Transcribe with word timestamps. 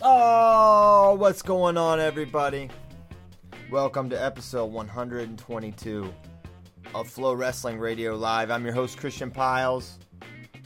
Oh, 0.00 1.14
what's 1.18 1.42
going 1.42 1.76
on, 1.76 2.00
everybody? 2.00 2.68
Welcome 3.70 4.10
to 4.10 4.22
episode 4.22 4.66
122 4.66 6.12
of 6.94 7.08
Flow 7.08 7.34
Wrestling 7.34 7.78
Radio 7.78 8.16
Live. 8.16 8.50
I'm 8.50 8.64
your 8.64 8.74
host, 8.74 8.98
Christian 8.98 9.30
Pyles, 9.30 9.98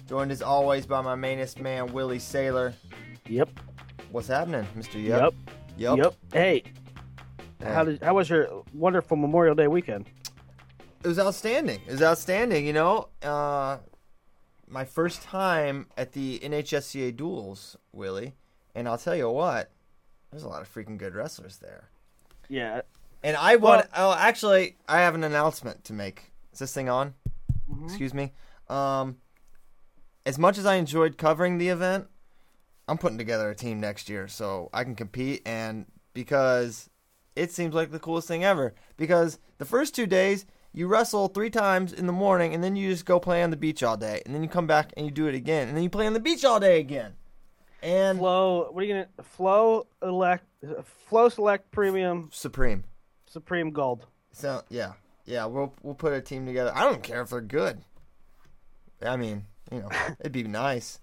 joined 0.09 0.33
as 0.33 0.43
always 0.43 0.87
by 0.87 1.01
my 1.03 1.15
mainest 1.15 1.61
man, 1.61 1.93
Willie 1.93 2.19
Saylor. 2.19 2.73
Yep. 3.29 3.51
What's 4.11 4.29
happening, 4.29 4.67
Mr. 4.77 5.03
Yep. 5.03 5.35
Yep. 5.77 5.99
Yep. 5.99 6.15
Hey, 6.33 6.63
Hey. 7.61 7.73
how 7.73 7.85
did 7.85 8.03
how 8.03 8.15
was 8.15 8.29
your 8.31 8.65
wonderful 8.75 9.17
Memorial 9.17 9.55
Day 9.55 9.67
weekend? 9.67 10.07
It 11.07 11.11
was 11.11 11.21
outstanding. 11.21 11.83
It 11.87 11.93
was 11.93 12.03
outstanding, 12.03 12.67
you 12.67 12.73
know. 12.73 13.07
Uh, 13.23 13.79
my 14.67 14.85
first 14.85 15.23
time 15.23 15.87
at 15.97 16.11
the 16.11 16.41
NHSCA 16.41 17.17
duels, 17.17 17.77
Willie. 17.93 18.35
And 18.75 18.89
I'll 18.89 18.99
tell 18.99 19.15
you 19.15 19.31
what, 19.31 19.71
there's 20.33 20.43
a 20.43 20.49
lot 20.49 20.63
of 20.63 20.75
freaking 20.75 20.99
good 20.99 21.15
wrestlers 21.15 21.59
there. 21.59 21.91
Yeah. 22.49 22.81
And 23.23 23.37
I 23.37 23.55
want. 23.55 23.87
Well- 23.97 24.15
oh, 24.15 24.19
actually, 24.19 24.79
I 24.89 25.03
have 25.03 25.15
an 25.15 25.23
announcement 25.23 25.85
to 25.85 25.93
make. 25.93 26.33
Is 26.53 26.59
this 26.59 26.75
thing 26.75 26.89
on? 26.89 27.15
Mm-hmm. 27.71 27.85
Excuse 27.85 28.13
me. 28.13 28.33
Um, 28.69 29.19
as 30.27 30.41
much 30.41 30.59
as 30.59 30.67
I 30.67 30.75
enjoyed 30.75 31.19
covering 31.19 31.59
the 31.59 31.69
event, 31.69 32.09
I'm 32.89 32.99
putting 32.99 33.17
together 33.17 33.49
a 33.49 33.55
team 33.55 33.79
next 33.79 34.09
year 34.09 34.27
so 34.27 34.71
I 34.73 34.83
can 34.83 34.97
compete. 34.97 35.43
And 35.47 35.87
because 36.15 36.91
it 37.37 37.53
seems 37.53 37.77
like 37.77 37.93
the 37.93 38.01
coolest 38.01 38.27
thing 38.27 38.43
ever. 38.43 38.75
Because 38.97 39.39
the 39.59 39.65
first 39.65 39.95
two 39.95 40.07
days 40.07 40.47
you 40.77 40.87
wrestle 40.87 41.29
three 41.29 41.49
times 41.49 41.95
in 41.95 42.07
the 42.07 42.13
morning, 42.13 42.53
and 42.53 42.63
then 42.63 42.77
you 42.77 42.91
just 42.91 43.07
go 43.07 43.19
play 43.19 43.43
on 43.43 43.51
the 43.51 43.57
beach 43.57 43.83
all 43.83 43.97
day, 43.97 44.21
and 44.27 44.35
then 44.35 44.43
you 44.43 44.49
come 44.49 44.67
back 44.67 44.93
and 44.95 45.07
you 45.07 45.11
do 45.11 45.27
it 45.27 45.35
again, 45.35 45.69
and 45.69 45.77
then 45.77 45.83
you 45.83 45.89
play 45.89 46.07
on 46.07 46.13
the 46.13 46.21
beach 46.21 46.45
all 46.45 46.61
day 46.61 46.79
again. 46.79 47.15
And 47.83 48.19
Flow. 48.19 48.69
What 48.71 48.83
are 48.83 48.87
you 48.87 48.93
gonna? 48.93 49.09
Flow 49.23 49.87
elect. 50.03 50.45
Flow 51.09 51.31
Select 51.31 51.71
Premium 51.71 52.29
Supreme. 52.31 52.85
Supreme 53.27 53.71
Gold. 53.71 54.07
So 54.33 54.63
yeah, 54.69 54.93
yeah, 55.25 55.47
we'll 55.47 55.73
we'll 55.83 55.95
put 55.95 56.13
a 56.13 56.21
team 56.21 56.45
together. 56.45 56.73
I 56.75 56.83
don't 56.83 57.03
care 57.03 57.23
if 57.23 57.31
they're 57.31 57.41
good. 57.41 57.81
I 59.01 59.17
mean, 59.17 59.47
you 59.73 59.81
know, 59.81 59.89
it'd 60.21 60.33
be 60.33 60.43
nice, 60.45 61.01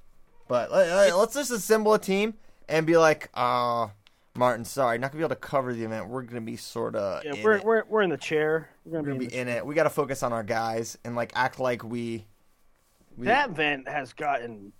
but 0.48 0.72
let, 0.72 1.16
let's 1.16 1.34
just 1.34 1.50
assemble 1.50 1.96
a 1.96 2.00
team 2.00 2.36
and 2.70 2.86
be 2.86 2.98
like, 2.98 3.30
uh 3.34 3.88
Martin, 4.36 4.66
sorry, 4.66 4.98
not 4.98 5.12
gonna 5.12 5.20
be 5.20 5.26
able 5.26 5.30
to 5.36 5.36
cover 5.36 5.74
the 5.74 5.84
event. 5.84 6.10
We're 6.10 6.24
gonna 6.24 6.42
be 6.42 6.58
sort 6.58 6.96
of 6.96 7.24
Yeah, 7.24 7.44
we're, 7.44 7.54
it. 7.58 7.64
we're 7.64 7.84
we're 7.86 8.02
in 8.02 8.10
the 8.10 8.18
chair. 8.18 8.70
We're 8.84 8.94
gonna, 8.94 9.04
We're 9.04 9.08
gonna 9.10 9.20
be, 9.20 9.28
be 9.28 9.36
in 9.36 9.46
the 9.48 9.52
in 9.54 9.58
it. 9.60 9.66
We 9.66 9.76
got 9.76 9.84
to 9.84 9.90
focus 9.92 10.24
on 10.24 10.34
our 10.34 10.44
guys 10.44 10.98
and 11.06 11.16
like 11.16 11.32
act 11.36 11.60
like 11.60 11.84
we. 11.84 12.26
we 13.16 13.28
That 13.28 13.50
event 13.52 13.88
has 13.88 14.14
gotten 14.14 14.74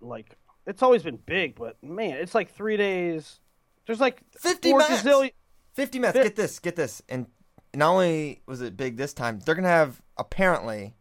like 0.00 0.36
it's 0.66 0.82
always 0.82 1.02
been 1.04 1.18
big, 1.24 1.54
but 1.54 1.76
man, 1.82 2.16
it's 2.18 2.34
like 2.34 2.50
three 2.52 2.76
days. 2.76 3.40
There's 3.86 4.00
like 4.00 4.20
50 4.38 4.70
four 4.70 4.80
max. 4.80 5.02
gazillion- 5.02 5.32
50 5.74 5.98
mats. 6.00 6.14
Get 6.18 6.36
this, 6.36 6.58
get 6.58 6.74
this. 6.76 7.00
And 7.08 7.26
not 7.74 7.92
only 7.92 8.42
was 8.46 8.60
it 8.60 8.76
big 8.76 8.96
this 8.96 9.14
time, 9.14 9.38
they're 9.40 9.54
gonna 9.54 9.68
have 9.68 10.02
apparently 10.16 10.96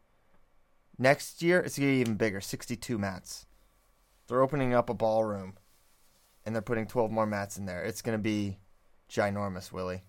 next 0.99 1.41
year 1.41 1.59
it's 1.59 1.77
gonna 1.77 1.91
be 1.91 1.97
even 2.01 2.15
bigger. 2.15 2.39
62 2.39 2.97
mats. 2.99 3.45
They're 4.27 4.41
opening 4.43 4.73
up 4.75 4.89
a 4.89 4.93
ballroom, 4.93 5.55
and 6.47 6.55
they're 6.55 6.61
putting 6.61 6.87
12 6.87 7.11
more 7.11 7.25
mats 7.25 7.57
in 7.57 7.65
there. 7.65 7.83
It's 7.83 8.01
gonna 8.01 8.17
be 8.17 8.57
ginormous, 9.11 9.71
Willie. 9.73 10.01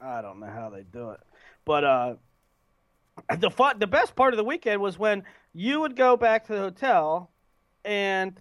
I 0.00 0.20
don't 0.20 0.40
know 0.40 0.48
how 0.48 0.68
they 0.68 0.82
do 0.82 1.10
it, 1.10 1.20
but 1.64 1.84
uh, 1.84 2.14
the 3.38 3.50
fun, 3.50 3.78
the 3.78 3.86
best 3.86 4.16
part 4.16 4.34
of 4.34 4.36
the 4.36 4.44
weekend 4.44 4.82
was 4.82 4.98
when 4.98 5.22
you 5.54 5.80
would 5.80 5.94
go 5.96 6.16
back 6.16 6.46
to 6.48 6.52
the 6.52 6.58
hotel 6.58 7.30
and 7.84 8.38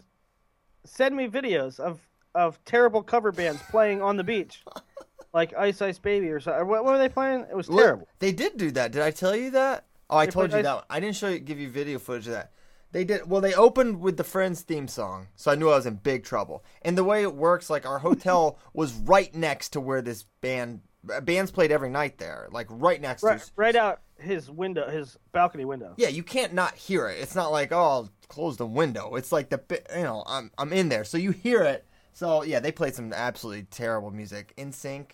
send 0.85 1.15
me 1.15 1.27
videos 1.27 1.79
of 1.79 2.02
of 2.33 2.63
terrible 2.65 3.02
cover 3.03 3.31
bands 3.31 3.61
playing 3.69 4.02
on 4.02 4.17
the 4.17 4.23
beach, 4.23 4.63
like 5.33 5.53
Ice 5.55 5.81
Ice 5.83 5.99
Baby 5.99 6.30
or 6.30 6.39
something. 6.39 6.67
What, 6.67 6.83
what 6.83 6.93
were 6.93 6.97
they 6.97 7.09
playing? 7.09 7.45
It 7.49 7.55
was 7.55 7.69
Look, 7.69 7.80
terrible. 7.80 8.07
They 8.19 8.31
did 8.31 8.57
do 8.57 8.71
that. 8.71 8.91
Did 8.91 9.03
I 9.03 9.11
tell 9.11 9.36
you 9.36 9.52
that? 9.52 9.86
Oh, 10.09 10.17
I 10.17 10.25
They 10.25 10.31
told 10.31 10.52
you 10.52 10.57
ice- 10.57 10.63
that. 10.63 10.75
One. 10.75 10.83
I 10.89 10.99
didn't 10.99 11.15
show 11.15 11.30
you, 11.30 11.39
give 11.39 11.59
you 11.59 11.69
video 11.69 11.99
footage 11.99 12.25
of 12.27 12.33
that. 12.33 12.52
They 12.92 13.03
did. 13.03 13.30
Well, 13.30 13.42
they 13.42 13.53
opened 13.53 13.99
with 13.99 14.17
the 14.17 14.23
Friends 14.23 14.61
theme 14.61 14.87
song, 14.87 15.27
so 15.36 15.52
I 15.52 15.55
knew 15.55 15.70
I 15.70 15.75
was 15.75 15.86
in 15.86 15.95
big 15.95 16.23
trouble. 16.23 16.64
And 16.83 16.98
the 16.98 17.03
way 17.03 17.21
it 17.21 17.36
works, 17.36 17.70
like 17.70 17.86
our 17.86 17.99
hotel 17.99 18.58
was 18.73 18.93
right 18.93 19.33
next 19.36 19.70
to 19.70 19.81
where 19.81 20.02
this 20.02 20.23
band 20.42 20.81
uh, 21.14 21.21
bands 21.21 21.52
played 21.52 21.71
every 21.71 21.89
night 21.89 22.17
there, 22.17 22.48
like 22.52 22.67
right 22.70 22.99
next 23.02 23.23
Right, 23.23 23.39
to. 23.42 23.52
right 23.55 23.75
out 23.75 24.02
his 24.17 24.49
window, 24.49 24.89
his 24.89 25.17
balcony 25.31 25.65
window. 25.65 25.93
Yeah, 25.98 26.08
you 26.08 26.23
can't 26.23 26.53
not 26.53 26.75
hear 26.75 27.08
it. 27.09 27.20
It's 27.20 27.36
not 27.36 27.52
like 27.52 27.71
oh, 27.71 27.77
I'll 27.77 28.09
close 28.30 28.58
the 28.58 28.65
window. 28.65 29.15
It's 29.15 29.31
like 29.31 29.49
the 29.49 29.61
you 29.95 30.04
know 30.04 30.23
I'm 30.25 30.52
I'm 30.58 30.71
in 30.71 30.89
there, 30.89 31.04
so 31.04 31.17
you 31.17 31.31
hear 31.31 31.64
it. 31.64 31.86
So 32.14 32.43
yeah, 32.43 32.59
they 32.61 32.71
played 32.71 32.95
some 32.95 33.11
absolutely 33.14 33.64
terrible 33.64 34.11
music. 34.11 34.54
NSYNC, 34.58 35.11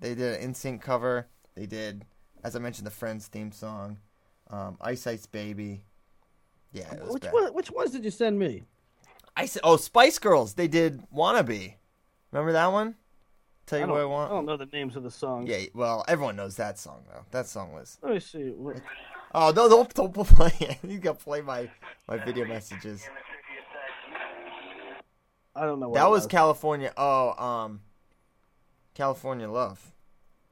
they 0.00 0.14
did 0.14 0.42
an 0.42 0.52
NSYNC 0.52 0.82
cover. 0.82 1.28
They 1.54 1.64
did, 1.66 2.04
as 2.44 2.54
I 2.54 2.58
mentioned, 2.58 2.86
the 2.86 2.90
Friends 2.90 3.26
theme 3.28 3.52
song, 3.52 3.98
um, 4.50 4.76
Ice 4.80 5.06
Ice 5.06 5.24
Baby. 5.24 5.84
Yeah, 6.76 6.92
it 6.94 7.02
was 7.02 7.14
Which 7.14 7.22
bad. 7.22 7.32
one, 7.32 7.54
which 7.54 7.70
ones 7.70 7.90
did 7.92 8.04
you 8.04 8.10
send 8.10 8.38
me? 8.38 8.64
Ice 9.36 9.56
oh 9.64 9.76
Spice 9.76 10.18
Girls. 10.18 10.54
They 10.54 10.68
did 10.68 11.00
Wannabe. 11.10 11.74
Remember 12.32 12.52
that 12.52 12.70
one? 12.72 12.96
Tell 13.66 13.78
you 13.80 13.86
don't, 13.86 13.94
what 13.94 14.00
I 14.02 14.04
want. 14.04 14.30
I 14.30 14.34
don't 14.34 14.46
know 14.46 14.56
the 14.56 14.66
names 14.66 14.94
of 14.94 15.02
the 15.02 15.10
songs. 15.10 15.48
Yeah, 15.48 15.64
well, 15.74 16.04
everyone 16.06 16.36
knows 16.36 16.56
that 16.56 16.78
song 16.78 17.04
though. 17.10 17.24
That 17.30 17.46
song 17.46 17.72
was. 17.72 17.98
Let 18.02 18.12
me 18.12 18.20
see. 18.20 18.50
What- 18.50 18.80
Oh, 19.34 19.52
no, 19.54 19.68
don't 19.68 19.92
don't 19.92 20.12
play 20.14 20.52
it. 20.60 20.78
You 20.88 20.98
got 20.98 21.18
to 21.18 21.24
play 21.24 21.42
my 21.42 21.68
my 22.08 22.16
video 22.16 22.46
messages. 22.46 23.06
I 25.54 25.62
don't 25.64 25.80
know. 25.80 25.88
What 25.88 25.96
That 25.96 26.06
it 26.06 26.10
was 26.10 26.26
California. 26.26 26.92
Oh, 26.96 27.32
um, 27.42 27.80
California 28.94 29.50
Love, 29.50 29.92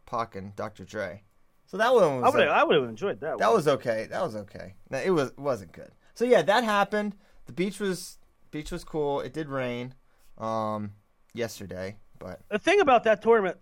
Pac 0.07 0.35
and 0.37 0.55
Dr. 0.57 0.85
Dre. 0.85 1.23
So 1.67 1.79
that 1.79 1.95
one 1.95 2.05
I 2.05 2.17
was 2.19 2.35
would 2.35 2.49
I 2.49 2.65
would 2.65 2.77
have 2.77 2.89
enjoyed 2.89 3.21
that. 3.21 3.39
that 3.39 3.47
one. 3.47 3.55
was 3.55 3.69
okay. 3.69 4.07
That 4.11 4.23
was 4.23 4.37
okay. 4.37 4.75
No, 4.91 4.99
It 4.99 5.11
was 5.11 5.31
it 5.31 5.39
wasn't 5.39 5.73
good. 5.73 5.91
So 6.15 6.25
yeah, 6.25 6.43
that 6.43 6.65
happened. 6.65 7.17
The 7.47 7.53
beach 7.53 7.81
was 7.81 8.19
beach 8.51 8.71
was 8.71 8.85
cool. 8.85 9.21
It 9.21 9.33
did 9.33 9.49
rain, 9.49 9.95
um, 10.39 10.93
yesterday, 11.35 11.97
but 12.19 12.41
the 12.49 12.59
thing 12.59 12.81
about 12.81 13.05
that 13.05 13.21
tournament, 13.21 13.59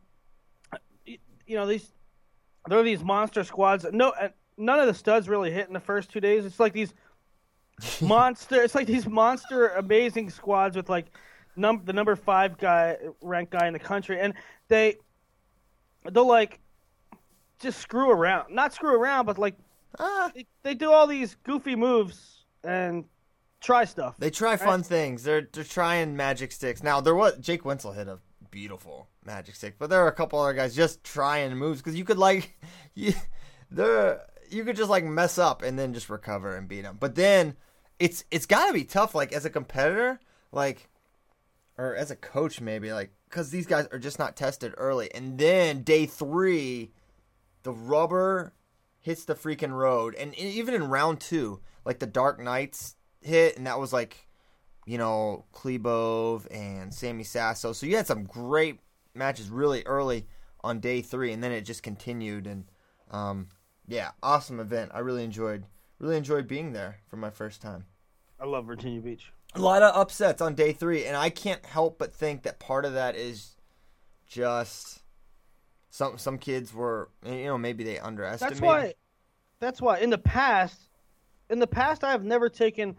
you, 1.06 1.18
you 1.46 1.56
know, 1.56 1.66
these 1.66 1.92
there 2.68 2.78
are 2.78 2.82
these 2.82 3.02
monster 3.02 3.42
squads. 3.42 3.86
No, 3.90 4.10
uh, 4.10 4.28
none 4.56 4.78
of 4.78 4.86
the 4.86 4.94
studs 4.94 5.28
really 5.28 5.50
hit 5.50 5.66
in 5.66 5.72
the 5.72 5.80
first 5.80 6.10
two 6.10 6.20
days. 6.20 6.44
It's 6.44 6.60
like 6.60 6.74
these 6.74 6.94
monster. 8.00 8.62
It's 8.62 8.74
like 8.74 8.86
these 8.86 9.08
monster, 9.08 9.68
amazing 9.68 10.30
squads 10.30 10.76
with 10.76 10.88
like 10.90 11.06
num 11.56 11.82
the 11.84 11.92
number 11.92 12.14
five 12.16 12.58
guy 12.58 12.98
ranked 13.22 13.52
guy 13.52 13.66
in 13.66 13.72
the 13.72 13.78
country, 13.78 14.20
and 14.20 14.34
they 14.68 14.96
they'll 16.12 16.28
like 16.28 16.60
just 17.60 17.80
screw 17.80 18.10
around. 18.10 18.54
Not 18.54 18.74
screw 18.74 18.94
around, 18.94 19.24
but 19.24 19.38
like 19.38 19.56
ah, 19.98 20.30
they, 20.34 20.46
they 20.62 20.74
do 20.74 20.92
all 20.92 21.06
these 21.06 21.34
goofy 21.44 21.74
moves 21.74 22.41
and 22.64 23.04
try 23.60 23.84
stuff. 23.84 24.16
they 24.18 24.30
try 24.30 24.56
fun 24.56 24.82
things. 24.82 25.22
They're 25.22 25.48
they're 25.52 25.64
trying 25.64 26.16
magic 26.16 26.52
sticks. 26.52 26.82
Now 26.82 27.00
there 27.00 27.14
was 27.14 27.38
Jake 27.38 27.64
Winsel 27.64 27.92
hit 27.92 28.08
a 28.08 28.18
beautiful 28.50 29.08
magic 29.24 29.54
stick, 29.54 29.76
but 29.78 29.90
there 29.90 30.00
are 30.04 30.08
a 30.08 30.12
couple 30.12 30.38
other 30.38 30.52
guys 30.52 30.74
just 30.74 31.02
trying 31.04 31.56
moves 31.56 31.80
because 31.80 31.96
you 31.96 32.04
could 32.04 32.18
like 32.18 32.58
you 32.94 33.14
there 33.70 34.22
you 34.50 34.64
could 34.64 34.76
just 34.76 34.90
like 34.90 35.04
mess 35.04 35.38
up 35.38 35.62
and 35.62 35.78
then 35.78 35.94
just 35.94 36.10
recover 36.10 36.56
and 36.56 36.68
beat 36.68 36.82
them. 36.82 36.96
But 37.00 37.14
then 37.14 37.56
it's 37.98 38.24
it's 38.30 38.46
got 38.46 38.66
to 38.66 38.72
be 38.72 38.84
tough 38.84 39.14
like 39.14 39.32
as 39.32 39.44
a 39.44 39.50
competitor 39.50 40.20
like 40.50 40.88
or 41.78 41.94
as 41.96 42.10
a 42.10 42.16
coach 42.16 42.60
maybe 42.60 42.92
like 42.92 43.12
because 43.28 43.50
these 43.50 43.66
guys 43.66 43.86
are 43.92 43.98
just 43.98 44.18
not 44.18 44.36
tested 44.36 44.74
early 44.76 45.12
and 45.14 45.38
then 45.38 45.82
day 45.82 46.04
three 46.04 46.90
the 47.62 47.72
rubber 47.72 48.52
hits 49.00 49.24
the 49.24 49.34
freaking 49.34 49.72
road 49.72 50.14
and 50.16 50.34
even 50.34 50.74
in 50.74 50.88
round 50.88 51.20
two 51.20 51.60
like 51.84 51.98
the 51.98 52.06
dark 52.06 52.40
knights 52.40 52.96
hit 53.20 53.56
and 53.56 53.66
that 53.66 53.78
was 53.78 53.92
like 53.92 54.26
you 54.86 54.98
know 54.98 55.44
klebov 55.52 56.46
and 56.50 56.92
sammy 56.92 57.24
sasso 57.24 57.72
so 57.72 57.86
you 57.86 57.96
had 57.96 58.06
some 58.06 58.24
great 58.24 58.80
matches 59.14 59.48
really 59.48 59.82
early 59.84 60.26
on 60.64 60.80
day 60.80 61.00
three 61.02 61.32
and 61.32 61.42
then 61.42 61.52
it 61.52 61.62
just 61.62 61.82
continued 61.82 62.46
and 62.46 62.64
um 63.10 63.48
yeah 63.86 64.10
awesome 64.22 64.58
event 64.58 64.90
i 64.94 64.98
really 64.98 65.24
enjoyed 65.24 65.64
really 65.98 66.16
enjoyed 66.16 66.48
being 66.48 66.72
there 66.72 66.98
for 67.08 67.16
my 67.16 67.30
first 67.30 67.62
time 67.62 67.84
I 68.42 68.44
love 68.44 68.66
Virginia 68.66 69.00
Beach. 69.00 69.32
a 69.54 69.60
lot 69.60 69.82
of 69.82 69.94
upsets 69.94 70.42
on 70.42 70.56
day 70.56 70.72
three, 70.72 71.04
and 71.04 71.16
I 71.16 71.30
can't 71.30 71.64
help 71.64 71.96
but 71.96 72.12
think 72.12 72.42
that 72.42 72.58
part 72.58 72.84
of 72.84 72.94
that 72.94 73.14
is 73.14 73.54
just 74.26 75.00
some 75.90 76.18
some 76.18 76.38
kids 76.38 76.74
were 76.74 77.08
you 77.24 77.44
know 77.44 77.56
maybe 77.56 77.84
they 77.84 78.00
underestimated. 78.00 78.56
That's 78.56 78.60
why. 78.60 78.94
That's 79.60 79.80
why 79.80 80.00
in 80.00 80.10
the 80.10 80.18
past, 80.18 80.88
in 81.52 81.58
the 81.58 81.66
past, 81.66 82.02
I 82.02 82.10
have 82.10 82.24
never 82.24 82.48
taken 82.48 82.96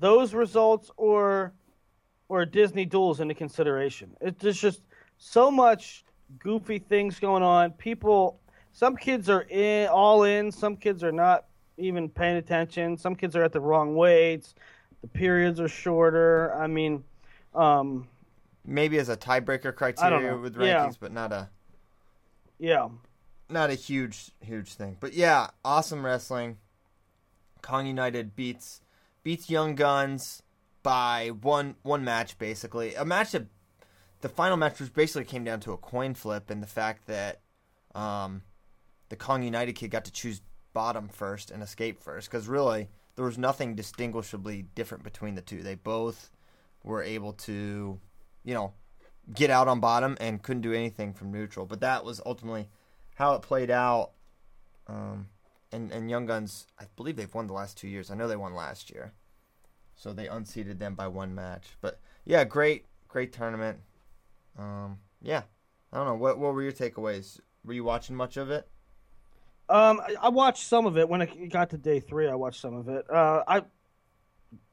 those 0.00 0.34
results 0.34 0.90
or 0.96 1.52
or 2.28 2.44
Disney 2.44 2.84
duels 2.84 3.20
into 3.20 3.32
consideration. 3.32 4.14
It, 4.20 4.38
there's 4.38 4.60
just 4.60 4.82
so 5.16 5.50
much 5.50 6.04
goofy 6.38 6.78
things 6.78 7.18
going 7.18 7.42
on. 7.42 7.70
People, 7.70 8.38
some 8.74 8.96
kids 8.98 9.30
are 9.30 9.46
in 9.48 9.88
all 9.88 10.24
in, 10.24 10.52
some 10.52 10.76
kids 10.76 11.02
are 11.02 11.12
not 11.12 11.46
even 11.78 12.06
paying 12.10 12.36
attention. 12.36 12.98
Some 12.98 13.14
kids 13.14 13.34
are 13.34 13.42
at 13.42 13.52
the 13.52 13.60
wrong 13.60 13.94
weights. 13.94 14.54
The 15.00 15.08
periods 15.08 15.58
are 15.58 15.68
shorter. 15.68 16.52
I 16.54 16.66
mean, 16.66 17.02
um, 17.54 18.06
Maybe 18.66 18.98
as 18.98 19.08
a 19.08 19.16
tiebreaker 19.16 19.74
criteria 19.74 20.36
with 20.36 20.54
Yeah. 20.60 20.84
rankings, 20.86 20.98
but 21.00 21.12
not 21.12 21.32
a 21.32 21.48
yeah. 22.58 22.88
not 23.48 23.70
a 23.70 23.74
huge 23.74 24.32
huge 24.40 24.74
thing. 24.74 24.98
But 25.00 25.14
yeah, 25.14 25.48
awesome 25.64 26.04
wrestling. 26.04 26.58
Kong 27.62 27.86
United 27.86 28.34
beats 28.36 28.80
beats 29.22 29.50
Young 29.50 29.74
Guns 29.74 30.42
by 30.82 31.28
one 31.28 31.76
one 31.82 32.04
match 32.04 32.38
basically. 32.38 32.94
A 32.94 33.04
match 33.04 33.32
that 33.32 33.46
the 34.20 34.28
final 34.28 34.56
match 34.56 34.80
which 34.80 34.92
basically 34.92 35.24
came 35.24 35.44
down 35.44 35.60
to 35.60 35.72
a 35.72 35.76
coin 35.76 36.14
flip 36.14 36.50
and 36.50 36.62
the 36.62 36.66
fact 36.66 37.06
that 37.06 37.40
um, 37.94 38.42
the 39.08 39.16
Kong 39.16 39.42
United 39.42 39.74
kid 39.74 39.90
got 39.90 40.04
to 40.04 40.12
choose 40.12 40.40
bottom 40.72 41.08
first 41.08 41.50
and 41.50 41.62
escape 41.62 42.00
first 42.00 42.30
because 42.30 42.46
really 42.46 42.88
there 43.16 43.24
was 43.24 43.38
nothing 43.38 43.74
distinguishably 43.74 44.66
different 44.74 45.02
between 45.02 45.34
the 45.34 45.42
two. 45.42 45.62
They 45.62 45.74
both 45.74 46.30
were 46.84 47.02
able 47.02 47.32
to, 47.32 47.98
you 48.44 48.54
know, 48.54 48.74
get 49.34 49.50
out 49.50 49.68
on 49.68 49.80
bottom 49.80 50.16
and 50.20 50.42
couldn't 50.42 50.62
do 50.62 50.72
anything 50.72 51.12
from 51.12 51.32
neutral. 51.32 51.66
But 51.66 51.80
that 51.80 52.04
was 52.04 52.20
ultimately 52.24 52.68
how 53.16 53.34
it 53.34 53.42
played 53.42 53.70
out. 53.70 54.12
Um, 54.86 55.26
and 55.72 55.90
and 55.92 56.10
Young 56.10 56.26
Guns, 56.26 56.66
I 56.78 56.84
believe 56.96 57.16
they've 57.16 57.32
won 57.34 57.46
the 57.46 57.52
last 57.52 57.76
two 57.76 57.88
years. 57.88 58.10
I 58.10 58.14
know 58.14 58.28
they 58.28 58.36
won 58.36 58.54
last 58.54 58.90
year, 58.90 59.12
so 59.94 60.12
they 60.12 60.28
unseated 60.28 60.78
them 60.78 60.94
by 60.94 61.08
one 61.08 61.34
match. 61.34 61.76
But 61.80 62.00
yeah, 62.24 62.44
great 62.44 62.86
great 63.08 63.32
tournament. 63.32 63.78
Um, 64.58 64.98
yeah, 65.22 65.42
I 65.92 65.96
don't 65.98 66.06
know 66.06 66.14
what 66.14 66.38
what 66.38 66.54
were 66.54 66.62
your 66.62 66.72
takeaways. 66.72 67.40
Were 67.64 67.72
you 67.74 67.84
watching 67.84 68.16
much 68.16 68.36
of 68.36 68.50
it? 68.50 68.66
Um, 69.68 70.00
I- 70.00 70.16
I 70.22 70.28
watched 70.30 70.62
some 70.66 70.86
of 70.86 70.96
it 70.96 71.08
when 71.08 71.20
it 71.20 71.52
got 71.52 71.70
to 71.70 71.76
day 71.78 72.00
three. 72.00 72.26
I 72.28 72.34
watched 72.34 72.60
some 72.60 72.74
of 72.74 72.88
it. 72.88 73.08
Uh, 73.10 73.44
I, 73.46 73.62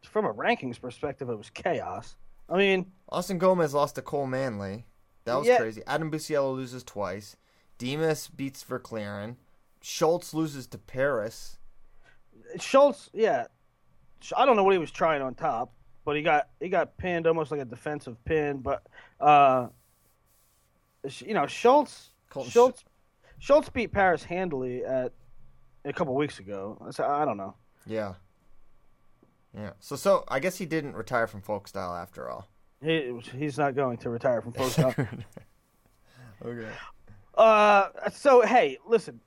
from 0.04 0.24
a 0.26 0.34
rankings 0.34 0.80
perspective, 0.80 1.30
it 1.30 1.36
was 1.36 1.50
chaos. 1.50 2.16
I 2.48 2.56
mean, 2.58 2.92
Austin 3.10 3.38
Gomez 3.38 3.74
lost 3.74 3.96
to 3.96 4.02
Cole 4.02 4.28
Manley. 4.28 4.86
That 5.26 5.36
was 5.36 5.48
Yeah. 5.48 5.58
crazy. 5.58 5.82
Adam 5.88 6.10
Busiello 6.10 6.56
loses 6.56 6.84
twice. 6.84 7.36
Demas 7.78 8.30
beats 8.30 8.64
Verclaren. 8.64 9.36
Schultz 9.86 10.34
loses 10.34 10.66
to 10.66 10.80
Paris. 10.80 11.60
Schultz, 12.60 13.12
yeah, 13.14 13.46
I 14.36 14.44
don't 14.44 14.56
know 14.56 14.64
what 14.64 14.74
he 14.74 14.80
was 14.80 14.90
trying 14.90 15.22
on 15.22 15.36
top, 15.36 15.72
but 16.04 16.16
he 16.16 16.24
got 16.24 16.48
he 16.60 16.70
got 16.70 16.98
pinned 16.98 17.28
almost 17.28 17.52
like 17.52 17.60
a 17.60 17.66
defensive 17.66 18.18
pin. 18.26 18.62
But 18.62 18.82
uh, 19.20 19.68
you 21.20 21.36
know, 21.36 21.46
Schultz, 21.46 22.10
Colton 22.32 22.50
Sch- 22.50 22.54
Schultz, 22.54 22.84
Schultz 23.38 23.70
beat 23.70 23.92
Paris 23.92 24.24
handily 24.24 24.84
at 24.84 25.12
a 25.86 25.94
couple 25.94 26.16
weeks 26.16 26.40
ago. 26.40 26.84
So 26.90 27.06
I 27.06 27.24
don't 27.24 27.38
know. 27.38 27.54
Yeah. 27.86 28.16
Yeah. 29.56 29.74
So 29.80 29.96
so 29.96 30.24
I 30.28 30.40
guess 30.40 30.58
he 30.58 30.66
didn't 30.66 30.96
retire 30.96 31.28
from 31.28 31.42
folk 31.42 31.68
style 31.68 31.94
after 31.94 32.28
all. 32.28 32.48
He 32.82 33.14
he's 33.38 33.60
not 33.60 33.76
going 33.76 33.98
to 34.00 34.10
retire 34.10 34.42
from 34.42 34.52
post 34.52 34.80
up. 34.80 34.98
okay. 36.44 36.70
Uh, 37.36 37.90
so 38.12 38.42
hey, 38.42 38.80
listen. 38.88 39.20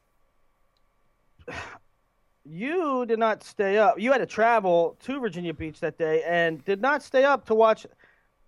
You 2.44 3.04
did 3.06 3.18
not 3.18 3.42
stay 3.42 3.76
up. 3.76 3.98
You 4.00 4.10
had 4.12 4.18
to 4.18 4.26
travel 4.26 4.96
to 5.00 5.20
Virginia 5.20 5.52
Beach 5.52 5.80
that 5.80 5.98
day 5.98 6.22
and 6.26 6.64
did 6.64 6.80
not 6.80 7.02
stay 7.02 7.24
up 7.24 7.44
to 7.46 7.54
watch 7.54 7.86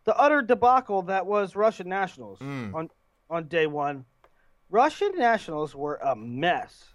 the 0.05 0.17
utter 0.17 0.41
debacle 0.41 1.03
that 1.03 1.27
was 1.27 1.55
Russian 1.55 1.89
Nationals 1.89 2.39
Mm. 2.39 2.75
on 2.75 2.91
on 3.29 3.47
day 3.47 3.67
one. 3.67 4.05
Russian 4.71 5.13
Nationals 5.17 5.75
were 5.77 5.97
a 5.97 6.17
mess. 6.17 6.95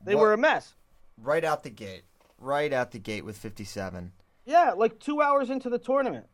They 0.00 0.14
What- 0.14 0.22
were 0.22 0.32
a 0.32 0.38
mess. 0.38 0.74
Right 1.18 1.44
out 1.44 1.62
the 1.62 1.70
gate. 1.70 2.04
Right 2.38 2.72
out 2.72 2.90
the 2.90 2.98
gate 2.98 3.24
with 3.24 3.36
57. 3.36 4.12
Yeah, 4.46 4.72
like 4.72 4.98
two 4.98 5.20
hours 5.22 5.50
into 5.50 5.68
the 5.68 5.78
tournament. 5.78 6.26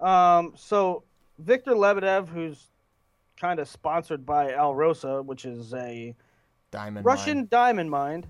Um, 0.00 0.54
so 0.56 1.04
Victor 1.38 1.72
Lebedev, 1.72 2.28
who's 2.28 2.72
kind 3.36 3.60
of 3.60 3.68
sponsored 3.68 4.24
by 4.26 4.52
Alrosa, 4.52 5.24
which 5.24 5.44
is 5.44 5.72
a 5.74 6.16
Diamond 6.70 7.04
Russian 7.04 7.38
Mine. 7.38 7.48
diamond 7.50 7.90
mine. 7.90 8.24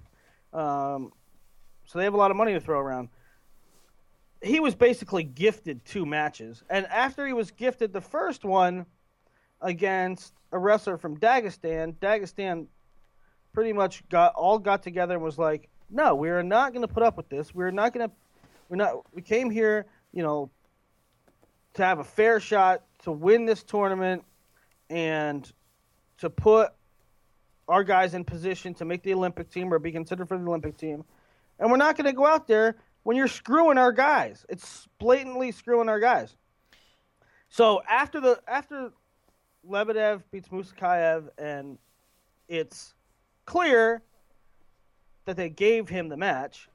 Um, 0.52 1.12
so 1.87 1.99
they 1.99 2.05
have 2.05 2.14
a 2.14 2.19
lot 2.19 2.31
of 2.31 2.37
money 2.37 2.52
to 2.52 2.61
throw 2.61 2.79
around. 2.79 3.08
He 4.43 4.61
was 4.61 4.75
basically 4.75 5.23
gifted 5.23 5.85
two 5.85 6.06
matches, 6.06 6.62
and 6.70 6.87
after 6.87 7.26
he 7.26 7.32
was 7.32 7.50
gifted 7.50 7.93
the 7.93 8.00
first 8.00 8.44
one 8.44 8.87
against 9.61 10.32
a 10.52 10.58
wrestler 10.58 10.97
from 10.97 11.19
Dagestan, 11.19 11.94
Dagestan 11.97 12.67
pretty 13.52 13.73
much 13.73 14.08
got 14.08 14.35
all 14.35 14.58
got 14.58 14.82
together 14.82 15.14
and 15.14 15.23
was 15.23 15.38
like, 15.38 15.69
"No, 15.91 16.14
we 16.14 16.31
are 16.31 16.43
not 16.43 16.73
going 16.73 16.87
to 16.87 16.93
put 16.93 17.02
up 17.02 17.17
with 17.17 17.29
this. 17.29 17.55
We're 17.55 17.70
not 17.70 17.93
going 17.93 18.08
to. 18.08 18.14
We're 18.69 18.76
not. 18.76 19.05
We 19.14 19.20
came 19.20 19.50
here, 19.50 19.87
you 20.12 20.23
know, 20.23 20.50
to 21.75 21.85
have 21.85 21.99
a 21.99 22.05
fair 22.05 22.41
shot 22.41 22.85
to 23.02 23.12
win 23.12 23.44
this 23.44 23.62
tournament 23.62 24.25
and 24.88 25.50
to 26.19 26.31
put 26.31 26.73
our 27.70 27.84
guys 27.84 28.14
in 28.14 28.25
position 28.25 28.75
to 28.75 28.84
make 28.84 29.02
the 29.05 29.14
Olympic 29.14 29.49
team 29.49 29.72
or 29.72 29.78
be 29.78 29.93
considered 29.93 30.26
for 30.26 30.37
the 30.37 30.44
Olympic 30.44 30.76
team. 30.76 31.05
And 31.61 31.70
we're 31.70 31.76
not 31.76 31.96
going 31.96 32.06
to 32.06 32.12
go 32.12 32.26
out 32.26 32.49
there 32.49 32.76
when 33.05 33.17
you're 33.17 33.28
screwing 33.28 33.78
our 33.78 33.93
guys. 33.93 34.44
It's 34.49 34.88
blatantly 34.99 35.52
screwing 35.52 35.88
our 35.88 36.00
guys. 36.00 36.34
So 37.49 37.81
after 37.88 38.20
the 38.20 38.40
after 38.49 38.90
Lebedev 39.69 40.22
beats 40.32 40.49
Musakayev 40.49 41.28
and 41.38 41.78
it's 42.49 42.94
clear 43.46 44.02
that 45.26 45.37
they 45.37 45.49
gave 45.49 45.88
him 45.88 46.08
the 46.08 46.16
match, 46.16 46.69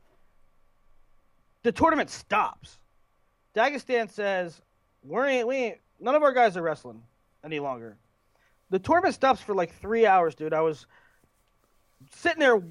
the 1.64 1.74
tournament 1.74 2.10
stops. 2.10 2.80
Dagestan 3.54 4.10
says, 4.10 4.62
"We 5.04 5.22
ain't, 5.24 5.48
we 5.48 5.56
ain't, 5.56 5.78
none 6.00 6.16
of 6.16 6.24
our 6.24 6.34
guys 6.34 6.56
are 6.56 6.62
wrestling 6.62 7.04
any 7.44 7.60
longer." 7.60 7.98
The 8.70 8.80
tournament 8.80 9.16
stops 9.16 9.42
for 9.42 9.54
like 9.54 9.74
three 9.80 10.06
hours, 10.06 10.36
dude. 10.36 10.54
I 10.54 10.62
was 10.62 10.88
sitting 12.12 12.40
there 12.40 12.62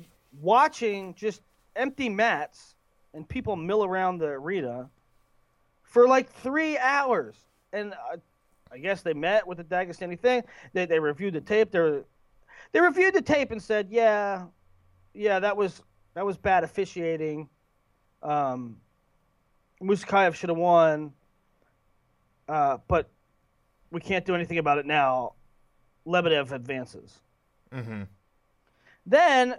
watching 0.41 1.15
just 1.15 1.43
empty 1.77 2.09
mats 2.09 2.75
and 3.13 3.29
people 3.29 3.57
mill 3.57 3.85
around 3.85 4.19
the 4.19 4.27
arena 4.27 4.91
for 5.83 6.09
like 6.09 6.29
three 6.29 6.77
hours. 6.79 7.37
And 7.73 7.93
uh, 7.93 8.17
I 8.73 8.79
guess 8.79 9.03
they 9.03 9.15
met 9.15 9.47
with 9.47 9.59
the 9.59 9.65
Dagestani 9.65 10.19
thing. 10.19 10.43
They 10.73 10.87
they 10.87 10.99
reviewed 10.99 11.35
the 11.35 11.41
tape. 11.41 11.71
They 11.71 12.01
they 12.73 12.81
reviewed 12.81 13.15
the 13.15 13.23
tape 13.23 13.53
and 13.53 13.63
said, 13.63 13.89
yeah, 13.91 14.47
yeah, 15.13 15.39
that 15.39 15.57
was 15.57 15.83
that 16.15 16.27
was 16.27 16.37
bad 16.37 16.65
officiating. 16.65 17.49
Um, 18.23 18.79
Musakayev 19.83 20.35
should 20.35 20.49
have 20.49 20.59
won, 20.59 21.13
uh, 22.49 22.79
but 22.89 23.11
we 23.91 24.01
can't 24.01 24.25
do 24.25 24.35
anything 24.35 24.59
about 24.59 24.79
it 24.79 24.87
now. 24.87 25.35
Lebedev 26.07 26.53
advances. 26.53 27.21
Mm-hmm. 27.73 28.03
Then, 29.07 29.57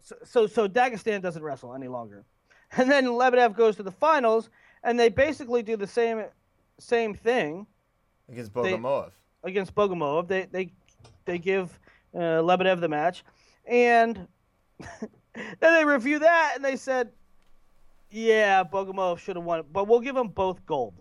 so, 0.00 0.16
so 0.24 0.46
so 0.46 0.68
Dagestan 0.68 1.22
doesn't 1.22 1.42
wrestle 1.42 1.74
any 1.74 1.88
longer, 1.88 2.24
and 2.76 2.90
then 2.90 3.06
Lebedev 3.06 3.56
goes 3.56 3.76
to 3.76 3.82
the 3.82 3.90
finals, 3.92 4.50
and 4.82 4.98
they 4.98 5.08
basically 5.08 5.62
do 5.62 5.76
the 5.76 5.86
same 5.86 6.24
same 6.78 7.14
thing 7.14 7.66
Against 8.30 8.54
They- 8.54 8.60
Bogomolov. 8.72 9.10
against 9.44 9.74
Bogomolov. 9.74 10.28
They 10.28 10.46
they 10.50 10.72
they 11.24 11.38
give 11.38 11.78
uh, 12.14 12.18
Lebedev 12.42 12.80
the 12.80 12.88
match, 12.88 13.24
and 13.66 14.26
then 15.34 15.48
they 15.60 15.84
review 15.84 16.18
that, 16.20 16.52
and 16.56 16.64
they 16.64 16.76
said, 16.76 17.10
"Yeah, 18.10 18.64
Bogomolov 18.64 19.18
should 19.18 19.36
have 19.36 19.44
won, 19.44 19.64
but 19.72 19.86
we'll 19.88 20.00
give 20.00 20.14
them 20.14 20.28
both 20.28 20.64
gold." 20.66 20.94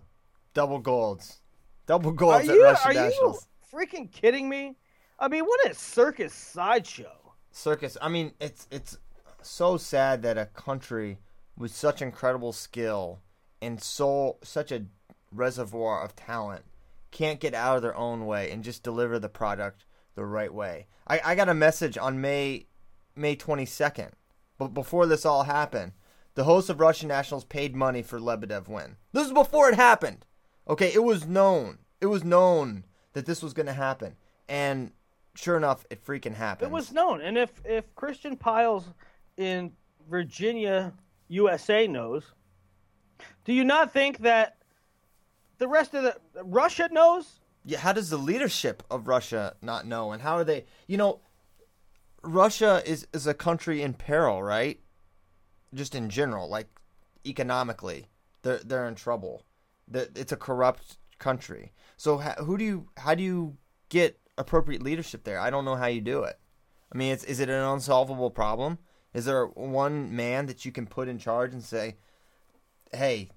Double 0.54 0.80
golds. 0.80 1.40
Double 1.88 2.12
Are 2.12 2.14
golds 2.14 2.48
at 2.50 2.56
you 2.56 2.64
Russian 2.64 2.92
are 2.92 2.94
Nationals. 2.94 3.48
Freaking 3.74 4.12
kidding 4.12 4.48
me? 4.50 4.76
I 5.20 5.28
mean, 5.28 5.46
what 5.46 5.70
a 5.70 5.74
circus 5.74 6.34
sideshow! 6.34 7.34
Circus. 7.52 7.98
I 8.02 8.10
mean, 8.10 8.34
it's 8.40 8.68
it's 8.72 8.98
so 9.42 9.78
sad 9.78 10.22
that 10.24 10.38
a 10.38 10.46
country 10.46 11.20
with 11.58 11.74
such 11.74 12.02
incredible 12.02 12.54
skill 12.54 13.20
and 13.62 13.82
so 13.82 14.38
such 14.44 14.72
a 14.72 14.86
reservoir 15.32 16.04
of 16.04 16.16
talent 16.16 16.66
can't 17.12 17.40
get 17.40 17.54
out 17.54 17.76
of 17.78 17.82
their 17.82 17.96
own 17.96 18.26
way 18.26 18.52
and 18.52 18.64
just 18.64 18.84
deliver 18.84 19.20
the 19.20 19.30
product 19.30 19.86
the 20.16 20.26
right 20.26 20.54
way. 20.54 20.88
I, 21.08 21.22
I 21.24 21.36
got 21.36 21.50
a 21.50 21.54
message 21.54 21.98
on 21.98 22.22
May 22.22 22.66
May 23.16 23.36
22nd, 23.36 24.12
but 24.58 24.74
before 24.74 25.06
this 25.06 25.26
all 25.26 25.44
happened, 25.44 25.92
the 26.36 26.46
host 26.46 26.70
of 26.70 26.80
Russian 26.80 27.10
Nationals 27.10 27.44
paid 27.44 27.76
money 27.76 28.02
for 28.02 28.20
Lebedev 28.20 28.68
win. 28.68 28.98
This 29.12 29.28
is 29.28 29.34
before 29.34 29.70
it 29.70 29.76
happened. 29.76 30.26
Okay, 30.68 30.92
it 30.92 31.04
was 31.04 31.28
known. 31.28 31.80
It 32.02 32.08
was 32.08 32.24
known 32.24 32.86
that 33.14 33.26
this 33.26 33.42
was 33.42 33.54
going 33.54 33.66
to 33.66 33.74
happen, 33.74 34.16
and 34.48 34.92
sure 35.36 35.58
enough, 35.58 35.86
it 35.90 36.06
freaking 36.06 36.36
happened. 36.36 36.72
It 36.72 36.74
was 36.74 36.92
known, 36.92 37.22
and 37.22 37.38
if 37.38 37.52
if 37.66 37.94
Christian 37.96 38.36
Pyles 38.38 38.86
in 39.38 39.72
Virginia, 40.10 40.94
USA 41.30 41.88
knows, 41.88 42.24
do 43.46 43.54
you 43.54 43.64
not 43.64 43.94
think 43.94 44.20
that 44.20 44.58
the 45.58 45.68
rest 45.68 45.94
of 45.94 46.04
the 46.04 46.16
Russia 46.44 46.90
knows? 46.92 47.40
Yeah, 47.66 47.80
how 47.80 47.94
does 47.94 48.10
the 48.10 48.18
leadership 48.18 48.84
of 48.92 49.08
Russia 49.08 49.56
not 49.62 49.88
know? 49.88 50.12
And 50.12 50.22
how 50.22 50.36
are 50.36 50.44
they? 50.44 50.66
You 50.88 50.98
know, 50.98 51.22
Russia 52.22 52.82
is 52.86 53.08
is 53.14 53.26
a 53.28 53.34
country 53.34 53.82
in 53.82 53.94
peril, 53.94 54.44
right? 54.44 54.80
just 55.74 55.96
in 55.96 56.10
general, 56.10 56.48
like 56.48 56.68
economically, 57.26 58.08
they're 58.42 58.60
they're 58.60 58.88
in 58.88 58.96
trouble. 58.96 59.44
It's 59.92 60.32
a 60.32 60.38
corrupt 60.38 60.98
country. 61.20 61.74
So 61.98 62.18
who 62.18 62.58
do 62.58 62.64
you 62.64 62.90
how 62.98 63.16
do 63.16 63.24
you 63.24 63.58
get 63.90 64.20
appropriate 64.38 64.84
leadership 64.84 65.24
there? 65.24 65.40
I 65.40 65.50
don't 65.50 65.66
know 65.66 65.76
how 65.76 65.88
you 65.88 66.02
do 66.02 66.24
it. 66.24 66.40
I 66.94 66.98
mean, 66.98 67.12
is 67.12 67.40
it 67.40 67.50
an 67.50 67.64
unsolvable 67.64 68.32
problem? 68.32 68.78
Is 69.14 69.26
there 69.26 69.46
one 69.46 70.16
man 70.16 70.48
that 70.48 70.66
you 70.66 70.72
can 70.72 70.88
put 70.88 71.08
in 71.08 71.20
charge 71.20 71.54
and 71.54 71.64
say, 71.64 71.98
"Hey, 72.92 73.30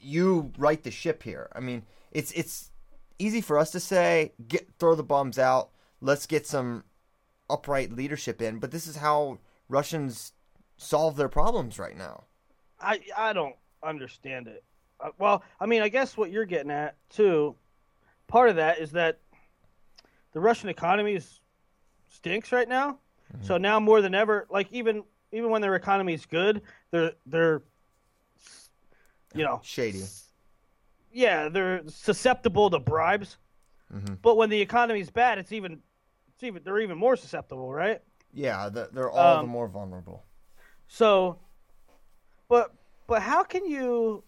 you 0.00 0.52
right 0.58 0.82
the 0.82 0.90
ship 0.90 1.22
here"? 1.22 1.48
I 1.54 1.60
mean, 1.60 1.84
it's 2.10 2.32
it's 2.32 2.70
easy 3.18 3.40
for 3.40 3.58
us 3.58 3.70
to 3.72 3.80
say, 3.80 4.32
"Get 4.46 4.74
throw 4.78 4.94
the 4.94 5.02
bums 5.02 5.38
out. 5.38 5.70
Let's 6.00 6.26
get 6.26 6.46
some 6.46 6.84
upright 7.48 7.92
leadership 7.92 8.42
in." 8.42 8.58
But 8.58 8.70
this 8.70 8.86
is 8.86 8.96
how 8.96 9.38
Russians 9.68 10.32
solve 10.76 11.16
their 11.16 11.28
problems 11.28 11.78
right 11.78 11.96
now. 11.96 12.24
I 12.80 13.00
I 13.16 13.32
don't 13.32 13.56
understand 13.82 14.46
it. 14.46 14.64
Uh, 15.00 15.10
well, 15.18 15.42
I 15.60 15.66
mean, 15.66 15.82
I 15.82 15.88
guess 15.88 16.16
what 16.16 16.30
you're 16.30 16.44
getting 16.44 16.70
at 16.70 16.96
too. 17.10 17.54
Part 18.26 18.50
of 18.50 18.56
that 18.56 18.78
is 18.78 18.92
that 18.92 19.20
the 20.32 20.40
Russian 20.40 20.68
economy 20.68 21.14
is, 21.14 21.40
stinks 22.08 22.52
right 22.52 22.68
now. 22.68 22.98
Mm-hmm. 23.32 23.44
So 23.46 23.58
now 23.58 23.80
more 23.80 24.00
than 24.00 24.14
ever, 24.14 24.46
like 24.50 24.68
even 24.72 25.04
even 25.32 25.50
when 25.50 25.60
their 25.60 25.74
economy 25.74 26.14
is 26.14 26.26
good, 26.26 26.62
they're 26.90 27.12
they're 27.26 27.62
you 29.34 29.44
know 29.44 29.60
shady. 29.62 30.02
Yeah, 31.12 31.48
they're 31.48 31.82
susceptible 31.86 32.70
to 32.70 32.78
bribes. 32.78 33.38
Mm-hmm. 33.94 34.14
But 34.22 34.36
when 34.36 34.50
the 34.50 34.60
economy's 34.60 35.10
bad, 35.10 35.38
it's 35.38 35.52
even 35.52 35.80
it's 36.34 36.42
even 36.42 36.62
they're 36.64 36.80
even 36.80 36.98
more 36.98 37.16
susceptible, 37.16 37.72
right? 37.72 38.00
Yeah, 38.32 38.68
they're 38.68 39.10
all 39.10 39.38
um, 39.38 39.46
the 39.46 39.50
more 39.50 39.68
vulnerable. 39.68 40.24
So, 40.86 41.38
but 42.48 42.74
but 43.06 43.22
how 43.22 43.42
can 43.42 43.66
you? 43.66 44.22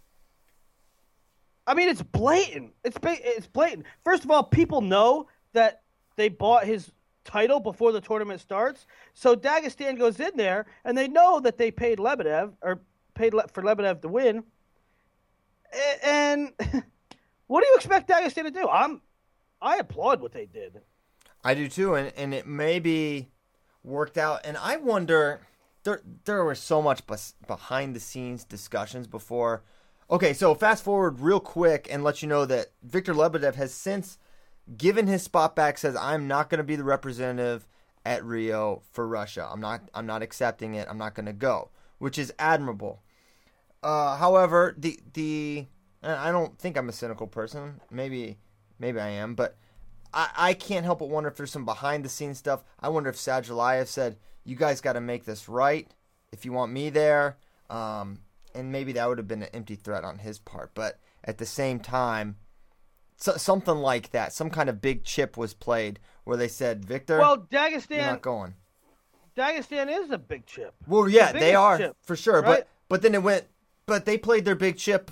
I 1.70 1.74
mean, 1.74 1.88
it's 1.88 2.02
blatant. 2.02 2.72
It's 2.82 2.98
it's 3.00 3.46
blatant. 3.46 3.86
First 4.02 4.24
of 4.24 4.30
all, 4.32 4.42
people 4.42 4.80
know 4.80 5.28
that 5.52 5.82
they 6.16 6.28
bought 6.28 6.64
his 6.66 6.90
title 7.22 7.60
before 7.60 7.92
the 7.92 8.00
tournament 8.00 8.40
starts. 8.40 8.88
So 9.14 9.36
Dagestan 9.36 9.96
goes 9.96 10.18
in 10.18 10.32
there, 10.34 10.66
and 10.84 10.98
they 10.98 11.06
know 11.06 11.38
that 11.38 11.58
they 11.58 11.70
paid 11.70 11.98
Lebedev 11.98 12.54
or 12.60 12.80
paid 13.14 13.34
for 13.52 13.62
Lebedev 13.62 14.02
to 14.02 14.08
win. 14.08 14.42
And 16.04 16.50
what 17.46 17.60
do 17.60 17.68
you 17.68 17.76
expect 17.76 18.08
Dagestan 18.08 18.42
to 18.42 18.50
do? 18.50 18.68
I'm, 18.68 19.00
I 19.62 19.76
applaud 19.76 20.20
what 20.20 20.32
they 20.32 20.46
did. 20.46 20.80
I 21.44 21.54
do 21.54 21.68
too, 21.68 21.94
and 21.94 22.12
and 22.16 22.34
it 22.34 22.48
may 22.48 22.80
be 22.80 23.28
worked 23.84 24.18
out. 24.18 24.40
And 24.42 24.56
I 24.56 24.76
wonder, 24.76 25.46
there 25.84 26.02
there 26.24 26.44
was 26.44 26.58
so 26.58 26.82
much 26.82 27.02
behind 27.46 27.94
the 27.94 28.00
scenes 28.00 28.42
discussions 28.42 29.06
before. 29.06 29.62
Okay, 30.10 30.32
so 30.32 30.56
fast 30.56 30.82
forward 30.82 31.20
real 31.20 31.38
quick 31.38 31.86
and 31.88 32.02
let 32.02 32.20
you 32.20 32.28
know 32.28 32.44
that 32.44 32.72
Victor 32.82 33.14
Lebedev 33.14 33.54
has 33.54 33.72
since 33.72 34.18
given 34.76 35.06
his 35.06 35.22
spot 35.22 35.54
back, 35.54 35.78
says 35.78 35.94
I'm 35.94 36.26
not 36.26 36.50
going 36.50 36.58
to 36.58 36.64
be 36.64 36.74
the 36.74 36.82
representative 36.82 37.68
at 38.04 38.24
Rio 38.24 38.82
for 38.90 39.06
Russia. 39.06 39.48
I'm 39.48 39.60
not. 39.60 39.82
I'm 39.94 40.06
not 40.06 40.22
accepting 40.22 40.74
it. 40.74 40.88
I'm 40.90 40.98
not 40.98 41.14
going 41.14 41.26
to 41.26 41.32
go, 41.32 41.70
which 41.98 42.18
is 42.18 42.32
admirable. 42.40 43.02
Uh, 43.84 44.16
however, 44.16 44.74
the 44.76 44.98
the 45.12 45.66
I 46.02 46.32
don't 46.32 46.58
think 46.58 46.76
I'm 46.76 46.88
a 46.88 46.92
cynical 46.92 47.28
person. 47.28 47.80
Maybe 47.88 48.38
maybe 48.80 48.98
I 48.98 49.10
am, 49.10 49.36
but 49.36 49.56
I, 50.12 50.30
I 50.36 50.54
can't 50.54 50.84
help 50.84 50.98
but 50.98 51.08
wonder 51.08 51.28
if 51.28 51.36
there's 51.36 51.52
some 51.52 51.64
behind 51.64 52.04
the 52.04 52.08
scenes 52.08 52.38
stuff. 52.38 52.64
I 52.80 52.88
wonder 52.88 53.10
if 53.10 53.16
Sadulayev 53.16 53.86
said, 53.86 54.16
"You 54.44 54.56
guys 54.56 54.80
got 54.80 54.94
to 54.94 55.00
make 55.00 55.24
this 55.24 55.48
right 55.48 55.88
if 56.32 56.44
you 56.44 56.52
want 56.52 56.72
me 56.72 56.90
there," 56.90 57.36
um, 57.68 58.18
and 58.54 58.72
maybe 58.72 58.92
that 58.92 59.08
would 59.08 59.18
have 59.18 59.28
been 59.28 59.42
an 59.42 59.50
empty 59.52 59.76
threat 59.76 60.04
on 60.04 60.18
his 60.18 60.38
part. 60.38 60.72
But 60.74 60.98
at 61.24 61.38
the 61.38 61.46
same 61.46 61.80
time, 61.80 62.36
so, 63.16 63.36
something 63.36 63.76
like 63.76 64.10
that. 64.10 64.32
Some 64.32 64.50
kind 64.50 64.68
of 64.68 64.80
big 64.80 65.04
chip 65.04 65.36
was 65.36 65.52
played 65.52 66.00
where 66.24 66.36
they 66.36 66.48
said, 66.48 66.84
"Victor, 66.84 67.18
well, 67.18 67.38
Dagestan, 67.38 67.90
you're 67.96 68.06
not 68.06 68.22
going." 68.22 68.54
Dagestan 69.36 69.90
is 69.90 70.10
a 70.10 70.18
big 70.18 70.46
chip. 70.46 70.74
Well, 70.86 71.08
yeah, 71.08 71.32
the 71.32 71.38
they 71.38 71.54
are 71.54 71.78
chip, 71.78 71.96
for 72.02 72.16
sure. 72.16 72.42
Right? 72.42 72.44
But 72.60 72.68
but 72.88 73.02
then 73.02 73.14
it 73.14 73.22
went. 73.22 73.46
But 73.86 74.04
they 74.04 74.16
played 74.18 74.44
their 74.44 74.54
big 74.54 74.76
chip 74.76 75.10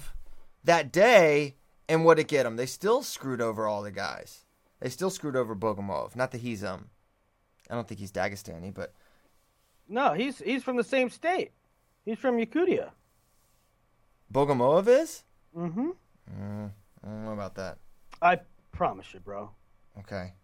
that 0.65 0.93
day, 0.93 1.57
and 1.89 2.05
what 2.05 2.17
did 2.17 2.23
it 2.23 2.29
get 2.29 2.45
them? 2.45 2.57
They 2.57 2.67
still 2.67 3.03
screwed 3.03 3.41
over 3.41 3.67
all 3.67 3.83
the 3.83 3.91
guys. 3.91 4.45
They 4.81 4.89
still 4.89 5.11
screwed 5.11 5.37
over 5.37 5.57
Bogomolov. 5.57 6.15
Not 6.15 6.31
that 6.31 6.41
he's 6.41 6.63
um, 6.63 6.89
I 7.71 7.75
don't 7.75 7.87
think 7.87 8.01
he's 8.01 8.13
Dagestani, 8.13 8.73
but 8.73 8.95
no, 9.89 10.15
he's 10.15 10.39
he's 10.39 10.63
from 10.63 10.77
the 10.77 10.85
same 10.85 11.11
state. 11.11 11.53
He's 12.05 12.19
from 12.19 12.39
Yakutia. 12.39 12.91
Bogomolov 14.33 14.89
is. 14.89 15.25
Mm-hmm. 15.57 15.91
Mm, 16.41 16.71
I 17.03 17.07
don't 17.07 17.25
know 17.25 17.33
about 17.33 17.55
that. 17.57 17.79
I 18.21 18.41
promise 18.73 19.13
you, 19.15 19.21
bro. 19.21 19.51
Okay. 19.99 20.35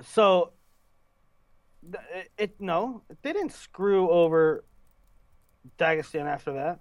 So, 0.00 0.52
it, 1.92 2.30
it 2.38 2.60
no, 2.60 3.02
they 3.22 3.32
didn't 3.32 3.52
screw 3.52 4.10
over 4.10 4.64
Dagestan 5.78 6.26
after 6.26 6.52
that. 6.54 6.80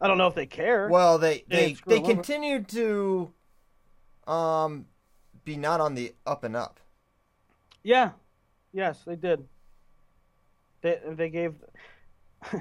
I 0.00 0.06
don't 0.06 0.18
know 0.18 0.26
if 0.26 0.34
they 0.34 0.46
care. 0.46 0.88
Well, 0.88 1.18
they 1.18 1.44
they 1.48 1.74
they, 1.86 1.98
they 1.98 2.00
continued 2.00 2.68
to 2.68 3.32
um 4.26 4.86
be 5.44 5.56
not 5.56 5.80
on 5.80 5.94
the 5.94 6.14
up 6.26 6.44
and 6.44 6.56
up. 6.56 6.80
Yeah. 7.82 8.10
Yes, 8.72 9.00
they 9.06 9.16
did. 9.16 9.46
They 10.82 10.98
they 11.10 11.30
gave 11.30 11.54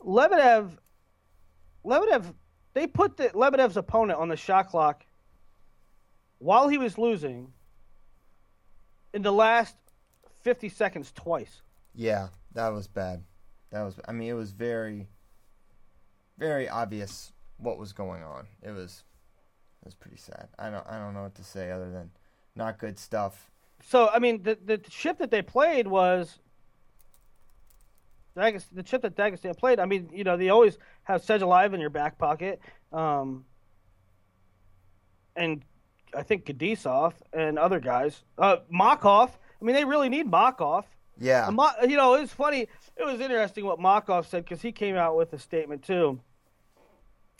Lebedev 0.00 0.76
Lebedev 1.84 2.34
they 2.74 2.86
put 2.86 3.16
the 3.16 3.28
Lebedev's 3.28 3.76
opponent 3.76 4.18
on 4.18 4.28
the 4.28 4.36
shot 4.36 4.68
clock 4.68 5.04
while 6.38 6.68
he 6.68 6.78
was 6.78 6.98
losing 6.98 7.52
in 9.12 9.22
the 9.22 9.32
last 9.32 9.76
50 10.40 10.68
seconds 10.68 11.12
twice. 11.14 11.62
Yeah, 11.94 12.28
that 12.54 12.68
was 12.68 12.88
bad. 12.88 13.22
That 13.70 13.82
was 13.82 13.98
I 14.06 14.12
mean 14.12 14.28
it 14.28 14.34
was 14.34 14.52
very 14.52 15.08
very 16.38 16.68
obvious 16.68 17.32
what 17.58 17.78
was 17.78 17.92
going 17.92 18.22
on. 18.22 18.46
It 18.62 18.70
was 18.70 19.04
it 19.82 19.86
was 19.86 19.94
pretty 19.94 20.16
sad. 20.16 20.48
I 20.58 20.70
don't 20.70 20.86
I 20.86 20.98
don't 20.98 21.14
know 21.14 21.22
what 21.22 21.34
to 21.36 21.44
say 21.44 21.70
other 21.70 21.90
than 21.90 22.10
not 22.54 22.78
good 22.78 22.98
stuff. 22.98 23.50
So 23.82 24.08
I 24.08 24.18
mean 24.18 24.42
the 24.42 24.58
the 24.64 24.78
chip 24.78 25.18
that 25.18 25.30
they 25.30 25.42
played 25.42 25.86
was 25.86 26.38
the 28.34 28.82
chip 28.82 29.02
that 29.02 29.16
Dagestan 29.16 29.56
played. 29.56 29.78
I 29.78 29.86
mean, 29.86 30.08
you 30.12 30.24
know, 30.24 30.36
they 30.36 30.48
always 30.48 30.78
have 31.04 31.22
Sadulayev 31.22 31.74
in 31.74 31.80
your 31.80 31.90
back 31.90 32.18
pocket. 32.18 32.60
Um, 32.92 33.44
and 35.36 35.62
I 36.14 36.22
think 36.22 36.44
Gadisov 36.46 37.14
and 37.32 37.58
other 37.58 37.80
guys. 37.80 38.24
Uh, 38.38 38.56
Makhov. 38.72 39.30
I 39.30 39.64
mean, 39.64 39.74
they 39.74 39.84
really 39.84 40.08
need 40.08 40.30
Makhov. 40.30 40.84
Yeah. 41.18 41.48
you 41.82 41.96
know, 41.96 42.14
it 42.14 42.22
was 42.22 42.32
funny. 42.32 42.62
It 42.96 43.04
was 43.04 43.20
interesting 43.20 43.64
what 43.64 43.78
Makhov 43.78 44.26
said 44.26 44.44
because 44.44 44.60
he 44.60 44.72
came 44.72 44.96
out 44.96 45.16
with 45.16 45.32
a 45.32 45.38
statement 45.38 45.82
too. 45.82 46.20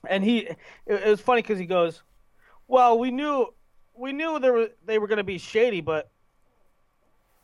And 0.08 0.22
he, 0.22 0.38
it, 0.38 0.58
it 0.87 1.06
was 1.06 1.20
funny 1.20 1.42
because 1.42 1.58
he 1.58 1.66
goes, 1.66 2.02
"Well, 2.68 2.99
we 2.99 3.11
knew, 3.11 3.46
we 3.94 4.12
knew 4.12 4.38
there 4.38 4.52
were 4.52 4.68
they 4.84 4.99
were 4.99 5.06
going 5.06 5.18
to 5.18 5.25
be 5.25 5.38
shady, 5.38 5.80
but 5.80 6.12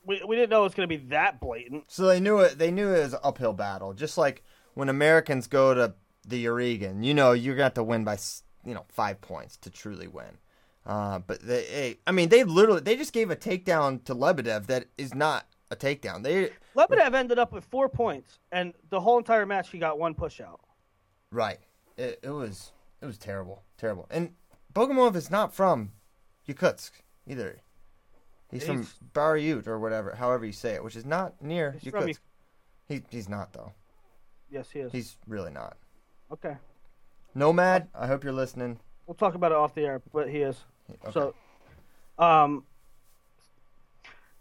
we 0.09 0.23
we 0.27 0.35
didn't 0.35 0.51
know 0.51 0.61
it 0.61 0.65
was 0.65 0.75
going 0.75 0.89
to 0.89 0.99
be 0.99 1.05
that 1.09 1.41
blatant." 1.41 1.85
So 1.89 2.07
they 2.07 2.19
knew 2.19 2.39
it. 2.41 2.59
They 2.59 2.73
knew 2.73 2.89
it 2.89 3.03
was 3.03 3.13
an 3.13 3.21
uphill 3.23 3.53
battle, 3.53 3.93
just 3.93 4.19
like 4.19 4.43
when 4.75 4.89
Americans 4.89 5.47
go 5.47 5.75
to 5.75 5.95
the 6.27 6.45
Yarygin. 6.45 7.05
You 7.05 7.15
know, 7.15 7.33
you're 7.33 7.55
going 7.55 7.63
to 7.63 7.65
have 7.65 7.75
to 7.75 7.85
win 7.85 8.05
by 8.05 8.19
you 8.65 8.75
know 8.75 8.85
five 8.89 9.21
points 9.21 9.57
to 9.59 9.71
truly 9.71 10.09
win. 10.09 10.39
Uh, 10.85 11.19
but 11.19 11.43
they, 11.43 11.99
I 12.07 12.13
mean, 12.13 12.31
they 12.31 12.45
literally 12.45 12.81
they 12.81 12.97
just 12.97 13.13
gave 13.13 13.31
a 13.31 13.37
takedown 13.37 14.03
to 14.05 14.15
Lebedev 14.15 14.67
that 14.67 14.87
is 14.97 15.15
not 15.15 15.47
a 15.71 15.77
takedown. 15.77 16.23
They 16.23 16.51
Lebedev 16.75 17.15
ended 17.15 17.39
up 17.39 17.53
with 17.53 17.65
four 17.65 17.89
points, 17.89 18.39
and 18.51 18.73
the 18.89 19.01
whole 19.01 19.19
entire 19.19 19.47
match 19.47 19.71
he 19.71 19.79
got 19.79 19.99
one 19.99 20.15
push 20.15 20.41
out. 20.41 20.61
Right. 21.31 21.59
It, 21.99 22.21
it 22.23 22.31
was 22.31 22.73
it 23.03 23.07
was 23.07 23.19
terrible, 23.19 23.65
terrible. 23.77 24.07
And 24.11 24.33
Bogomolov 24.73 25.17
is 25.17 25.31
not 25.31 25.55
from 25.55 25.93
Yakutsk 26.49 26.93
either. 27.27 27.61
He's, 28.51 28.63
he's 28.63 28.69
from 28.69 28.89
Baryut 29.13 29.67
or 29.67 29.79
whatever, 29.79 30.15
however 30.15 30.47
you 30.47 30.53
say 30.53 30.75
it, 30.75 30.83
which 30.83 30.97
is 30.97 31.05
not 31.05 31.41
near 31.43 31.77
he's. 31.81 31.93
From... 31.93 32.11
He 32.89 33.03
he's 33.11 33.29
not 33.29 33.53
though. 33.53 33.73
Yes, 34.51 34.71
he 34.71 34.81
is. 34.81 34.93
He's 34.93 35.17
really 35.27 35.51
not. 35.51 35.77
Okay. 36.33 36.57
Nomad, 37.35 37.89
I 37.95 38.07
hope 38.07 38.25
you're 38.25 38.33
listening. 38.33 38.79
We'll 39.07 39.15
talk 39.15 39.35
about 39.35 39.53
it 39.53 39.59
off 39.59 39.75
the 39.75 39.83
air, 39.83 40.03
but 40.13 40.29
he 40.29 40.39
is. 40.39 40.57
Okay. 40.91 41.13
So, 41.13 41.35
um, 42.19 42.65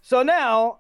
so 0.02 0.24
now 0.24 0.80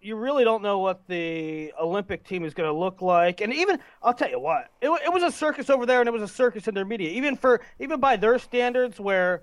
you 0.00 0.14
really 0.16 0.44
don't 0.44 0.62
know 0.62 0.78
what 0.78 1.06
the 1.08 1.72
Olympic 1.80 2.24
team 2.24 2.44
is 2.44 2.54
going 2.54 2.68
to 2.68 2.78
look 2.78 3.02
like, 3.02 3.40
and 3.40 3.52
even 3.52 3.80
I'll 4.02 4.14
tell 4.14 4.30
you 4.30 4.38
what, 4.38 4.70
it, 4.80 4.88
it 5.04 5.12
was 5.12 5.22
a 5.24 5.32
circus 5.32 5.68
over 5.70 5.86
there, 5.86 6.00
and 6.00 6.08
it 6.08 6.12
was 6.12 6.22
a 6.22 6.28
circus 6.28 6.68
in 6.68 6.74
their 6.74 6.84
media, 6.84 7.10
even 7.10 7.36
for 7.36 7.60
even 7.80 7.98
by 7.98 8.16
their 8.16 8.38
standards, 8.38 9.00
where 9.00 9.42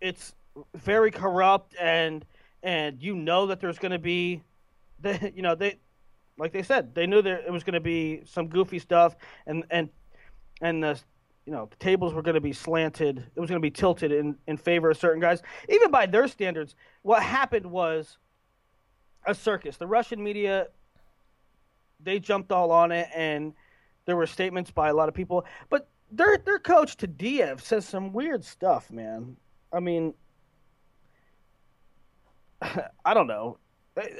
it's 0.00 0.34
very 0.74 1.10
corrupt 1.10 1.74
and 1.80 2.24
and 2.62 3.02
you 3.02 3.14
know 3.14 3.46
that 3.46 3.60
there's 3.60 3.78
going 3.78 3.92
to 3.92 3.98
be 3.98 4.42
the 5.00 5.32
you 5.34 5.42
know 5.42 5.54
they 5.54 5.78
like 6.38 6.52
they 6.52 6.62
said, 6.62 6.94
they 6.94 7.06
knew 7.06 7.22
that 7.22 7.44
it 7.46 7.52
was 7.52 7.62
going 7.62 7.74
to 7.74 7.80
be 7.80 8.22
some 8.24 8.48
goofy 8.48 8.78
stuff, 8.78 9.16
and 9.46 9.64
and 9.70 9.88
and 10.60 10.82
the 10.82 10.98
you 11.44 11.52
know 11.52 11.66
the 11.70 11.76
tables 11.76 12.14
were 12.14 12.22
going 12.22 12.34
to 12.34 12.40
be 12.40 12.52
slanted. 12.52 13.18
It 13.34 13.40
was 13.40 13.50
going 13.50 13.60
to 13.60 13.64
be 13.64 13.70
tilted 13.70 14.12
in 14.12 14.36
in 14.46 14.56
favor 14.56 14.90
of 14.90 14.96
certain 14.96 15.20
guys, 15.20 15.42
even 15.68 15.90
by 15.90 16.06
their 16.06 16.28
standards. 16.28 16.74
What 17.02 17.22
happened 17.22 17.66
was 17.66 18.18
a 19.26 19.34
circus. 19.34 19.76
The 19.76 19.86
Russian 19.86 20.22
media 20.22 20.68
they 22.04 22.18
jumped 22.18 22.50
all 22.50 22.72
on 22.72 22.90
it, 22.90 23.08
and 23.14 23.52
there 24.06 24.16
were 24.16 24.26
statements 24.26 24.70
by 24.70 24.88
a 24.88 24.94
lot 24.94 25.08
of 25.08 25.14
people, 25.14 25.44
but. 25.70 25.88
Their, 26.14 26.36
their 26.36 26.58
coach 26.58 26.98
to 26.98 27.08
Tadiev 27.08 27.62
says 27.62 27.88
some 27.88 28.12
weird 28.12 28.44
stuff, 28.44 28.90
man. 28.90 29.34
I 29.72 29.80
mean, 29.80 30.12
I 33.04 33.14
don't 33.14 33.26
know. 33.26 33.58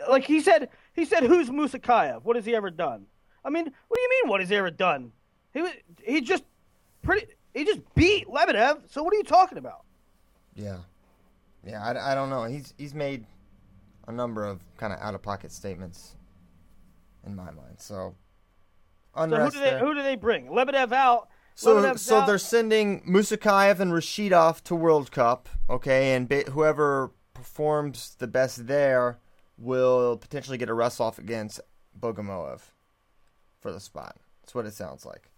Like 0.09 0.25
he 0.25 0.41
said, 0.41 0.69
he 0.93 1.05
said, 1.05 1.23
"Who's 1.23 1.49
Musakayev? 1.49 2.25
What 2.25 2.37
has 2.37 2.45
he 2.45 2.55
ever 2.55 2.71
done?" 2.71 3.07
I 3.45 3.51
mean, 3.51 3.65
what 3.65 3.97
do 3.97 4.01
you 4.01 4.11
mean? 4.23 4.31
What 4.31 4.41
has 4.41 4.51
he 4.51 4.57
ever 4.57 4.71
done? 4.71 5.13
He 5.55 5.63
was 5.63 5.73
he 6.03 6.21
just 6.21 6.45
pretty 7.03 7.27
he 7.55 7.65
just 7.65 7.81
beat 7.95 8.29
Lebedev. 8.29 8.83
So 8.91 9.03
what 9.03 9.15
are 9.15 9.17
you 9.17 9.25
talking 9.25 9.59
about? 9.59 9.85
Yeah, 10.55 10.79
yeah. 11.67 11.83
I, 11.83 12.13
I 12.13 12.15
don't 12.15 12.31
know. 12.31 12.45
He's 12.45 12.75
he's 12.77 12.95
made 12.95 13.27
a 14.07 14.13
number 14.13 14.45
of 14.45 14.61
kind 14.77 14.93
of 14.93 14.99
out 15.01 15.15
of 15.15 15.23
pocket 15.23 15.53
statements 15.53 16.17
in 17.25 17.35
my 17.35 17.51
mind. 17.51 17.77
So, 17.79 18.15
so 19.15 19.27
who 19.27 19.51
do 19.51 19.59
they 19.59 19.71
there. 19.71 19.79
who 19.79 19.95
do 19.95 20.03
they 20.03 20.17
bring? 20.17 20.49
Lebedev 20.49 20.93
out. 20.93 21.29
So 21.55 21.77
Lebedev's 21.77 22.03
so 22.03 22.19
out. 22.19 22.27
they're 22.27 22.39
sending 22.39 23.03
Musakayev 23.03 23.81
and 23.81 23.93
Rashidov 23.93 24.63
to 24.63 24.75
World 24.75 25.11
Cup. 25.13 25.49
Okay, 25.69 26.15
and 26.15 26.31
whoever 26.31 27.13
performs 27.35 28.15
the 28.19 28.27
best 28.27 28.67
there 28.67 29.19
will 29.59 30.17
potentially 30.17 30.59
get 30.59 30.69
a 30.69 30.75
wrestle 30.75 31.07
off 31.07 31.19
against 31.19 31.61
Bogomolov 31.99 32.61
for 33.61 33.73
the 33.73 33.81
spot. 33.81 34.17
That's 34.43 34.55
what 34.55 34.67
it 34.67 34.75
sounds 34.75 35.05
like. 35.07 35.31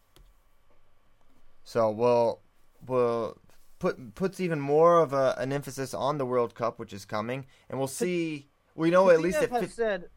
So 1.63 1.91
we'll 1.91 2.41
we'll 2.87 3.39
put 3.79 4.15
puts 4.15 4.41
even 4.41 4.61
more 4.61 5.01
of 5.01 5.13
a, 5.13 5.35
an 5.39 5.53
emphasis 5.53 5.95
on 5.95 6.19
the 6.19 6.27
World 6.27 6.55
Cup, 6.55 6.79
which 6.79 6.93
is 6.93 7.05
coming, 7.05 7.47
and 7.69 7.79
we'll 7.79 7.89
see. 7.89 8.49
We 8.75 8.91
know 8.91 9.11
at 9.11 9.21
least 9.21 9.43
it 9.43 9.51
has 9.51 9.73
said. 9.73 10.09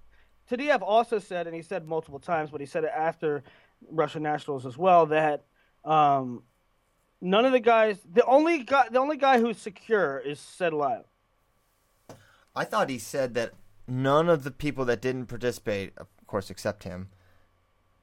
Tadiev 0.50 0.82
also 0.82 1.20
said, 1.20 1.46
and 1.46 1.56
he 1.56 1.62
said 1.62 1.86
multiple 1.86 2.20
times, 2.20 2.52
but 2.52 2.62
he 2.62 2.68
said 2.68 2.86
it 2.86 2.92
after 2.96 3.44
Russian 3.92 4.24
nationals 4.24 4.66
as 4.66 4.78
well 4.78 5.08
that 5.08 5.44
um, 5.84 6.44
none 7.20 7.44
of 7.46 7.52
the 7.52 7.60
guys, 7.60 8.00
the 8.10 8.26
only 8.26 8.64
guy, 8.64 8.88
the 8.90 9.00
only 9.00 9.18
guy 9.18 9.40
who's 9.40 9.58
secure 9.58 10.18
is 10.18 10.40
Sadulayev. 10.40 11.04
I 12.58 12.64
thought 12.64 12.90
he 12.90 12.98
said 12.98 13.36
that 13.36 13.54
none 13.88 14.28
of 14.30 14.44
the 14.44 14.52
people 14.52 14.84
that 14.86 15.02
didn't 15.02 15.28
participate, 15.28 15.94
of 15.98 16.08
course, 16.26 16.50
except 16.50 16.84
him, 16.84 17.10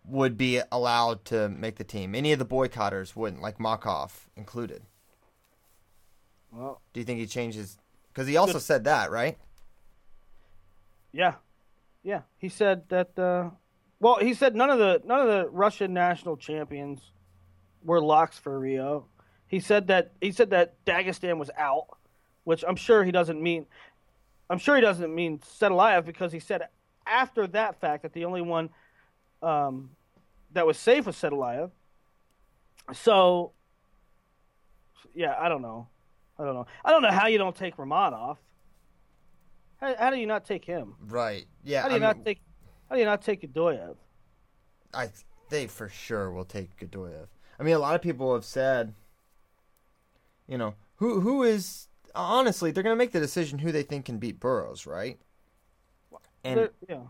would 0.06 0.36
be 0.36 0.60
allowed 0.70 1.24
to 1.26 1.48
make 1.48 1.76
the 1.76 1.84
team. 1.84 2.14
Any 2.14 2.32
of 2.32 2.38
the 2.38 2.46
boycotters 2.46 3.16
wouldn't, 3.16 3.42
like 3.42 3.58
Makhov 3.58 4.12
included. 4.36 4.82
Well, 6.52 6.80
do 6.92 7.00
you 7.00 7.04
think 7.04 7.18
he 7.18 7.26
changes? 7.26 7.78
Because 8.12 8.28
he 8.28 8.36
also 8.36 8.58
said 8.58 8.84
that, 8.84 9.10
right? 9.10 9.36
Yeah, 11.12 11.34
yeah. 12.04 12.22
He 12.38 12.48
said 12.48 12.88
that. 12.90 13.18
Uh, 13.18 13.50
well, 13.98 14.18
he 14.20 14.34
said 14.34 14.54
none 14.54 14.70
of 14.70 14.78
the 14.78 15.02
none 15.04 15.20
of 15.20 15.26
the 15.26 15.48
Russian 15.50 15.92
national 15.92 16.36
champions 16.36 17.00
were 17.82 18.00
locks 18.00 18.38
for 18.38 18.58
Rio. 18.58 19.06
He 19.48 19.58
said 19.58 19.88
that 19.88 20.12
he 20.20 20.30
said 20.30 20.50
that 20.50 20.84
Dagestan 20.84 21.38
was 21.38 21.50
out, 21.56 21.86
which 22.44 22.64
I'm 22.66 22.76
sure 22.76 23.02
he 23.02 23.10
doesn't 23.10 23.42
mean. 23.42 23.66
I'm 24.50 24.58
sure 24.58 24.76
he 24.76 24.82
doesn't 24.82 25.14
mean 25.14 25.38
Sadulayev 25.38 26.04
because 26.04 26.32
he 26.32 26.38
said 26.38 26.62
after 27.06 27.46
that 27.48 27.80
fact 27.80 28.02
that 28.02 28.12
the 28.12 28.24
only 28.24 28.42
one 28.42 28.70
um, 29.42 29.90
that 30.52 30.66
was 30.66 30.78
safe 30.78 31.06
was 31.06 31.16
Sadulayev. 31.16 31.70
So, 32.92 33.52
yeah, 35.14 35.34
I 35.38 35.48
don't 35.48 35.62
know. 35.62 35.88
I 36.38 36.44
don't 36.44 36.54
know. 36.54 36.66
I 36.84 36.90
don't 36.90 37.02
know 37.02 37.10
how 37.10 37.26
you 37.26 37.38
don't 37.38 37.56
take 37.56 37.76
Ramonov. 37.76 38.36
How, 39.80 39.94
how 39.98 40.10
do 40.10 40.16
you 40.16 40.26
not 40.26 40.44
take 40.44 40.64
him? 40.64 40.94
Right. 41.00 41.46
Yeah. 41.62 41.82
How 41.82 41.88
do 41.88 41.94
you 41.94 42.00
I 42.00 42.06
not 42.06 42.16
mean, 42.16 42.24
take? 42.24 42.40
How 42.88 42.96
do 42.96 43.00
you 43.00 43.06
not 43.06 43.22
take 43.22 43.42
Godoyev? 43.42 43.96
I 44.92 45.10
they 45.50 45.66
for 45.66 45.88
sure 45.88 46.30
will 46.30 46.44
take 46.44 46.76
Godoyev. 46.78 47.26
I 47.58 47.62
mean, 47.62 47.74
a 47.74 47.78
lot 47.78 47.94
of 47.94 48.02
people 48.02 48.34
have 48.34 48.44
said, 48.44 48.94
you 50.48 50.58
know, 50.58 50.74
who 50.96 51.20
who 51.20 51.42
is 51.42 51.88
honestly, 52.14 52.70
they're 52.70 52.82
going 52.82 52.94
to 52.94 52.98
make 52.98 53.12
the 53.12 53.20
decision 53.20 53.58
who 53.58 53.72
they 53.72 53.82
think 53.82 54.06
can 54.06 54.18
beat 54.18 54.40
Burroughs, 54.40 54.86
right? 54.86 55.18
And 56.44 56.70
yeah. 56.88 57.00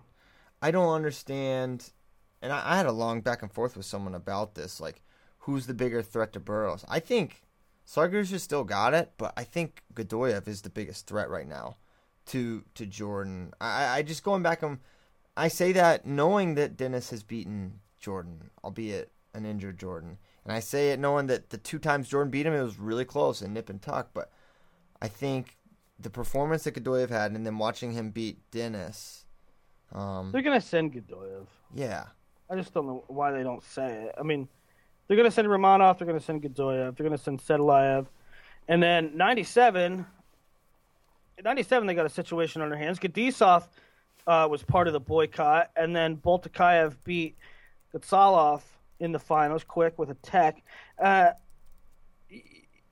I 0.63 0.71
don't 0.71 0.93
understand. 0.93 1.91
And 2.41 2.53
I, 2.53 2.73
I, 2.73 2.77
had 2.77 2.87
a 2.87 2.93
long 2.93 3.21
back 3.21 3.43
and 3.43 3.53
forth 3.53 3.77
with 3.77 3.87
someone 3.87 4.15
about 4.15 4.55
this, 4.55 4.81
like 4.81 5.03
who's 5.39 5.67
the 5.67 5.75
bigger 5.75 6.03
threat 6.03 6.33
to 6.35 6.41
Burroughs? 6.41 6.85
I 6.89 7.01
think 7.01 7.43
Tsargush 7.87 8.39
still 8.41 8.65
got 8.65 8.95
it, 8.95 9.13
but 9.19 9.33
I 9.37 9.45
think 9.45 9.83
Godoyev 9.95 10.49
is 10.49 10.63
the 10.63 10.71
biggest 10.71 11.07
threat 11.07 11.29
right 11.29 11.49
now 11.49 11.77
to 12.27 12.65
to 12.75 12.87
Jordan. 12.87 13.53
I, 13.61 13.99
I 13.99 14.03
just 14.03 14.25
going 14.25 14.43
back 14.43 14.63
and 14.63 14.79
I 15.37 15.49
say 15.49 15.73
that 15.73 16.07
knowing 16.07 16.55
that 16.55 16.77
Dennis 16.77 17.11
has 17.11 17.23
beaten 17.23 17.81
Jordan, 17.99 18.51
albeit 18.63 19.11
an 19.35 19.45
injured 19.45 19.79
Jordan, 19.79 20.19
and 20.45 20.53
I 20.53 20.61
say 20.61 20.91
it 20.91 21.01
knowing 21.01 21.27
that 21.27 21.51
the 21.51 21.59
two 21.59 21.79
times 21.79 22.09
Jordan 22.09 22.31
beat 22.31 22.47
him, 22.47 22.55
it 22.55 22.63
was 22.63 22.79
really 22.79 23.05
close 23.05 23.43
and 23.43 23.53
nip 23.53 23.69
and 23.69 23.83
tuck, 23.83 24.11
but 24.15 24.31
I 25.01 25.09
think 25.09 25.57
the 25.99 26.11
performance 26.11 26.65
that 26.65 26.75
Godoyev 26.75 27.11
had, 27.11 27.33
and 27.33 27.47
then 27.47 27.59
watching 27.59 27.93
him 27.93 28.11
beat 28.11 28.39
Denis. 28.51 29.25
Um, 29.93 30.33
they're 30.33 30.43
gonna 30.43 30.61
send 30.61 30.93
Godoyev. 30.93 31.47
Yeah. 31.75 32.05
I 32.51 32.57
just 32.57 32.75
don't 32.75 32.87
know 32.87 33.05
why 33.09 33.31
they 33.33 33.43
don't 33.43 33.63
say 33.63 34.05
it. 34.05 34.15
I 34.19 34.23
mean, 34.23 34.49
they're 35.07 35.17
gonna 35.17 35.31
send 35.31 35.49
Ramonov. 35.49 35.99
They're 35.99 36.07
gonna 36.07 36.21
send 36.21 36.43
Godoyev. 36.43 36.97
They're 36.97 37.05
gonna 37.05 37.19
send 37.19 37.41
Sadulayev, 37.41 38.07
and 38.69 38.83
then 38.83 39.17
'97. 39.17 40.07
'97, 41.43 41.87
they 41.87 41.95
got 41.95 42.07
a 42.07 42.11
situation 42.11 42.63
on 42.63 42.71
their 42.71 42.79
hands. 42.79 42.99
Gadisov 42.99 43.65
uh, 44.27 44.49
was 44.51 44.63
part 44.63 44.87
of 44.87 44.93
the 44.93 45.01
boycott, 45.01 45.71
and 45.77 45.95
then 45.95 46.17
Boltakayev 46.17 46.95
beat 47.05 47.37
Gatsalov 47.95 48.63
in 49.01 49.13
the 49.13 49.19
finals, 49.19 49.65
quick 49.65 49.99
with 49.99 50.11
a 50.11 50.15
tech. 50.15 50.63
Uh, 50.99 51.31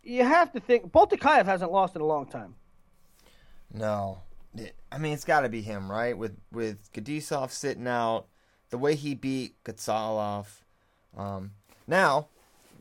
you 0.02 0.24
have 0.24 0.52
to 0.52 0.60
think 0.60 0.90
Boltakayev 0.90 1.44
hasn't 1.44 1.72
lost 1.72 1.96
in 1.96 2.02
a 2.02 2.06
long 2.06 2.26
time. 2.26 2.54
No, 3.72 4.18
I 4.90 4.98
mean 4.98 5.12
it's 5.12 5.24
got 5.24 5.40
to 5.40 5.48
be 5.48 5.62
him, 5.62 5.90
right? 5.90 6.16
With 6.16 6.36
with 6.50 6.92
Gadisov 6.92 7.50
sitting 7.50 7.86
out, 7.86 8.26
the 8.70 8.78
way 8.78 8.94
he 8.94 9.14
beat 9.14 9.62
Gatsalov. 9.64 10.46
Um, 11.16 11.52
now, 11.86 12.28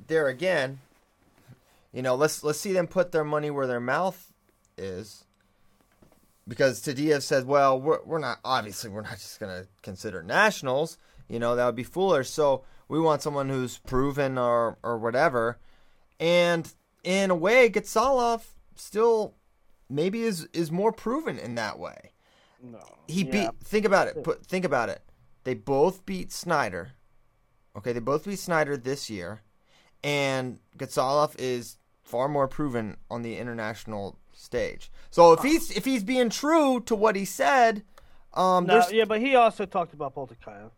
there 0.07 0.27
again, 0.27 0.79
you 1.93 2.01
know, 2.01 2.15
let's 2.15 2.43
let's 2.43 2.59
see 2.59 2.73
them 2.73 2.87
put 2.87 3.11
their 3.11 3.23
money 3.23 3.51
where 3.51 3.67
their 3.67 3.79
mouth 3.79 4.31
is. 4.77 5.25
Because 6.47 6.81
Tadiev 6.81 7.21
said, 7.21 7.45
"Well, 7.45 7.79
we're 7.79 8.01
we're 8.03 8.19
not 8.19 8.39
obviously 8.43 8.89
we're 8.89 9.01
not 9.01 9.11
just 9.11 9.39
gonna 9.39 9.67
consider 9.83 10.23
nationals. 10.23 10.97
You 11.27 11.39
know 11.39 11.55
that 11.55 11.65
would 11.65 11.75
be 11.75 11.83
foolish. 11.83 12.29
So 12.29 12.63
we 12.87 12.99
want 12.99 13.21
someone 13.21 13.49
who's 13.49 13.77
proven 13.77 14.37
or 14.37 14.77
or 14.83 14.97
whatever." 14.97 15.59
And 16.19 16.71
in 17.03 17.31
a 17.31 17.35
way, 17.35 17.69
Gatsalov 17.69 18.43
still 18.75 19.35
maybe 19.89 20.23
is 20.23 20.47
is 20.53 20.71
more 20.71 20.91
proven 20.91 21.37
in 21.37 21.55
that 21.55 21.79
way. 21.79 22.11
No, 22.61 22.79
he 23.07 23.23
yeah. 23.23 23.31
beat. 23.31 23.49
Think 23.63 23.85
about 23.85 24.07
it. 24.07 24.23
Put 24.23 24.45
think 24.45 24.65
about 24.65 24.89
it. 24.89 25.01
They 25.43 25.53
both 25.53 26.05
beat 26.05 26.31
Snyder. 26.31 26.91
Okay, 27.75 27.93
they 27.93 27.99
both 27.99 28.25
beat 28.25 28.39
Snyder 28.39 28.77
this 28.77 29.09
year, 29.09 29.41
and 30.03 30.59
Gatsalov 30.77 31.35
is 31.39 31.77
far 32.03 32.27
more 32.27 32.47
proven 32.47 32.97
on 33.09 33.21
the 33.21 33.37
international 33.37 34.19
stage. 34.33 34.91
So 35.09 35.33
if 35.33 35.41
he's 35.41 35.71
if 35.71 35.85
he's 35.85 36.03
being 36.03 36.29
true 36.29 36.81
to 36.81 36.95
what 36.95 37.15
he 37.15 37.25
said, 37.25 37.83
um, 38.33 38.65
no, 38.65 38.83
yeah, 38.91 39.05
but 39.05 39.21
he 39.21 39.35
also 39.35 39.65
talked 39.65 39.93
about 39.93 40.15
Boltakayev. 40.15 40.71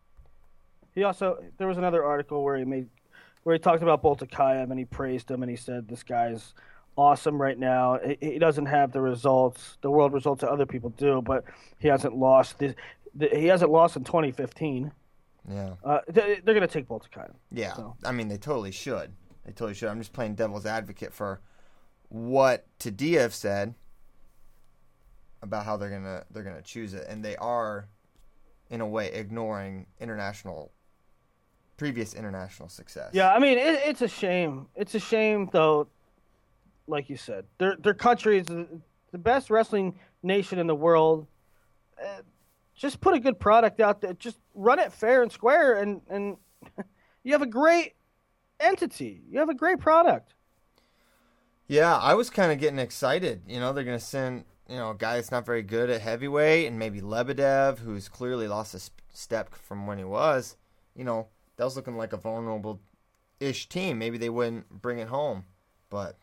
He 0.94 1.02
also 1.02 1.38
there 1.58 1.66
was 1.66 1.78
another 1.78 2.04
article 2.04 2.42
where 2.42 2.56
he 2.56 2.64
made 2.64 2.88
where 3.44 3.54
he 3.54 3.58
talked 3.58 3.82
about 3.82 4.02
Boltakayev 4.02 4.70
and 4.70 4.78
he 4.78 4.84
praised 4.84 5.30
him 5.30 5.42
and 5.42 5.50
he 5.50 5.56
said 5.56 5.86
this 5.88 6.02
guy's 6.02 6.54
awesome 6.96 7.40
right 7.40 7.58
now. 7.58 7.98
He, 8.04 8.32
he 8.32 8.38
doesn't 8.38 8.66
have 8.66 8.92
the 8.92 9.00
results, 9.00 9.78
the 9.82 9.90
world 9.90 10.12
results 10.12 10.40
that 10.40 10.50
other 10.50 10.66
people 10.66 10.90
do, 10.90 11.22
but 11.22 11.44
he 11.78 11.88
hasn't 11.88 12.16
lost. 12.16 12.58
The, 12.58 12.74
the, 13.14 13.28
he 13.28 13.46
hasn't 13.46 13.70
lost 13.70 13.96
in 13.96 14.04
2015. 14.04 14.90
Yeah, 15.48 15.74
uh, 15.84 15.98
they, 16.08 16.36
are 16.36 16.40
going 16.40 16.60
to 16.60 16.66
take 16.66 16.88
Boltakayev. 16.88 17.34
Yeah, 17.52 17.74
so. 17.74 17.94
I 18.04 18.12
mean 18.12 18.28
they 18.28 18.38
totally 18.38 18.72
should. 18.72 19.12
They 19.44 19.52
totally 19.52 19.74
should. 19.74 19.90
I'm 19.90 19.98
just 19.98 20.14
playing 20.14 20.36
devil's 20.36 20.64
advocate 20.64 21.12
for 21.12 21.40
what 22.08 22.66
Tadiev 22.78 23.32
said 23.32 23.74
about 25.42 25.66
how 25.66 25.76
they're 25.76 25.90
gonna 25.90 26.24
they're 26.30 26.42
gonna 26.42 26.62
choose 26.62 26.94
it, 26.94 27.06
and 27.08 27.22
they 27.22 27.36
are, 27.36 27.88
in 28.70 28.80
a 28.80 28.86
way, 28.86 29.12
ignoring 29.12 29.86
international 30.00 30.72
previous 31.76 32.14
international 32.14 32.68
success. 32.68 33.10
Yeah, 33.12 33.32
I 33.32 33.38
mean 33.38 33.58
it, 33.58 33.80
it's 33.84 34.02
a 34.02 34.08
shame. 34.08 34.66
It's 34.74 34.94
a 34.94 35.00
shame 35.00 35.48
though. 35.52 35.88
Like 36.86 37.08
you 37.08 37.16
said, 37.16 37.44
their 37.58 37.76
their 37.76 37.94
country 37.94 38.38
is 38.38 38.46
the 38.46 39.18
best 39.18 39.50
wrestling 39.50 39.98
nation 40.22 40.58
in 40.58 40.66
the 40.66 40.74
world. 40.74 41.26
Uh, 42.02 42.20
just 42.74 43.00
put 43.00 43.14
a 43.14 43.20
good 43.20 43.38
product 43.38 43.80
out 43.80 44.00
there. 44.00 44.12
Just 44.14 44.38
run 44.54 44.78
it 44.78 44.92
fair 44.92 45.22
and 45.22 45.32
square, 45.32 45.80
and 45.80 46.00
and 46.10 46.36
you 47.24 47.32
have 47.32 47.42
a 47.42 47.46
great 47.46 47.94
entity. 48.60 49.22
You 49.30 49.38
have 49.38 49.48
a 49.48 49.54
great 49.54 49.78
product. 49.78 50.34
Yeah, 51.66 51.96
I 51.96 52.14
was 52.14 52.28
kind 52.28 52.52
of 52.52 52.58
getting 52.58 52.78
excited. 52.78 53.42
You 53.48 53.58
know, 53.58 53.72
they're 53.72 53.84
going 53.84 53.98
to 53.98 54.04
send, 54.04 54.44
you 54.68 54.76
know, 54.76 54.90
a 54.90 54.94
guy 54.94 55.16
that's 55.16 55.30
not 55.30 55.46
very 55.46 55.62
good 55.62 55.88
at 55.88 56.02
heavyweight 56.02 56.66
and 56.66 56.78
maybe 56.78 57.00
Lebedev, 57.00 57.78
who's 57.78 58.08
clearly 58.08 58.46
lost 58.46 58.74
a 58.74 58.80
step 59.14 59.54
from 59.54 59.86
when 59.86 59.96
he 59.96 60.04
was. 60.04 60.56
You 60.94 61.04
know, 61.04 61.28
that 61.56 61.64
was 61.64 61.76
looking 61.76 61.96
like 61.96 62.12
a 62.12 62.18
vulnerable 62.18 62.80
ish 63.40 63.68
team. 63.68 63.98
Maybe 63.98 64.18
they 64.18 64.30
wouldn't 64.30 64.68
bring 64.70 64.98
it 64.98 65.08
home. 65.08 65.44
But 65.90 66.16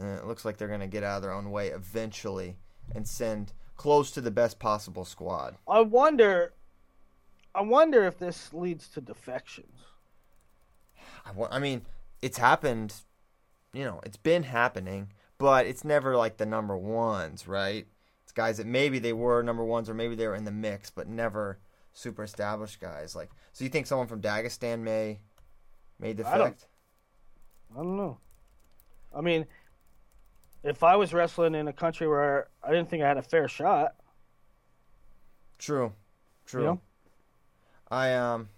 uh, 0.00 0.04
it 0.04 0.26
looks 0.26 0.44
like 0.44 0.56
they're 0.56 0.68
going 0.68 0.80
to 0.80 0.86
get 0.86 1.02
out 1.02 1.16
of 1.16 1.22
their 1.22 1.32
own 1.32 1.50
way 1.50 1.68
eventually 1.68 2.56
and 2.94 3.06
send 3.08 3.52
close 3.76 4.10
to 4.12 4.20
the 4.20 4.30
best 4.30 4.58
possible 4.58 5.04
squad. 5.04 5.56
I 5.68 5.80
wonder. 5.80 6.52
I 7.54 7.62
wonder 7.62 8.04
if 8.04 8.18
this 8.18 8.52
leads 8.52 8.88
to 8.88 9.00
defections. 9.00 9.78
I, 11.24 11.32
wa- 11.32 11.48
I 11.50 11.58
mean, 11.58 11.82
it's 12.20 12.38
happened. 12.38 12.94
You 13.72 13.84
know, 13.84 14.00
it's 14.04 14.16
been 14.16 14.44
happening, 14.44 15.08
but 15.38 15.66
it's 15.66 15.84
never 15.84 16.16
like 16.16 16.36
the 16.36 16.46
number 16.46 16.76
ones, 16.76 17.48
right? 17.48 17.86
It's 18.22 18.32
guys 18.32 18.58
that 18.58 18.66
maybe 18.66 18.98
they 18.98 19.12
were 19.12 19.42
number 19.42 19.64
ones 19.64 19.88
or 19.88 19.94
maybe 19.94 20.14
they 20.14 20.26
were 20.26 20.34
in 20.34 20.44
the 20.44 20.52
mix, 20.52 20.90
but 20.90 21.08
never 21.08 21.58
super 21.94 22.22
established 22.24 22.80
guys. 22.80 23.16
Like, 23.16 23.30
so 23.52 23.64
you 23.64 23.70
think 23.70 23.86
someone 23.86 24.06
from 24.06 24.20
Dagestan 24.20 24.80
may 24.80 25.20
may 25.98 26.10
I 26.10 26.12
don't- 26.36 26.66
I 27.72 27.76
don't 27.78 27.96
know. 27.96 28.18
I 29.14 29.20
mean, 29.20 29.46
if 30.62 30.82
I 30.82 30.96
was 30.96 31.14
wrestling 31.14 31.54
in 31.54 31.68
a 31.68 31.72
country 31.72 32.06
where 32.06 32.48
I 32.62 32.70
didn't 32.70 32.90
think 32.90 33.02
I 33.02 33.08
had 33.08 33.16
a 33.16 33.22
fair 33.22 33.48
shot, 33.48 33.94
True, 35.58 35.92
true. 36.44 36.60
you 36.60 36.66
know, 36.66 36.80
I 37.90 38.12
um, 38.14 38.48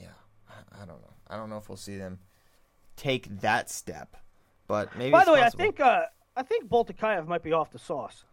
yeah, 0.00 0.08
I, 0.48 0.82
I 0.82 0.86
don't 0.86 1.00
know. 1.02 1.14
I 1.28 1.36
don't 1.36 1.50
know 1.50 1.58
if 1.58 1.68
we'll 1.68 1.76
see 1.76 1.96
them 1.96 2.20
take 2.96 3.40
that 3.40 3.68
step, 3.70 4.16
but 4.66 4.96
maybe. 4.96 5.10
By 5.10 5.24
the 5.24 5.32
way, 5.32 5.40
possible. 5.42 5.62
I 5.62 5.64
think 5.64 5.80
uh, 5.80 6.02
I 6.36 6.42
think 6.42 6.68
Boltakayev 6.68 7.26
might 7.26 7.42
be 7.42 7.52
off 7.52 7.70
the 7.70 7.78
sauce. 7.78 8.24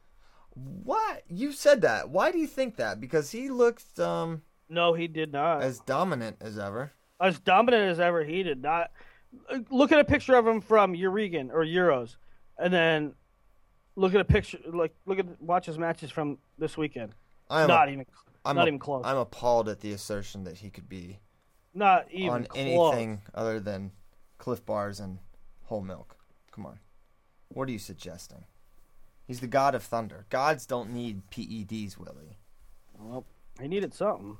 What 0.83 1.23
you 1.29 1.51
said 1.51 1.81
that. 1.81 2.09
Why 2.09 2.31
do 2.31 2.37
you 2.39 2.47
think 2.47 2.77
that? 2.77 2.99
Because 2.99 3.31
he 3.31 3.49
looked 3.49 3.99
um 3.99 4.41
No, 4.69 4.93
he 4.93 5.07
did 5.07 5.31
not. 5.31 5.61
As, 5.61 5.79
dominant 5.81 6.37
as 6.41 6.57
ever. 6.57 6.91
As 7.19 7.39
dominant 7.39 7.91
as 7.91 7.99
ever, 7.99 8.23
he 8.23 8.43
did 8.43 8.61
not. 8.61 8.91
Look 9.69 9.91
at 9.91 9.99
a 9.99 10.03
picture 10.05 10.35
of 10.35 10.47
him 10.47 10.61
from 10.61 10.93
Yarygin 10.93 11.51
or 11.51 11.63
Euros, 11.65 12.15
and 12.57 12.73
then 12.73 13.13
look 13.95 14.15
at 14.15 14.21
a 14.21 14.25
picture. 14.25 14.57
Like 14.65 14.95
look 15.05 15.19
at 15.19 15.41
watch 15.41 15.65
his 15.65 15.77
matches 15.77 16.09
from 16.11 16.37
this 16.57 16.77
weekend. 16.77 17.13
I 17.49 17.61
am 17.61 17.67
Not 17.67 17.89
even, 17.89 18.05
I'm 18.45 18.55
not 18.55 18.65
a- 18.65 18.67
even 18.67 18.79
close. 18.79 19.03
I'm 19.05 19.17
appalled 19.17 19.69
at 19.69 19.81
the 19.81 19.91
assertion 19.93 20.43
that 20.45 20.57
he 20.57 20.69
could 20.69 20.89
be 20.89 21.19
not 21.73 22.07
even 22.11 22.29
on 22.31 22.43
close. 22.45 22.93
anything 22.93 23.21
other 23.33 23.59
than 23.59 23.91
Cliff 24.37 24.65
Bars 24.65 24.99
and 24.99 25.19
whole 25.63 25.81
milk. 25.81 26.15
Come 26.51 26.65
on. 26.65 26.79
What 27.49 27.67
are 27.69 27.71
you 27.71 27.79
suggesting? 27.79 28.45
He's 29.27 29.41
the 29.41 29.47
god 29.47 29.75
of 29.75 29.83
thunder. 29.83 30.25
Gods 30.29 30.65
don't 30.65 30.91
need 30.91 31.29
PEDs, 31.29 31.97
Willie. 31.97 32.37
Well, 32.97 33.25
he 33.61 33.67
needed 33.67 33.93
something. 33.93 34.37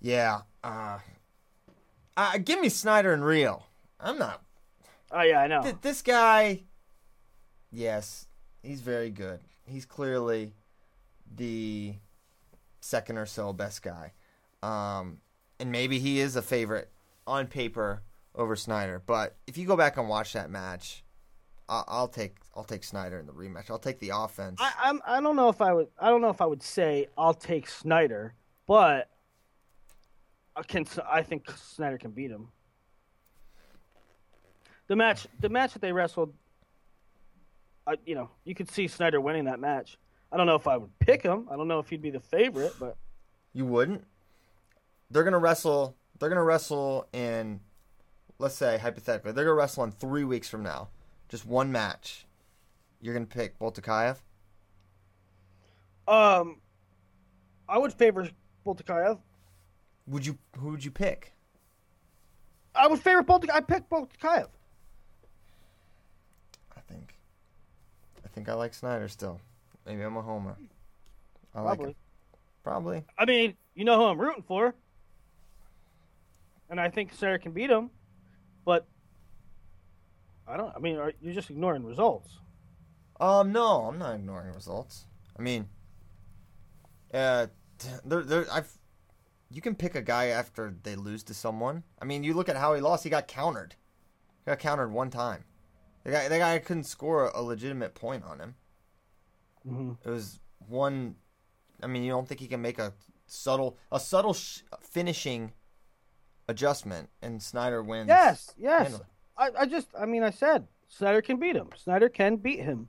Yeah. 0.00 0.42
Uh, 0.62 0.98
uh 2.16 2.38
give 2.38 2.60
me 2.60 2.68
Snyder 2.68 3.12
and 3.12 3.24
Real. 3.24 3.66
I'm 4.00 4.18
not 4.18 4.42
Oh 5.12 5.22
yeah, 5.22 5.40
I 5.40 5.46
know. 5.46 5.62
Th- 5.62 5.76
this 5.82 6.00
guy, 6.00 6.62
yes, 7.70 8.26
he's 8.62 8.80
very 8.80 9.10
good. 9.10 9.40
He's 9.66 9.84
clearly 9.84 10.54
the 11.36 11.94
second 12.80 13.18
or 13.18 13.26
so 13.26 13.52
best 13.52 13.82
guy. 13.82 14.12
Um, 14.62 15.18
and 15.60 15.70
maybe 15.70 15.98
he 15.98 16.18
is 16.20 16.34
a 16.34 16.42
favorite 16.42 16.90
on 17.26 17.46
paper 17.46 18.02
over 18.34 18.56
Snyder. 18.56 19.02
But 19.04 19.36
if 19.46 19.58
you 19.58 19.66
go 19.66 19.76
back 19.76 19.98
and 19.98 20.08
watch 20.08 20.32
that 20.32 20.50
match, 20.50 21.01
I'll 21.88 22.08
take 22.08 22.36
I'll 22.54 22.64
take 22.64 22.84
Snyder 22.84 23.18
in 23.18 23.26
the 23.26 23.32
rematch. 23.32 23.70
I'll 23.70 23.78
take 23.78 23.98
the 23.98 24.10
offense. 24.14 24.60
I, 24.60 24.72
I'm. 24.82 25.00
I 25.06 25.20
don't 25.20 25.36
know 25.36 25.48
if 25.48 25.60
I 25.60 25.72
would. 25.72 25.88
I 25.98 26.10
don't 26.10 26.20
know 26.20 26.28
if 26.28 26.40
I 26.40 26.46
would 26.46 26.62
say 26.62 27.08
I'll 27.16 27.34
take 27.34 27.68
Snyder, 27.68 28.34
but 28.66 29.08
I 30.54 30.62
can. 30.62 30.86
I 31.10 31.22
think 31.22 31.50
Snyder 31.50 31.98
can 31.98 32.10
beat 32.10 32.30
him. 32.30 32.48
The 34.88 34.96
match. 34.96 35.26
The 35.40 35.48
match 35.48 35.72
that 35.72 35.82
they 35.82 35.92
wrestled. 35.92 36.34
I, 37.86 37.94
you 38.06 38.14
know, 38.14 38.30
you 38.44 38.54
could 38.54 38.70
see 38.70 38.86
Snyder 38.86 39.20
winning 39.20 39.44
that 39.44 39.58
match. 39.58 39.98
I 40.30 40.36
don't 40.36 40.46
know 40.46 40.54
if 40.54 40.68
I 40.68 40.76
would 40.76 40.96
pick 40.98 41.22
him. 41.22 41.48
I 41.50 41.56
don't 41.56 41.68
know 41.68 41.78
if 41.78 41.88
he'd 41.90 42.02
be 42.02 42.10
the 42.10 42.20
favorite, 42.20 42.74
but 42.78 42.96
You 43.52 43.66
wouldn't. 43.66 44.04
They're 45.10 45.24
gonna 45.24 45.38
wrestle. 45.38 45.96
They're 46.18 46.28
gonna 46.28 46.44
wrestle 46.44 47.08
in, 47.12 47.60
let's 48.38 48.54
say 48.54 48.78
hypothetically, 48.78 49.32
they're 49.32 49.44
gonna 49.44 49.56
wrestle 49.56 49.84
in 49.84 49.90
three 49.90 50.24
weeks 50.24 50.48
from 50.48 50.62
now. 50.62 50.88
Just 51.32 51.46
one 51.46 51.72
match. 51.72 52.26
You're 53.00 53.14
gonna 53.14 53.24
pick 53.24 53.58
Boltakayev. 53.58 54.18
um, 56.06 56.60
I 57.66 57.78
would 57.78 57.94
favor 57.94 58.28
Boltakayev. 58.66 59.18
Would 60.08 60.26
you? 60.26 60.36
Who 60.58 60.72
would 60.72 60.84
you 60.84 60.90
pick? 60.90 61.32
I 62.74 62.86
would 62.86 63.00
favor 63.00 63.22
Boltakayev. 63.22 63.54
I 63.54 63.60
pick 63.62 63.88
Boltakayev. 63.88 64.48
I 66.76 66.80
think. 66.86 67.14
I 68.22 68.28
think 68.28 68.50
I 68.50 68.52
like 68.52 68.74
Snyder 68.74 69.08
still. 69.08 69.40
Maybe 69.86 70.02
I'm 70.02 70.18
a 70.18 70.22
homer. 70.22 70.54
I 71.54 71.62
like 71.62 71.78
Probably. 71.78 71.90
it. 71.92 71.96
Probably. 72.62 73.04
I 73.16 73.24
mean, 73.24 73.56
you 73.74 73.86
know 73.86 73.96
who 73.96 74.04
I'm 74.04 74.20
rooting 74.20 74.42
for. 74.42 74.74
And 76.68 76.78
I 76.78 76.90
think 76.90 77.14
Sarah 77.14 77.38
can 77.38 77.52
beat 77.52 77.70
him, 77.70 77.88
but 78.66 78.86
I 80.46 80.56
don't. 80.56 80.72
I 80.74 80.78
mean, 80.78 80.96
are, 80.96 81.12
you're 81.20 81.34
just 81.34 81.50
ignoring 81.50 81.84
results. 81.84 82.38
Um, 83.20 83.52
no, 83.52 83.82
I'm 83.82 83.98
not 83.98 84.14
ignoring 84.14 84.52
results. 84.52 85.06
I 85.38 85.42
mean, 85.42 85.68
uh, 87.12 87.46
there, 88.04 88.22
there, 88.22 88.46
I've. 88.52 88.70
You 89.50 89.60
can 89.60 89.74
pick 89.74 89.94
a 89.94 90.02
guy 90.02 90.26
after 90.26 90.74
they 90.82 90.96
lose 90.96 91.22
to 91.24 91.34
someone. 91.34 91.84
I 92.00 92.06
mean, 92.06 92.24
you 92.24 92.32
look 92.32 92.48
at 92.48 92.56
how 92.56 92.74
he 92.74 92.80
lost. 92.80 93.04
He 93.04 93.10
got 93.10 93.28
countered. 93.28 93.76
He 94.44 94.50
got 94.50 94.58
countered 94.58 94.92
one 94.92 95.10
time. 95.10 95.44
The 96.04 96.10
guy, 96.10 96.28
the 96.28 96.38
guy 96.38 96.58
couldn't 96.58 96.84
score 96.84 97.30
a 97.34 97.42
legitimate 97.42 97.94
point 97.94 98.24
on 98.24 98.40
him. 98.40 98.54
Mm-hmm. 99.66 100.08
It 100.08 100.10
was 100.10 100.40
one. 100.68 101.16
I 101.82 101.86
mean, 101.86 102.02
you 102.02 102.10
don't 102.10 102.26
think 102.26 102.40
he 102.40 102.48
can 102.48 102.62
make 102.62 102.78
a 102.78 102.94
subtle, 103.26 103.78
a 103.90 104.00
subtle 104.00 104.34
sh- 104.34 104.60
finishing 104.80 105.52
adjustment, 106.48 107.10
and 107.20 107.42
Snyder 107.42 107.82
wins. 107.82 108.08
Yes, 108.08 108.54
yes. 108.58 108.82
handily. 108.82 109.04
I, 109.36 109.50
I 109.60 109.66
just, 109.66 109.88
I 109.98 110.06
mean, 110.06 110.22
I 110.22 110.30
said 110.30 110.66
Snyder 110.88 111.22
can 111.22 111.38
beat 111.38 111.56
him. 111.56 111.70
Snyder 111.76 112.08
can 112.08 112.36
beat 112.36 112.60
him. 112.60 112.88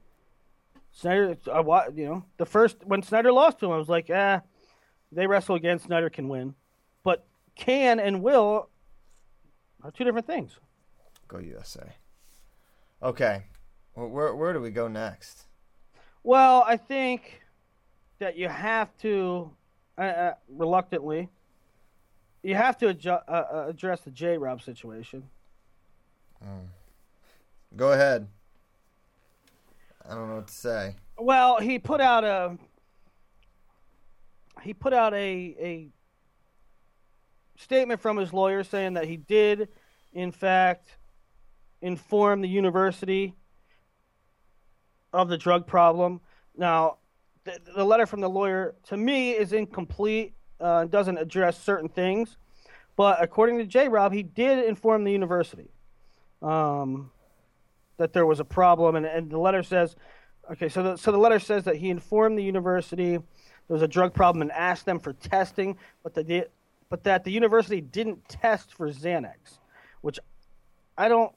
Snyder, 0.92 1.38
I 1.52 1.62
wa 1.62 1.86
you 1.94 2.06
know, 2.06 2.26
the 2.38 2.46
first 2.46 2.78
when 2.86 3.02
Snyder 3.02 3.32
lost 3.32 3.60
to 3.60 3.66
him, 3.66 3.72
I 3.72 3.78
was 3.78 3.90
like, 3.90 4.10
ah, 4.14 4.42
they 5.12 5.26
wrestle 5.26 5.56
again. 5.56 5.80
Snyder 5.80 6.10
can 6.10 6.28
win, 6.30 6.54
but 7.04 7.26
can 7.56 8.00
and 8.00 8.22
will 8.22 8.70
are 9.84 9.92
two 9.92 10.04
different 10.04 10.28
things. 10.28 10.60
Go 11.28 11.40
USA. 11.40 11.94
Okay, 13.02 13.44
well, 13.96 14.08
where 14.08 14.36
where 14.36 14.54
do 14.54 14.60
we 14.60 14.70
go 14.70 14.88
next? 14.88 15.46
Well, 16.24 16.64
I 16.66 16.78
think 16.78 17.42
that 18.20 18.38
you 18.38 18.48
have 18.48 18.96
to, 19.00 19.52
uh, 19.98 20.02
uh, 20.02 20.34
reluctantly, 20.48 21.28
you 22.44 22.56
have 22.56 22.78
to 22.78 22.94
adju- 22.94 23.24
uh, 23.28 23.32
uh, 23.32 23.66
address 23.68 24.02
the 24.02 24.12
J 24.12 24.38
Rob 24.38 24.62
situation. 24.62 25.24
Go 27.76 27.92
ahead. 27.92 28.28
I 30.08 30.14
don't 30.14 30.30
know 30.30 30.36
what 30.36 30.48
to 30.48 30.54
say. 30.54 30.96
Well, 31.18 31.60
he 31.60 31.80
put 31.80 32.02
out 32.02 32.24
a 32.24 32.58
he 34.62 34.74
put 34.74 34.94
out 34.94 35.14
a 35.14 35.56
a 35.60 35.90
statement 37.58 38.00
from 38.02 38.18
his 38.18 38.34
lawyer 38.34 38.64
saying 38.64 38.94
that 38.94 39.06
he 39.06 39.18
did, 39.18 39.70
in 40.14 40.32
fact, 40.32 40.98
inform 41.82 42.42
the 42.42 42.48
university 42.48 43.34
of 45.12 45.30
the 45.30 45.38
drug 45.38 45.66
problem. 45.66 46.22
Now, 46.56 46.98
the, 47.44 47.58
the 47.76 47.84
letter 47.84 48.06
from 48.06 48.22
the 48.22 48.30
lawyer 48.30 48.76
to 48.88 48.98
me 48.98 49.32
is 49.32 49.54
incomplete. 49.54 50.34
Uh, 50.60 50.86
doesn't 50.86 51.18
address 51.18 51.62
certain 51.62 51.90
things, 51.90 52.38
but 52.96 53.22
according 53.22 53.58
to 53.58 53.66
J. 53.66 53.90
Rob, 53.90 54.14
he 54.14 54.24
did 54.24 54.64
inform 54.64 55.04
the 55.04 55.12
university 55.12 55.70
um, 56.44 57.12
that 57.98 58.14
there 58.14 58.26
was 58.26 58.40
a 58.40 58.46
problem, 58.46 58.96
and, 58.96 59.06
and 59.06 59.32
the 59.32 59.40
letter 59.40 59.64
says, 59.64 59.96
okay, 60.52 60.70
so 60.70 60.84
the, 60.84 60.98
so 60.98 61.12
the 61.12 61.18
letter 61.18 61.40
says 61.40 61.64
that 61.64 61.78
he 61.78 61.90
informed 61.90 62.38
the 62.38 62.44
university 62.44 63.20
there 63.68 63.76
was 63.76 63.82
a 63.82 63.88
drug 63.88 64.14
problem 64.14 64.42
and 64.42 64.52
asked 64.52 64.86
them 64.86 65.00
for 65.00 65.14
testing, 65.14 65.78
but 66.04 66.14
they 66.14 66.24
did, 66.24 66.50
but 66.90 67.04
that 67.06 67.24
the 67.24 67.32
university 67.32 67.82
didn't 67.82 68.28
test 68.28 68.74
for 68.74 68.90
Xanax, 68.90 69.60
which 70.02 70.20
I 70.98 71.08
don't 71.08 71.34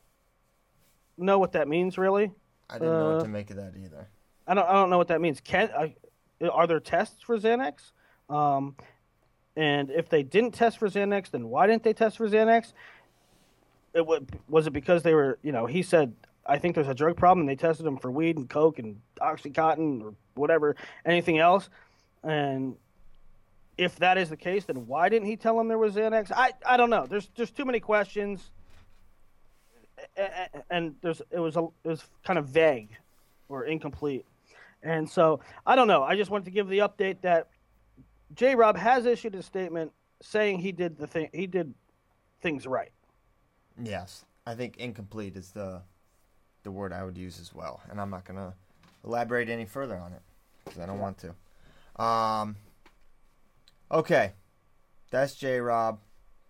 know 1.16 1.38
what 1.38 1.52
that 1.52 1.68
means 1.68 1.96
really. 1.96 2.32
I 2.68 2.74
didn't 2.74 2.98
know 2.98 3.12
what 3.12 3.20
Uh, 3.20 3.22
to 3.22 3.28
make 3.28 3.50
of 3.50 3.56
that 3.56 3.74
either. 3.76 4.08
I 4.46 4.54
don't 4.54 4.68
I 4.68 4.72
don't 4.72 4.90
know 4.90 4.98
what 4.98 5.08
that 5.08 5.20
means. 5.20 5.40
Can 5.40 5.70
I, 5.70 5.94
are 6.50 6.66
there 6.66 6.80
tests 6.80 7.22
for 7.22 7.38
Xanax? 7.38 7.92
Um, 8.28 8.76
and 9.56 9.90
if 9.90 10.08
they 10.08 10.22
didn't 10.22 10.52
test 10.52 10.78
for 10.78 10.88
Xanax, 10.88 11.30
then 11.30 11.48
why 11.48 11.66
didn't 11.66 11.84
they 11.84 11.94
test 11.94 12.16
for 12.16 12.28
Xanax? 12.28 12.72
It 13.96 14.06
was, 14.06 14.22
was 14.48 14.66
it 14.66 14.72
because 14.72 15.02
they 15.02 15.14
were, 15.14 15.38
you 15.42 15.52
know, 15.52 15.64
he 15.64 15.82
said, 15.82 16.14
I 16.44 16.58
think 16.58 16.74
there's 16.74 16.88
a 16.88 16.94
drug 16.94 17.16
problem, 17.16 17.40
and 17.40 17.48
they 17.48 17.56
tested 17.56 17.86
him 17.86 17.96
for 17.96 18.10
weed 18.10 18.36
and 18.36 18.48
coke 18.48 18.78
and 18.78 19.00
oxycontin 19.20 20.02
or 20.02 20.14
whatever, 20.34 20.76
anything 21.04 21.38
else. 21.38 21.70
And 22.22 22.76
if 23.78 23.96
that 23.96 24.18
is 24.18 24.28
the 24.30 24.36
case, 24.36 24.64
then 24.64 24.86
why 24.86 25.08
didn't 25.08 25.28
he 25.28 25.36
tell 25.36 25.58
him 25.58 25.68
there 25.68 25.78
was 25.78 25.94
Xanax? 25.94 26.30
I, 26.30 26.52
I 26.64 26.76
don't 26.76 26.90
know. 26.90 27.06
There's 27.06 27.28
there's 27.36 27.50
too 27.50 27.64
many 27.64 27.80
questions, 27.80 28.50
and 30.70 30.94
there's 31.02 31.22
it 31.30 31.38
was 31.38 31.56
a, 31.56 31.64
it 31.84 31.88
was 31.88 32.04
kind 32.24 32.38
of 32.38 32.46
vague 32.46 32.90
or 33.48 33.64
incomplete, 33.64 34.24
and 34.82 35.08
so 35.08 35.40
I 35.66 35.76
don't 35.76 35.88
know. 35.88 36.02
I 36.02 36.16
just 36.16 36.30
wanted 36.30 36.46
to 36.46 36.50
give 36.50 36.68
the 36.68 36.78
update 36.78 37.20
that 37.22 37.48
J. 38.34 38.54
Rob 38.54 38.76
has 38.76 39.06
issued 39.06 39.34
a 39.34 39.42
statement 39.42 39.92
saying 40.22 40.58
he 40.60 40.72
did 40.72 40.98
the 40.98 41.06
thing 41.06 41.28
he 41.32 41.46
did 41.46 41.74
things 42.40 42.66
right. 42.66 42.90
Yes, 43.82 44.24
I 44.46 44.54
think 44.54 44.76
incomplete 44.78 45.36
is 45.36 45.50
the 45.50 45.82
the 46.62 46.70
word 46.70 46.92
I 46.92 47.04
would 47.04 47.16
use 47.16 47.38
as 47.40 47.54
well, 47.54 47.80
and 47.90 48.00
I'm 48.00 48.10
not 48.10 48.24
gonna 48.24 48.54
elaborate 49.04 49.48
any 49.48 49.66
further 49.66 49.96
on 49.96 50.12
it 50.12 50.22
because 50.64 50.80
I 50.80 50.86
don't 50.86 50.98
want 50.98 51.18
to. 51.18 52.02
Um, 52.02 52.56
okay, 53.90 54.32
that's 55.10 55.34
J. 55.34 55.60
Rob. 55.60 56.00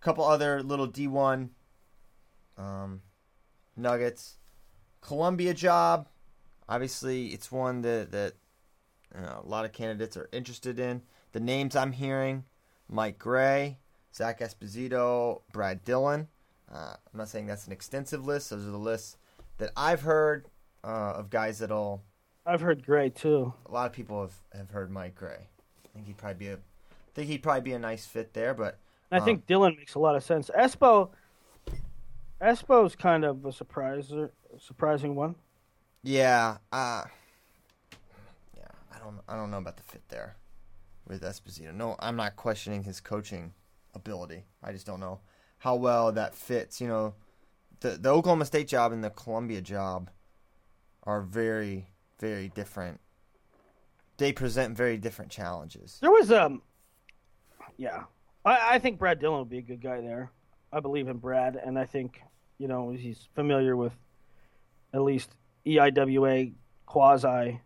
A 0.01 0.03
couple 0.03 0.23
other 0.23 0.63
little 0.63 0.87
D1 0.87 1.49
um, 2.57 3.01
nuggets. 3.75 4.37
Columbia 5.01 5.53
job. 5.53 6.07
Obviously, 6.69 7.27
it's 7.27 7.51
one 7.51 7.81
that 7.81 8.11
that 8.11 8.33
you 9.15 9.21
know, 9.21 9.41
a 9.43 9.47
lot 9.47 9.65
of 9.65 9.73
candidates 9.73 10.17
are 10.17 10.29
interested 10.31 10.79
in. 10.79 11.01
The 11.31 11.39
names 11.39 11.75
I'm 11.75 11.91
hearing: 11.91 12.45
Mike 12.89 13.19
Gray, 13.19 13.77
Zach 14.13 14.39
Esposito, 14.39 15.41
Brad 15.51 15.83
Dillon. 15.83 16.27
Uh, 16.71 16.93
I'm 17.13 17.17
not 17.17 17.29
saying 17.29 17.47
that's 17.47 17.65
an 17.65 17.73
extensive 17.73 18.25
list. 18.25 18.49
Those 18.49 18.65
are 18.65 18.71
the 18.71 18.77
lists 18.77 19.17
that 19.57 19.71
I've 19.75 20.01
heard 20.01 20.47
uh, 20.83 21.13
of 21.15 21.29
guys 21.29 21.59
that'll. 21.59 22.03
I've 22.45 22.61
heard 22.61 22.85
Gray 22.85 23.09
too. 23.09 23.53
A 23.65 23.71
lot 23.71 23.87
of 23.87 23.93
people 23.93 24.21
have, 24.21 24.33
have 24.53 24.71
heard 24.71 24.91
Mike 24.91 25.15
Gray. 25.15 25.47
I 25.85 25.87
think 25.93 26.07
he'd 26.07 26.17
probably 26.17 26.45
be 26.45 26.47
a, 26.47 26.55
I 26.55 27.11
think 27.13 27.27
he'd 27.27 27.43
probably 27.43 27.61
be 27.61 27.73
a 27.73 27.79
nice 27.79 28.05
fit 28.05 28.33
there. 28.33 28.53
But 28.53 28.79
I 29.11 29.19
think 29.19 29.45
Dillon 29.45 29.75
makes 29.77 29.95
a 29.95 29.99
lot 29.99 30.15
of 30.15 30.23
sense. 30.23 30.49
Espo, 30.57 31.09
Espo's 32.41 32.95
kind 32.95 33.25
of 33.25 33.45
a 33.45 33.49
surpriser, 33.49 34.31
surprising 34.59 35.15
one. 35.15 35.35
Yeah, 36.03 36.57
uh, 36.71 37.03
yeah. 38.55 38.67
I 38.93 38.99
don't, 38.99 39.19
I 39.27 39.35
don't 39.35 39.51
know 39.51 39.57
about 39.57 39.77
the 39.77 39.83
fit 39.83 40.03
there 40.09 40.35
with 41.07 41.23
Esposito. 41.23 41.73
No, 41.73 41.95
I'm 41.99 42.15
not 42.15 42.35
questioning 42.35 42.83
his 42.83 43.01
coaching 43.01 43.53
ability. 43.93 44.43
I 44.63 44.71
just 44.71 44.85
don't 44.85 44.99
know 44.99 45.19
how 45.59 45.75
well 45.75 46.11
that 46.11 46.35
fits. 46.35 46.79
You 46.81 46.87
know, 46.87 47.15
the 47.79 47.91
the 47.91 48.09
Oklahoma 48.09 48.45
State 48.45 48.67
job 48.67 48.91
and 48.91 49.03
the 49.03 49.09
Columbia 49.09 49.61
job 49.61 50.09
are 51.03 51.21
very 51.21 51.87
very 52.19 52.49
different. 52.49 52.99
They 54.17 54.33
present 54.33 54.75
very 54.75 54.97
different 54.97 55.31
challenges. 55.31 55.99
There 56.01 56.11
was 56.11 56.31
um, 56.31 56.61
yeah, 57.77 58.03
I, 58.43 58.75
I 58.75 58.79
think 58.79 58.99
Brad 58.99 59.19
Dillon 59.19 59.39
would 59.39 59.49
be 59.49 59.59
a 59.59 59.63
good 59.63 59.81
guy 59.81 60.01
there. 60.01 60.31
I 60.71 60.79
believe 60.79 61.07
in 61.07 61.17
Brad, 61.17 61.55
and 61.55 61.77
I 61.77 61.85
think 61.85 62.21
you 62.57 62.67
know 62.67 62.91
he's 62.91 63.27
familiar 63.35 63.75
with 63.75 63.93
at 64.93 65.01
least 65.01 65.35
EIWA 65.65 66.53
quasi. 66.85 67.61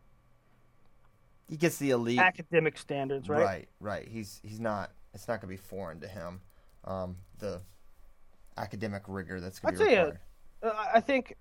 He 1.47 1.57
gets 1.57 1.77
the 1.77 1.91
elite 1.91 2.19
academic 2.19 2.77
standards, 2.77 3.27
right? 3.27 3.43
Right, 3.43 3.69
right. 3.79 4.07
He's 4.07 4.39
he's 4.43 4.59
not. 4.59 4.91
It's 5.13 5.27
not 5.27 5.41
going 5.41 5.53
to 5.53 5.61
be 5.61 5.67
foreign 5.67 5.99
to 5.99 6.07
him. 6.07 6.39
Um, 6.85 7.17
the 7.39 7.61
academic 8.61 9.03
rigor 9.07 9.41
that's 9.41 9.59
going 9.59 9.73
to 9.75 9.79
be 9.79 9.85
required. 9.85 10.19
You, 10.63 10.69
uh, 10.69 10.85
I 10.93 10.99
think 10.99 11.35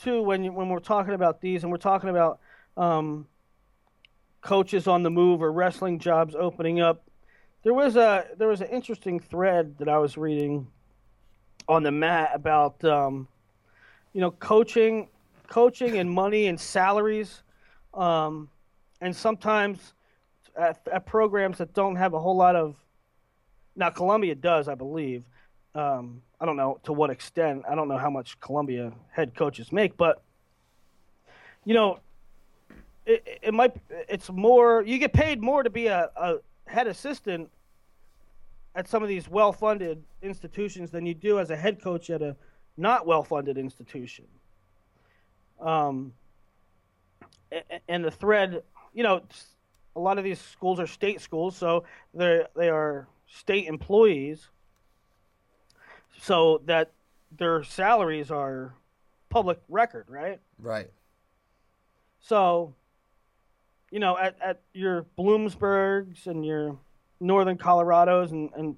too 0.00 0.22
when 0.22 0.44
you, 0.44 0.52
when 0.52 0.68
we're 0.68 0.78
talking 0.78 1.14
about 1.14 1.40
these 1.40 1.62
and 1.62 1.72
we're 1.72 1.78
talking 1.78 2.10
about 2.10 2.40
um, 2.76 3.26
coaches 4.46 4.86
on 4.86 5.02
the 5.02 5.10
move 5.10 5.42
or 5.42 5.50
wrestling 5.52 5.98
jobs 5.98 6.34
opening 6.34 6.80
up. 6.80 7.08
There 7.64 7.74
was 7.74 7.96
a 7.96 8.26
there 8.38 8.48
was 8.48 8.60
an 8.60 8.68
interesting 8.68 9.18
thread 9.18 9.76
that 9.78 9.88
I 9.88 9.98
was 9.98 10.16
reading 10.16 10.68
on 11.68 11.82
the 11.82 11.90
mat 11.90 12.30
about 12.32 12.82
um, 12.84 13.26
you 14.12 14.20
know 14.20 14.30
coaching 14.30 15.08
coaching 15.48 15.98
and 15.98 16.10
money 16.10 16.46
and 16.46 16.58
salaries 16.58 17.42
um, 17.94 18.48
and 19.00 19.14
sometimes 19.14 19.94
at, 20.56 20.80
at, 20.92 21.06
programs 21.06 21.58
that 21.58 21.72
don't 21.72 21.96
have 21.96 22.14
a 22.14 22.20
whole 22.20 22.36
lot 22.36 22.56
of 22.56 22.76
now 23.74 23.90
Columbia 23.90 24.34
does 24.34 24.68
I 24.68 24.74
believe 24.74 25.24
um, 25.74 26.22
I 26.40 26.44
don't 26.44 26.56
know 26.56 26.80
to 26.84 26.92
what 26.92 27.10
extent. 27.10 27.64
I 27.68 27.74
don't 27.74 27.88
know 27.88 27.96
how 27.96 28.10
much 28.10 28.38
Columbia 28.40 28.92
head 29.10 29.34
coaches 29.34 29.72
make, 29.72 29.96
but 29.96 30.22
you 31.64 31.74
know, 31.74 32.00
it, 33.06 33.40
it 33.42 33.54
might. 33.54 33.74
It's 34.08 34.30
more. 34.30 34.82
You 34.82 34.98
get 34.98 35.12
paid 35.12 35.42
more 35.42 35.62
to 35.62 35.70
be 35.70 35.86
a, 35.86 36.10
a 36.16 36.36
head 36.66 36.86
assistant 36.86 37.48
at 38.74 38.86
some 38.88 39.02
of 39.02 39.08
these 39.08 39.28
well-funded 39.28 40.02
institutions 40.20 40.90
than 40.90 41.06
you 41.06 41.14
do 41.14 41.38
as 41.38 41.50
a 41.50 41.56
head 41.56 41.82
coach 41.82 42.10
at 42.10 42.20
a 42.20 42.36
not 42.76 43.06
well-funded 43.06 43.56
institution. 43.56 44.26
Um, 45.60 46.12
and 47.88 48.04
the 48.04 48.10
thread, 48.10 48.62
you 48.92 49.02
know, 49.02 49.22
a 49.94 50.00
lot 50.00 50.18
of 50.18 50.24
these 50.24 50.40
schools 50.40 50.78
are 50.78 50.86
state 50.86 51.22
schools, 51.22 51.56
so 51.56 51.84
they 52.12 52.44
they 52.54 52.68
are 52.68 53.08
state 53.26 53.66
employees 53.66 54.50
so 56.20 56.62
that 56.66 56.92
their 57.36 57.62
salaries 57.62 58.30
are 58.30 58.74
public 59.28 59.58
record, 59.68 60.06
right? 60.08 60.40
Right. 60.58 60.90
So, 62.20 62.74
you 63.90 64.00
know, 64.00 64.16
at, 64.16 64.36
at 64.42 64.60
your 64.72 65.06
Bloomsburgs 65.18 66.26
and 66.26 66.44
your 66.44 66.78
Northern 67.20 67.58
Colorados 67.58 68.30
and, 68.32 68.50
and 68.56 68.76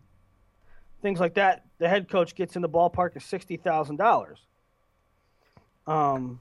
things 1.02 1.20
like 1.20 1.34
that, 1.34 1.64
the 1.78 1.88
head 1.88 2.08
coach 2.08 2.34
gets 2.34 2.56
in 2.56 2.62
the 2.62 2.68
ballpark 2.68 3.16
of 3.16 3.22
sixty 3.22 3.56
thousand 3.56 3.96
dollars. 3.96 4.40
Um, 5.86 6.40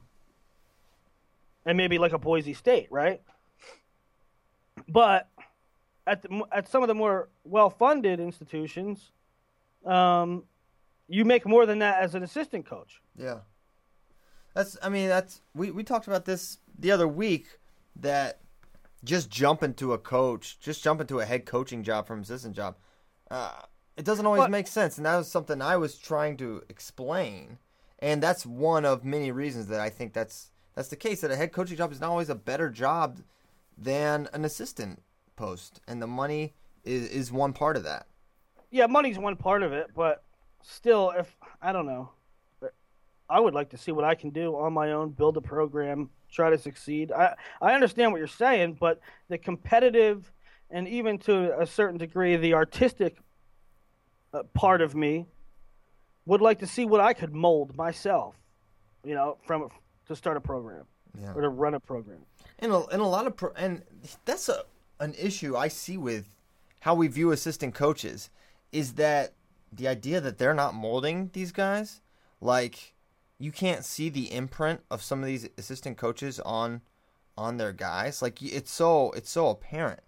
and 1.66 1.78
maybe 1.78 1.98
like 1.98 2.14
a 2.14 2.18
Boise 2.18 2.54
State, 2.54 2.88
right? 2.92 3.22
But 4.90 5.30
at 6.06 6.22
the, 6.22 6.44
at 6.52 6.68
some 6.70 6.82
of 6.82 6.88
the 6.88 6.96
more 6.96 7.30
well-funded 7.44 8.20
institutions, 8.20 9.12
um, 9.86 10.44
you 11.08 11.26
make 11.26 11.46
more 11.46 11.66
than 11.66 11.80
that 11.80 12.02
as 12.02 12.16
an 12.16 12.24
assistant 12.24 12.66
coach. 12.66 13.02
Yeah. 13.18 13.40
That's 14.54 14.78
I 14.82 14.90
mean 14.90 15.08
that's 15.08 15.42
we 15.54 15.72
we 15.72 15.84
talked 15.84 16.08
about 16.08 16.26
this 16.26 16.58
the 16.78 16.92
other 16.92 17.08
week 17.08 17.60
that 17.96 18.40
just 19.04 19.30
jump 19.30 19.64
into 19.64 19.94
a 19.94 19.98
coach, 19.98 20.60
just 20.60 20.84
jump 20.84 21.02
into 21.02 21.20
a 21.20 21.26
head 21.26 21.46
coaching 21.46 21.84
job 21.84 22.08
from 22.08 22.22
assistant 22.22 22.56
job. 22.56 22.76
Uh, 23.30 23.62
it 23.96 24.06
doesn't 24.06 24.26
always 24.26 24.42
but, 24.42 24.52
make 24.52 24.68
sense, 24.68 24.98
and 24.98 25.06
that 25.06 25.18
was 25.18 25.30
something 25.30 25.62
I 25.62 25.78
was 25.78 25.98
trying 25.98 26.38
to 26.38 26.64
explain. 26.70 27.58
And 28.00 28.22
that's 28.22 28.46
one 28.46 28.86
of 28.86 29.04
many 29.04 29.32
reasons 29.32 29.68
that 29.68 29.80
I 29.80 29.90
think 29.90 30.14
that's 30.14 30.52
that's 30.76 30.90
the 30.90 30.96
case. 30.96 31.22
That 31.22 31.32
a 31.32 31.36
head 31.36 31.52
coaching 31.52 31.78
job 31.78 31.92
is 31.92 32.00
not 32.00 32.10
always 32.10 32.30
a 32.30 32.36
better 32.36 32.70
job 32.70 33.22
than 33.78 34.30
an 34.34 34.46
assistant 34.46 35.02
post, 35.36 35.82
and 35.88 36.02
the 36.02 36.08
money 36.08 36.54
is 36.84 37.10
is 37.10 37.32
one 37.32 37.54
part 37.54 37.76
of 37.76 37.84
that. 37.84 38.08
Yeah, 38.70 38.86
money's 38.86 39.18
one 39.18 39.36
part 39.36 39.64
of 39.64 39.72
it, 39.72 39.88
but 39.96 40.24
still, 40.62 41.14
if 41.18 41.36
I 41.62 41.72
don't 41.72 41.86
know, 41.86 42.12
I 43.30 43.40
would 43.40 43.54
like 43.54 43.70
to 43.72 43.78
see 43.78 43.92
what 43.92 44.06
I 44.06 44.16
can 44.16 44.30
do 44.30 44.56
on 44.56 44.74
my 44.74 44.94
own, 44.94 45.10
build 45.10 45.36
a 45.38 45.42
program, 45.42 46.10
try 46.32 46.50
to 46.50 46.58
succeed. 46.58 47.12
I 47.12 47.36
I 47.62 47.74
understand 47.74 48.12
what 48.12 48.20
you're 48.20 48.28
saying, 48.28 48.78
but 48.80 49.00
the 49.30 49.38
competitive 49.38 50.32
and 50.70 50.88
even 50.88 51.18
to 51.20 51.60
a 51.60 51.66
certain 51.66 51.98
degree 51.98 52.36
the 52.38 52.54
artistic 52.54 53.18
uh, 54.34 54.44
part 54.54 54.82
of 54.82 54.96
me 54.96 55.26
would 56.26 56.42
like 56.42 56.60
to 56.60 56.68
see 56.68 56.86
what 56.86 57.02
I 57.02 57.14
could 57.14 57.34
mold 57.34 57.76
myself, 57.76 58.36
you 59.04 59.16
know, 59.16 59.38
from 59.46 59.70
to 60.08 60.16
start 60.16 60.38
a 60.38 60.42
program 60.42 60.86
yeah. 61.20 61.34
or 61.34 61.42
to 61.42 61.50
run 61.50 61.74
a 61.74 61.80
program. 61.80 62.20
And 62.60 62.72
a, 62.72 62.86
and 62.88 63.02
a 63.02 63.06
lot 63.06 63.28
of 63.28 63.36
pro, 63.36 63.52
and 63.52 63.84
that's 64.26 64.50
a 64.50 64.64
an 65.00 65.14
issue 65.18 65.56
I 65.56 65.68
see 65.68 65.98
with 65.98 66.36
how 66.80 66.96
we 66.96 67.08
view 67.08 67.32
assistant 67.32 67.76
coaches 67.76 68.30
is 68.72 68.94
that 68.94 69.34
the 69.72 69.88
idea 69.88 70.22
that 70.22 70.38
they're 70.38 70.54
not 70.54 70.74
molding 70.74 71.30
these 71.34 71.52
guys, 71.52 72.02
like 72.42 72.94
you 73.40 73.52
can't 73.52 73.86
see 73.86 74.10
the 74.10 74.32
imprint 74.32 74.82
of 74.90 75.04
some 75.04 75.20
of 75.20 75.26
these 75.26 75.48
assistant 75.58 75.98
coaches 75.98 76.40
on 76.40 76.82
on 77.38 77.58
their 77.58 77.74
guys. 77.74 78.22
Like 78.22 78.42
it's 78.42 78.72
so 78.72 79.12
it's 79.12 79.30
so 79.30 79.50
apparent. 79.50 80.02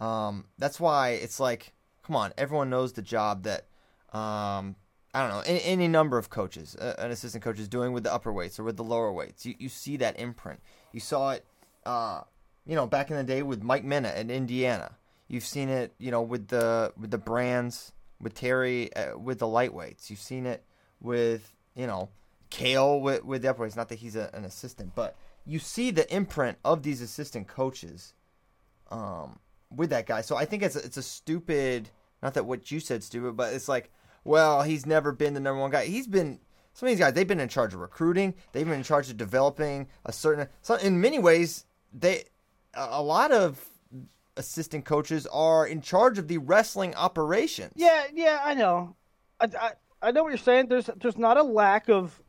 Um, 0.00 0.46
that's 0.58 0.80
why 0.80 1.10
it's 1.10 1.38
like, 1.38 1.72
come 2.04 2.16
on, 2.16 2.32
everyone 2.36 2.68
knows 2.68 2.92
the 2.92 3.02
job 3.02 3.44
that 3.44 3.66
um, 4.12 4.76
I 5.14 5.20
don't 5.20 5.30
know 5.30 5.42
any, 5.46 5.62
any 5.62 5.88
number 5.88 6.18
of 6.18 6.30
coaches, 6.30 6.74
uh, 6.76 6.94
an 6.98 7.12
assistant 7.12 7.44
coach 7.44 7.60
is 7.60 7.68
doing 7.68 7.92
with 7.92 8.02
the 8.02 8.12
upper 8.12 8.32
weights 8.32 8.58
or 8.58 8.64
with 8.64 8.76
the 8.76 8.84
lower 8.84 9.12
weights. 9.12 9.46
You 9.46 9.54
you 9.58 9.68
see 9.68 9.96
that 9.98 10.18
imprint. 10.18 10.60
You 10.92 11.00
saw 11.00 11.30
it, 11.32 11.44
uh, 11.86 12.22
you 12.66 12.74
know, 12.74 12.86
back 12.86 13.10
in 13.10 13.16
the 13.16 13.24
day 13.24 13.42
with 13.42 13.62
Mike 13.62 13.84
Minna 13.84 14.08
at 14.08 14.30
Indiana. 14.30 14.96
You've 15.28 15.44
seen 15.44 15.68
it, 15.68 15.94
you 15.98 16.10
know, 16.10 16.22
with 16.22 16.48
the 16.48 16.92
with 16.98 17.10
the 17.10 17.18
brands, 17.18 17.92
with 18.24 18.34
Terry, 18.34 18.92
uh, 18.96 19.16
with 19.16 19.38
the 19.38 19.46
lightweights. 19.46 20.10
You've 20.10 20.18
seen 20.18 20.46
it 20.46 20.64
with 21.00 21.52
you 21.76 21.86
know 21.86 22.08
Cael 22.50 23.00
with 23.00 23.24
with 23.24 23.42
the 23.42 23.50
uprights. 23.50 23.76
Not 23.76 23.88
that 23.90 24.00
he's 24.00 24.16
a, 24.16 24.30
an 24.34 24.44
assistant, 24.44 24.96
but 24.96 25.16
you 25.46 25.60
see 25.60 25.92
the 25.92 26.12
imprint 26.12 26.58
of 26.64 26.82
these 26.82 27.00
assistant 27.00 27.46
coaches 27.46 28.14
um, 28.90 29.38
with 29.70 29.90
that 29.90 30.06
guy. 30.06 30.22
So 30.22 30.36
I 30.36 30.46
think 30.46 30.64
it's 30.64 30.74
a, 30.74 30.80
it's 30.80 30.96
a 30.96 31.02
stupid. 31.02 31.90
Not 32.22 32.34
that 32.34 32.46
what 32.46 32.70
you 32.70 32.80
said 32.80 33.04
stupid, 33.04 33.36
but 33.36 33.52
it's 33.52 33.68
like, 33.68 33.92
well, 34.24 34.62
he's 34.62 34.86
never 34.86 35.12
been 35.12 35.34
the 35.34 35.40
number 35.40 35.60
one 35.60 35.70
guy. 35.70 35.84
He's 35.84 36.06
been 36.06 36.40
some 36.72 36.86
of 36.86 36.90
these 36.90 36.98
guys. 36.98 37.12
They've 37.12 37.28
been 37.28 37.40
in 37.40 37.50
charge 37.50 37.74
of 37.74 37.80
recruiting. 37.80 38.34
They've 38.52 38.64
been 38.64 38.78
in 38.78 38.82
charge 38.82 39.10
of 39.10 39.18
developing 39.18 39.88
a 40.06 40.12
certain. 40.12 40.48
So 40.62 40.76
in 40.76 41.00
many 41.00 41.18
ways, 41.18 41.66
they 41.92 42.24
a 42.72 43.02
lot 43.02 43.30
of 43.30 43.62
assistant 44.36 44.84
coaches 44.84 45.26
are 45.26 45.66
in 45.66 45.80
charge 45.80 46.18
of 46.18 46.28
the 46.28 46.38
wrestling 46.38 46.94
operations. 46.94 47.72
Yeah, 47.76 48.04
yeah, 48.12 48.40
I 48.42 48.54
know. 48.54 48.96
I, 49.40 49.48
I, 49.60 49.70
I 50.02 50.10
know 50.10 50.22
what 50.22 50.30
you're 50.30 50.38
saying. 50.38 50.68
There's 50.68 50.90
there's 51.00 51.18
not 51.18 51.36
a 51.36 51.42
lack 51.42 51.88
of. 51.88 52.20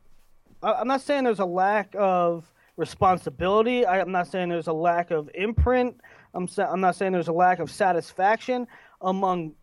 I'm 0.64 0.88
not 0.88 1.02
saying 1.02 1.26
there's 1.26 1.40
a 1.40 1.46
lack 1.46 1.96
of 1.98 2.52
responsibility. 2.78 3.86
I, 3.86 4.00
am 4.00 4.12
not 4.12 4.28
saying 4.28 4.50
there's 4.50 4.68
a 4.68 4.74
lack 4.74 5.12
of 5.12 5.30
imprint. 5.34 6.00
I'm 6.34 6.48
sa- 6.48 6.72
I'm 6.72 6.82
not 6.82 6.96
saying 6.96 7.12
there's 7.12 7.28
a 7.28 7.34
lack 7.34 7.60
of 7.60 7.70
satisfaction 7.70 8.68
among 9.02 9.54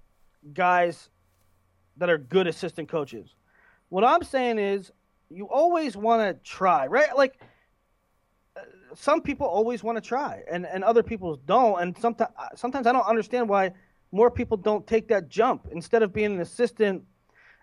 guys 0.53 1.11
that 1.97 2.09
are 2.09 2.19
good 2.19 2.47
assistant 2.47 2.89
coaches. 2.89 3.35
What 3.89 4.05
I'm 4.05 4.23
saying 4.23 4.59
is 4.59 4.93
you 5.29 5.49
always 5.49 5.97
want 5.97 6.23
to 6.23 6.43
try, 6.49 6.87
right? 6.87 7.17
Like 7.17 7.41
some 8.95 9.21
people 9.21 9.47
always 9.47 9.83
want 9.83 9.97
to 9.97 10.03
try 10.03 10.43
and, 10.51 10.67
and 10.67 10.85
other 10.85 11.03
people 11.03 11.37
don't 11.47 11.81
and 11.81 11.97
sometimes 11.99 12.31
sometimes 12.55 12.87
I 12.87 12.93
don't 12.93 13.07
understand 13.07 13.49
why 13.49 13.73
more 14.11 14.31
people 14.31 14.57
don't 14.57 14.87
take 14.87 15.09
that 15.09 15.29
jump. 15.29 15.69
Instead 15.73 16.03
of 16.03 16.13
being 16.13 16.33
an 16.35 16.41
assistant 16.41 17.03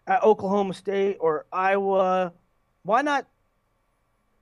at 0.07 0.23
Oklahoma 0.23 0.73
State 0.73 1.17
or 1.19 1.45
Iowa 1.51 2.33
why 2.83 3.01
not 3.01 3.27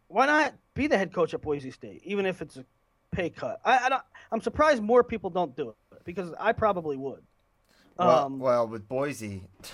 why 0.07 0.25
not 0.25 0.53
be 0.73 0.87
the 0.87 0.97
head 0.97 1.11
coach 1.11 1.33
at 1.33 1.41
Boise 1.41 1.71
State 1.71 2.01
even 2.03 2.25
if 2.25 2.41
it's 2.41 2.57
a 2.57 2.65
pay 3.11 3.29
cut? 3.29 3.59
I, 3.65 3.77
I 3.85 3.89
don't, 3.89 4.03
I'm 4.31 4.41
surprised 4.41 4.81
more 4.81 5.03
people 5.03 5.29
don't 5.29 5.55
do 5.55 5.69
it 5.69 5.75
because 6.05 6.31
I 6.39 6.53
probably 6.53 6.97
would. 6.97 7.23
Well, 7.97 8.25
um, 8.25 8.39
well 8.39 8.67
with 8.67 8.87
Boise 8.87 9.43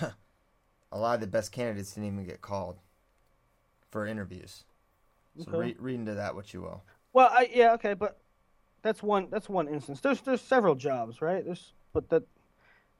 a 0.92 0.98
lot 0.98 1.14
of 1.14 1.20
the 1.20 1.26
best 1.26 1.52
candidates 1.52 1.92
didn't 1.92 2.06
even 2.12 2.24
get 2.24 2.40
called 2.40 2.78
for 3.90 4.06
interviews. 4.06 4.64
So 5.38 5.50
okay. 5.50 5.58
read, 5.58 5.76
read 5.80 5.94
into 5.96 6.14
that 6.14 6.34
what 6.34 6.54
you 6.54 6.62
will 6.62 6.82
well, 7.14 7.30
I, 7.32 7.48
yeah, 7.54 7.72
okay, 7.74 7.94
but 7.94 8.18
that's 8.82 9.02
one 9.02 9.28
that's 9.30 9.48
one 9.48 9.68
instance. 9.68 10.00
There's 10.00 10.20
there's 10.20 10.42
several 10.42 10.74
jobs, 10.74 11.22
right? 11.22 11.42
There's 11.42 11.72
but 11.94 12.10
that 12.10 12.24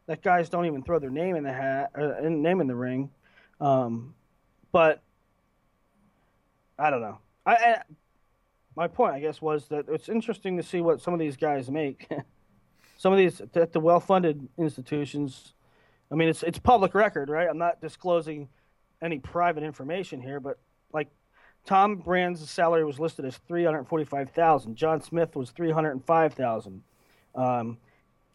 that 0.07 0.22
guys 0.22 0.48
don't 0.48 0.64
even 0.66 0.83
throw 0.83 0.98
their 0.98 1.11
name 1.11 1.37
in 1.37 1.44
the 1.44 1.53
hat, 1.53 1.90
uh, 1.98 2.14
name 2.22 2.61
in 2.61 2.66
the 2.66 2.74
ring. 2.74 3.11
Um, 3.61 4.14
but 4.72 5.03
I 6.79 6.90
don't 6.90 7.00
know. 7.00 7.18
I, 7.46 7.53
I, 7.55 7.83
my 8.77 8.88
point, 8.88 9.14
I 9.14 9.20
guess, 9.20 9.40
was 9.42 9.66
that 9.68 9.87
it's 9.88 10.09
interesting 10.09 10.57
to 10.57 10.62
see 10.62 10.81
what 10.81 11.00
some 11.00 11.14
of 11.14 11.20
these 11.20 11.37
guys 11.37 11.70
make. 11.70 12.09
some 12.96 13.12
of 13.12 13.18
these 13.18 13.40
at 13.55 13.72
the 13.72 13.81
well-funded 13.81 14.48
institutions. 14.59 15.55
I 16.11 16.14
mean, 16.14 16.29
it's 16.29 16.42
it's 16.42 16.59
public 16.59 16.94
record, 16.94 17.29
right? 17.31 17.48
I'm 17.48 17.59
not 17.59 17.81
disclosing 17.81 18.48
any 19.03 19.18
private 19.18 19.64
information 19.64 20.20
here, 20.20 20.38
but 20.38 20.59
like 20.92 21.09
Tom 21.64 21.96
Brand's 21.96 22.48
salary 22.48 22.85
was 22.85 23.00
listed 23.00 23.24
as 23.24 23.38
three 23.48 23.64
hundred 23.64 23.85
forty-five 23.85 24.31
thousand. 24.31 24.77
John 24.77 25.00
Smith 25.00 25.35
was 25.35 25.50
three 25.50 25.70
hundred 25.70 26.03
five 26.05 26.35
thousand. 26.35 26.83
Um, 27.35 27.79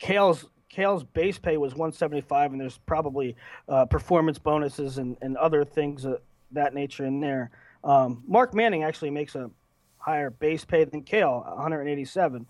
Cael's 0.02 0.46
Cael's 0.74 1.04
base 1.04 1.38
pay 1.38 1.58
was 1.58 1.76
one 1.76 1.92
seventy-five, 1.92 2.52
and 2.52 2.60
there's 2.60 2.80
probably 2.86 3.36
uh, 3.68 3.86
performance 3.86 4.40
bonuses 4.40 4.98
and, 4.98 5.18
and 5.22 5.38
other 5.38 5.64
things 5.64 6.06
of 6.06 6.22
that 6.52 6.74
nature 6.74 7.06
in 7.06 7.20
there. 7.20 7.52
Um, 7.84 8.24
Mark 8.28 8.54
Manning 8.54 8.84
actually 8.84 9.12
makes 9.12 9.36
a 9.36 9.52
higher 9.98 10.30
base 10.30 10.66
pay 10.66 10.84
than 10.84 11.04
Cael, 11.04 11.46
one 11.46 11.62
hundred 11.62 11.88
eighty-seven. 11.88 12.48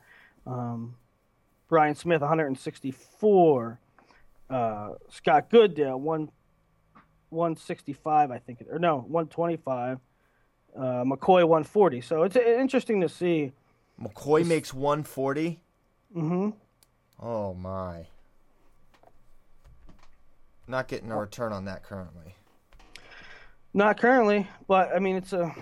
Um, 0.47 0.95
Brian 1.67 1.95
Smith, 1.95 2.21
one 2.21 2.29
hundred 2.29 2.57
sixty-four. 2.57 3.79
Uh, 4.49 4.89
Scott 5.09 5.49
Goodale, 5.49 5.99
one 5.99 6.29
one 7.29 7.55
sixty-five, 7.55 8.31
I 8.31 8.39
think, 8.39 8.63
or 8.71 8.79
no, 8.79 8.99
one 9.07 9.27
twenty-five 9.27 9.99
uh, 10.79 11.03
McCoy 11.03 11.45
140. 11.45 12.01
So 12.01 12.23
it's 12.23 12.37
interesting 12.37 13.01
to 13.01 13.09
see. 13.09 13.51
McCoy 14.01 14.45
makes 14.45 14.73
140. 14.73 15.59
Mm-hmm. 16.15 16.49
Oh 17.21 17.53
my. 17.53 18.05
Not 20.67 20.87
getting 20.87 21.11
a 21.11 21.17
return 21.17 21.51
on 21.51 21.65
that 21.65 21.83
currently. 21.83 22.35
Not 23.73 23.99
currently, 23.99 24.47
but 24.67 24.95
I 24.95 24.99
mean 24.99 25.17
it's 25.17 25.33
a. 25.33 25.53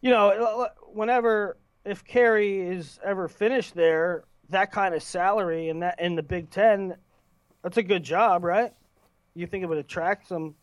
You 0.00 0.10
know, 0.10 0.68
whenever 0.92 1.58
if 1.84 2.04
Kerry 2.04 2.60
is 2.60 2.98
ever 3.04 3.28
finished 3.28 3.74
there, 3.74 4.24
that 4.48 4.72
kind 4.72 4.94
of 4.94 5.02
salary 5.02 5.68
and 5.68 5.82
that 5.82 6.00
in 6.00 6.16
the 6.16 6.22
Big 6.22 6.50
Ten, 6.50 6.96
that's 7.62 7.76
a 7.76 7.82
good 7.82 8.02
job, 8.02 8.44
right? 8.44 8.72
You 9.34 9.46
think 9.46 9.62
it 9.62 9.66
would 9.66 9.78
attract 9.78 10.28
some 10.28 10.54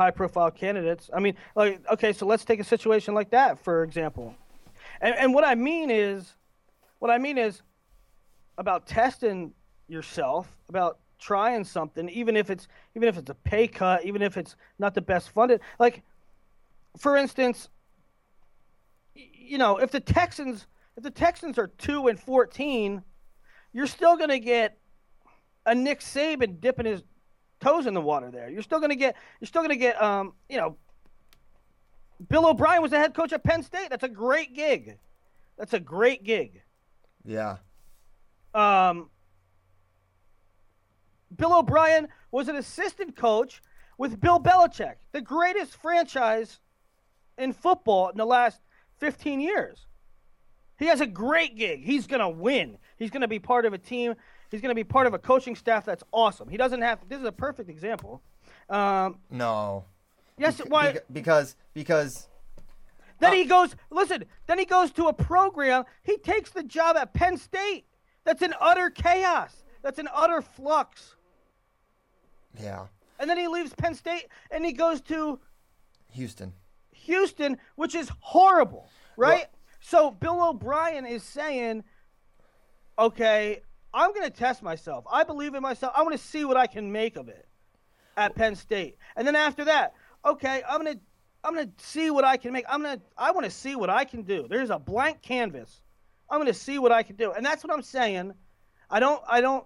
high 0.00 0.10
profile 0.10 0.50
candidates. 0.50 1.10
I 1.14 1.20
mean, 1.20 1.36
like, 1.54 1.82
okay, 1.92 2.14
so 2.14 2.24
let's 2.24 2.42
take 2.42 2.58
a 2.58 2.64
situation 2.64 3.12
like 3.12 3.30
that, 3.30 3.62
for 3.62 3.82
example. 3.82 4.34
And, 5.02 5.14
and 5.14 5.34
what 5.34 5.44
I 5.44 5.54
mean 5.54 5.90
is, 5.90 6.36
what 7.00 7.10
I 7.10 7.18
mean 7.18 7.36
is 7.36 7.60
about 8.56 8.86
testing 8.86 9.52
yourself, 9.88 10.48
about 10.70 11.00
trying 11.18 11.64
something, 11.64 12.08
even 12.08 12.34
if 12.34 12.48
it's 12.48 12.66
even 12.96 13.08
if 13.10 13.18
it's 13.18 13.28
a 13.28 13.34
pay 13.34 13.68
cut, 13.68 14.06
even 14.06 14.22
if 14.22 14.38
it's 14.38 14.56
not 14.78 14.94
the 14.94 15.02
best 15.02 15.30
funded. 15.30 15.60
Like, 15.78 16.02
for 16.98 17.14
instance, 17.18 17.68
you 19.14 19.58
know, 19.58 19.76
if 19.76 19.90
the 19.90 20.00
Texans 20.00 20.66
if 20.96 21.02
the 21.02 21.10
Texans 21.10 21.58
are 21.58 21.68
two 21.76 22.08
and 22.08 22.18
fourteen, 22.18 23.02
you're 23.74 23.86
still 23.86 24.16
going 24.16 24.30
to 24.30 24.40
get 24.40 24.78
a 25.66 25.74
Nick 25.74 26.00
Saban 26.00 26.58
dipping 26.58 26.86
his 26.86 27.02
toes 27.60 27.86
in 27.86 27.94
the 27.94 28.00
water 28.00 28.30
there. 28.30 28.48
You're 28.48 28.62
still 28.62 28.80
gonna 28.80 28.96
get 28.96 29.16
you're 29.40 29.46
still 29.46 29.62
gonna 29.62 29.76
get 29.76 30.00
um 30.02 30.32
you 30.48 30.56
know 30.56 30.76
Bill 32.28 32.48
O'Brien 32.48 32.82
was 32.82 32.90
the 32.90 32.98
head 32.98 33.14
coach 33.14 33.32
at 33.32 33.42
Penn 33.42 33.62
State. 33.62 33.88
That's 33.90 34.04
a 34.04 34.08
great 34.08 34.54
gig. 34.54 34.98
That's 35.56 35.72
a 35.72 35.80
great 35.80 36.24
gig. 36.24 36.62
Yeah. 37.24 37.58
Um 38.54 39.10
Bill 41.36 41.58
O'Brien 41.58 42.08
was 42.30 42.48
an 42.48 42.56
assistant 42.56 43.16
coach 43.16 43.62
with 43.98 44.20
Bill 44.20 44.40
Belichick, 44.40 44.94
the 45.12 45.20
greatest 45.20 45.76
franchise 45.76 46.60
in 47.38 47.52
football 47.52 48.08
in 48.08 48.16
the 48.16 48.24
last 48.24 48.60
15 48.98 49.40
years. 49.40 49.86
He 50.78 50.86
has 50.86 51.00
a 51.00 51.06
great 51.06 51.56
gig. 51.56 51.84
He's 51.84 52.06
going 52.06 52.20
to 52.20 52.28
win. 52.28 52.78
He's 52.98 53.10
going 53.10 53.20
to 53.20 53.28
be 53.28 53.38
part 53.38 53.66
of 53.66 53.74
a 53.74 53.78
team 53.78 54.14
He's 54.50 54.60
going 54.60 54.70
to 54.70 54.74
be 54.74 54.84
part 54.84 55.06
of 55.06 55.14
a 55.14 55.18
coaching 55.18 55.54
staff 55.54 55.84
that's 55.84 56.02
awesome. 56.12 56.48
He 56.48 56.56
doesn't 56.56 56.82
have. 56.82 57.00
This 57.08 57.20
is 57.20 57.26
a 57.26 57.32
perfect 57.32 57.68
example. 57.68 58.20
Um, 58.68 59.18
no. 59.30 59.84
Yes. 60.38 60.56
Beca- 60.56 60.68
why? 60.68 60.98
Because 61.12 61.56
because. 61.74 62.28
Then 63.20 63.32
uh, 63.32 63.34
he 63.34 63.44
goes. 63.44 63.76
Listen. 63.90 64.24
Then 64.46 64.58
he 64.58 64.64
goes 64.64 64.90
to 64.92 65.06
a 65.06 65.12
program. 65.12 65.84
He 66.02 66.16
takes 66.18 66.50
the 66.50 66.62
job 66.62 66.96
at 66.96 67.14
Penn 67.14 67.36
State. 67.36 67.84
That's 68.24 68.42
an 68.42 68.54
utter 68.60 68.90
chaos. 68.90 69.64
That's 69.82 69.98
an 69.98 70.08
utter 70.14 70.42
flux. 70.42 71.16
Yeah. 72.60 72.86
And 73.18 73.28
then 73.28 73.36
he 73.36 73.48
leaves 73.48 73.74
Penn 73.74 73.94
State 73.94 74.26
and 74.50 74.64
he 74.64 74.72
goes 74.72 75.00
to 75.02 75.38
Houston. 76.12 76.52
Houston, 76.92 77.58
which 77.76 77.94
is 77.94 78.10
horrible, 78.20 78.88
right? 79.16 79.46
Well, 79.50 79.60
so 79.80 80.10
Bill 80.10 80.48
O'Brien 80.48 81.06
is 81.06 81.22
saying, 81.22 81.84
okay, 82.98 83.60
I'm 83.92 84.12
going 84.12 84.24
to 84.24 84.30
test 84.30 84.62
myself. 84.62 85.04
I 85.10 85.24
believe 85.24 85.54
in 85.54 85.62
myself. 85.62 85.92
I 85.96 86.02
want 86.02 86.12
to 86.12 86.24
see 86.24 86.44
what 86.44 86.56
I 86.56 86.66
can 86.66 86.92
make 86.92 87.16
of 87.16 87.28
it 87.28 87.46
at 88.16 88.34
Penn 88.34 88.54
State. 88.54 88.96
And 89.16 89.26
then 89.26 89.36
after 89.36 89.64
that, 89.64 89.94
okay, 90.24 90.62
I'm 90.68 90.82
going 90.82 90.96
to 90.96 91.00
I'm 91.42 91.54
going 91.54 91.72
to 91.74 91.84
see 91.84 92.10
what 92.10 92.24
I 92.24 92.36
can 92.36 92.52
make. 92.52 92.66
I'm 92.68 92.82
going 92.82 92.98
to 92.98 93.04
I 93.16 93.30
want 93.30 93.44
to 93.44 93.50
see 93.50 93.74
what 93.74 93.90
I 93.90 94.04
can 94.04 94.22
do. 94.22 94.46
There's 94.48 94.70
a 94.70 94.78
blank 94.78 95.22
canvas. 95.22 95.82
I'm 96.28 96.38
going 96.38 96.52
to 96.52 96.58
see 96.58 96.78
what 96.78 96.92
I 96.92 97.02
can 97.02 97.16
do. 97.16 97.32
And 97.32 97.44
that's 97.44 97.64
what 97.64 97.72
I'm 97.72 97.82
saying. 97.82 98.32
I 98.90 99.00
don't 99.00 99.22
I 99.28 99.40
don't 99.40 99.64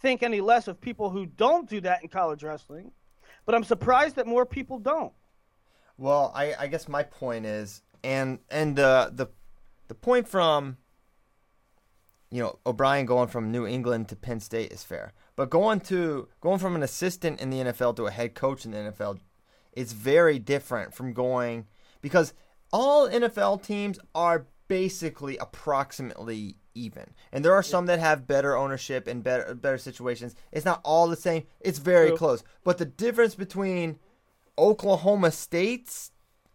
think 0.00 0.22
any 0.22 0.40
less 0.40 0.68
of 0.68 0.80
people 0.80 1.10
who 1.10 1.26
don't 1.26 1.68
do 1.68 1.80
that 1.80 2.02
in 2.02 2.08
college 2.08 2.42
wrestling, 2.42 2.90
but 3.44 3.54
I'm 3.54 3.64
surprised 3.64 4.16
that 4.16 4.26
more 4.26 4.44
people 4.44 4.78
don't. 4.78 5.12
Well, 5.98 6.32
I, 6.34 6.54
I 6.58 6.66
guess 6.66 6.88
my 6.88 7.02
point 7.02 7.46
is, 7.46 7.82
and 8.04 8.38
and 8.50 8.78
uh, 8.78 9.10
the 9.12 9.28
the 9.88 9.94
point 9.94 10.28
from 10.28 10.76
you 12.30 12.42
know, 12.42 12.58
O'Brien 12.66 13.06
going 13.06 13.28
from 13.28 13.50
New 13.50 13.66
England 13.66 14.08
to 14.08 14.16
Penn 14.16 14.40
State 14.40 14.72
is 14.72 14.82
fair. 14.82 15.12
But 15.36 15.50
going 15.50 15.80
to 15.80 16.28
going 16.40 16.58
from 16.58 16.74
an 16.74 16.82
assistant 16.82 17.40
in 17.40 17.50
the 17.50 17.58
NFL 17.58 17.96
to 17.96 18.06
a 18.06 18.10
head 18.10 18.34
coach 18.34 18.64
in 18.64 18.70
the 18.70 18.78
NFL 18.78 19.18
is 19.72 19.92
very 19.92 20.38
different 20.38 20.94
from 20.94 21.12
going 21.12 21.66
because 22.00 22.32
all 22.72 23.08
NFL 23.08 23.62
teams 23.62 23.98
are 24.14 24.46
basically 24.68 25.36
approximately 25.36 26.56
even. 26.74 27.14
And 27.32 27.44
there 27.44 27.54
are 27.54 27.62
some 27.62 27.86
that 27.86 27.98
have 27.98 28.26
better 28.26 28.56
ownership 28.56 29.06
and 29.06 29.22
better 29.22 29.54
better 29.54 29.78
situations. 29.78 30.34
It's 30.52 30.64
not 30.64 30.80
all 30.84 31.08
the 31.08 31.16
same. 31.16 31.44
It's 31.60 31.78
very 31.78 32.08
True. 32.08 32.16
close. 32.16 32.44
But 32.64 32.78
the 32.78 32.84
difference 32.84 33.34
between 33.34 33.98
Oklahoma 34.58 35.30
State's 35.30 36.10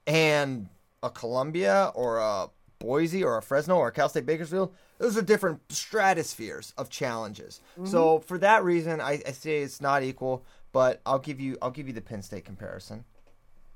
and 0.08 0.70
a 1.04 1.10
Columbia 1.10 1.92
or 1.96 2.18
a 2.18 2.48
Boise 2.80 3.24
or 3.24 3.38
a 3.38 3.42
Fresno 3.42 3.78
or 3.78 3.90
a 3.90 3.92
Cal 3.92 4.10
State 4.10 4.26
Bakersfield, 4.26 4.74
those 5.02 5.18
are 5.18 5.24
different 5.24 5.60
stratospheres 5.70 6.74
of 6.78 6.90
challenges. 6.90 7.60
So 7.86 8.20
for 8.20 8.38
that 8.38 8.64
reason, 8.64 9.02
I, 9.02 9.22
I 9.28 9.32
say 9.32 9.64
it's 9.64 9.82
not 9.82 10.04
equal. 10.04 10.46
But 10.72 11.02
I'll 11.06 11.20
give 11.20 11.42
you 11.42 11.58
I'll 11.62 11.72
give 11.72 11.88
you 11.88 11.94
the 11.94 12.02
Penn 12.02 12.22
State 12.22 12.46
comparison, 12.46 13.04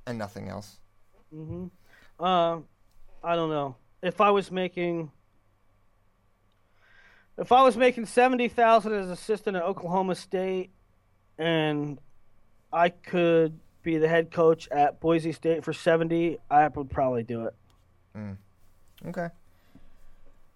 and 0.07 0.17
nothing 0.17 0.47
else. 0.47 0.78
hmm 1.30 1.65
Uh, 2.17 2.59
I 3.21 3.36
don't 3.36 3.49
know. 3.49 3.76
If 4.01 4.21
I 4.21 4.30
was 4.30 4.49
making, 4.49 5.11
if 7.38 7.51
I 7.51 7.63
was 7.63 7.76
making 7.76 8.05
seventy 8.05 8.47
thousand 8.47 8.93
as 8.93 9.09
assistant 9.09 9.57
at 9.57 9.63
Oklahoma 9.63 10.15
State, 10.15 10.69
and 11.38 11.99
I 12.71 12.89
could 12.89 13.59
be 13.84 13.97
the 13.97 14.07
head 14.07 14.32
coach 14.32 14.69
at 14.69 15.01
Boise 15.01 15.34
State 15.34 15.65
for 15.65 15.73
seventy, 15.73 16.38
I 16.49 16.67
would 16.69 16.89
probably 16.89 17.23
do 17.23 17.47
it. 17.47 17.55
Okay. 19.05 19.28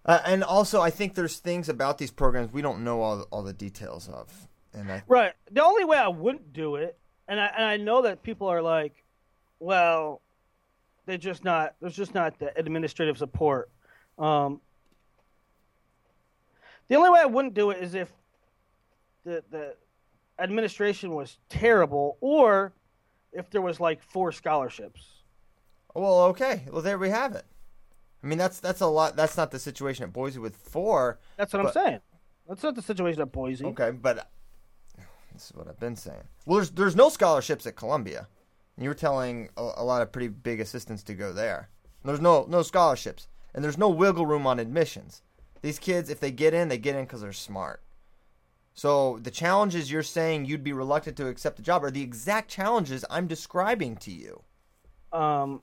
Uh, 0.04 0.20
and 0.24 0.42
also, 0.42 0.80
I 0.80 0.90
think 0.90 1.14
there's 1.14 1.38
things 1.38 1.68
about 1.68 1.98
these 1.98 2.10
programs 2.10 2.52
we 2.52 2.62
don't 2.62 2.82
know 2.82 3.02
all 3.02 3.22
all 3.30 3.42
the 3.42 3.52
details 3.52 4.08
of, 4.08 4.48
and 4.72 4.90
I 4.90 5.02
Right. 5.06 5.32
The 5.50 5.62
only 5.62 5.84
way 5.84 5.98
I 5.98 6.08
wouldn't 6.08 6.52
do 6.52 6.76
it, 6.76 6.98
and 7.28 7.38
I 7.38 7.46
and 7.46 7.64
I 7.64 7.76
know 7.76 8.02
that 8.02 8.22
people 8.22 8.46
are 8.46 8.62
like, 8.62 9.04
well, 9.58 10.22
they're 11.04 11.18
just 11.18 11.44
not. 11.44 11.74
There's 11.80 11.96
just 11.96 12.14
not 12.14 12.38
the 12.38 12.56
administrative 12.58 13.18
support. 13.18 13.70
Um, 14.18 14.60
the 16.88 16.96
only 16.96 17.10
way 17.10 17.20
I 17.20 17.26
wouldn't 17.26 17.54
do 17.54 17.70
it 17.70 17.82
is 17.82 17.94
if 17.94 18.10
the 19.24 19.44
the 19.50 19.74
administration 20.38 21.14
was 21.14 21.38
terrible, 21.50 22.16
or 22.20 22.72
if 23.32 23.50
there 23.50 23.62
was 23.62 23.80
like 23.80 24.02
four 24.02 24.32
scholarships. 24.32 25.06
well, 25.94 26.22
okay, 26.22 26.62
well 26.70 26.82
there 26.82 26.98
we 26.98 27.10
have 27.10 27.34
it. 27.34 27.44
I 28.22 28.26
mean, 28.26 28.38
that's 28.38 28.60
that's 28.60 28.80
a 28.80 28.86
lot. 28.86 29.16
That's 29.16 29.36
not 29.36 29.50
the 29.50 29.58
situation 29.58 30.04
at 30.04 30.12
Boise 30.12 30.38
with 30.38 30.56
four. 30.56 31.18
That's 31.36 31.52
what 31.52 31.62
But- 31.62 31.76
I'm 31.76 31.84
saying. 31.84 32.00
That's 32.48 32.62
not 32.62 32.74
the 32.74 32.82
situation 32.82 33.22
at 33.22 33.30
Boise. 33.30 33.64
Okay, 33.64 33.92
but 33.92 34.28
this 35.32 35.46
is 35.50 35.52
what 35.54 35.68
I've 35.68 35.78
been 35.78 35.94
saying. 35.96 36.22
Well, 36.44 36.56
there's 36.56 36.70
there's 36.70 36.96
no 36.96 37.08
scholarships 37.08 37.66
at 37.66 37.76
Columbia. 37.76 38.26
You 38.76 38.88
were 38.88 38.94
telling 38.94 39.50
a, 39.56 39.70
a 39.76 39.84
lot 39.84 40.02
of 40.02 40.10
pretty 40.10 40.28
big 40.28 40.58
assistants 40.60 41.02
to 41.04 41.14
go 41.14 41.32
there. 41.32 41.68
There's 42.04 42.20
no 42.20 42.46
no 42.48 42.62
scholarships, 42.62 43.28
and 43.54 43.62
there's 43.62 43.78
no 43.78 43.88
wiggle 43.88 44.26
room 44.26 44.46
on 44.46 44.58
admissions. 44.58 45.22
These 45.62 45.78
kids, 45.78 46.10
if 46.10 46.18
they 46.20 46.30
get 46.30 46.54
in, 46.54 46.68
they 46.68 46.78
get 46.78 46.96
in 46.96 47.04
because 47.04 47.20
they're 47.20 47.32
smart. 47.32 47.82
So 48.74 49.18
the 49.22 49.30
challenges 49.30 49.90
you're 49.92 50.02
saying 50.02 50.46
you'd 50.46 50.64
be 50.64 50.72
reluctant 50.72 51.16
to 51.18 51.28
accept 51.28 51.56
the 51.56 51.62
job 51.62 51.84
are 51.84 51.90
the 51.90 52.02
exact 52.02 52.50
challenges 52.50 53.04
I'm 53.10 53.26
describing 53.26 53.96
to 53.98 54.10
you. 54.10 54.42
Um, 55.12 55.62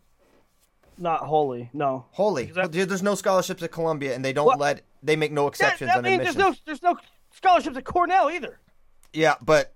not 0.97 1.21
wholly. 1.21 1.69
No. 1.73 2.05
Holy, 2.11 2.45
Because 2.47 2.69
that- 2.69 2.87
there's 2.89 3.03
no 3.03 3.15
scholarships 3.15 3.61
at 3.63 3.71
Columbia, 3.71 4.15
and 4.15 4.23
they 4.23 4.33
don't 4.33 4.45
What? 4.45 4.59
let 4.59 4.83
they 5.03 5.15
make 5.15 5.31
no 5.31 5.43
That, 5.43 5.49
exceptions 5.49 5.89
that 5.89 5.97
on 5.97 6.03
means 6.03 6.21
admissions. 6.21 6.35
there's 6.65 6.81
no 6.81 6.91
there's 6.91 6.97
no 6.97 6.97
scholarships 7.31 7.77
at 7.77 7.85
Cornell 7.85 8.29
either. 8.31 8.59
Yeah, 9.13 9.35
but 9.41 9.73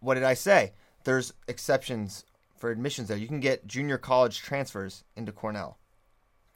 what 0.00 0.14
did 0.14 0.24
I 0.24 0.34
say? 0.34 0.72
There's 1.04 1.32
exceptions 1.48 2.24
for 2.56 2.70
admissions 2.70 3.08
there. 3.08 3.16
You 3.16 3.28
can 3.28 3.40
get 3.40 3.66
junior 3.66 3.98
college 3.98 4.38
transfers 4.40 5.04
into 5.16 5.32
Cornell. 5.32 5.78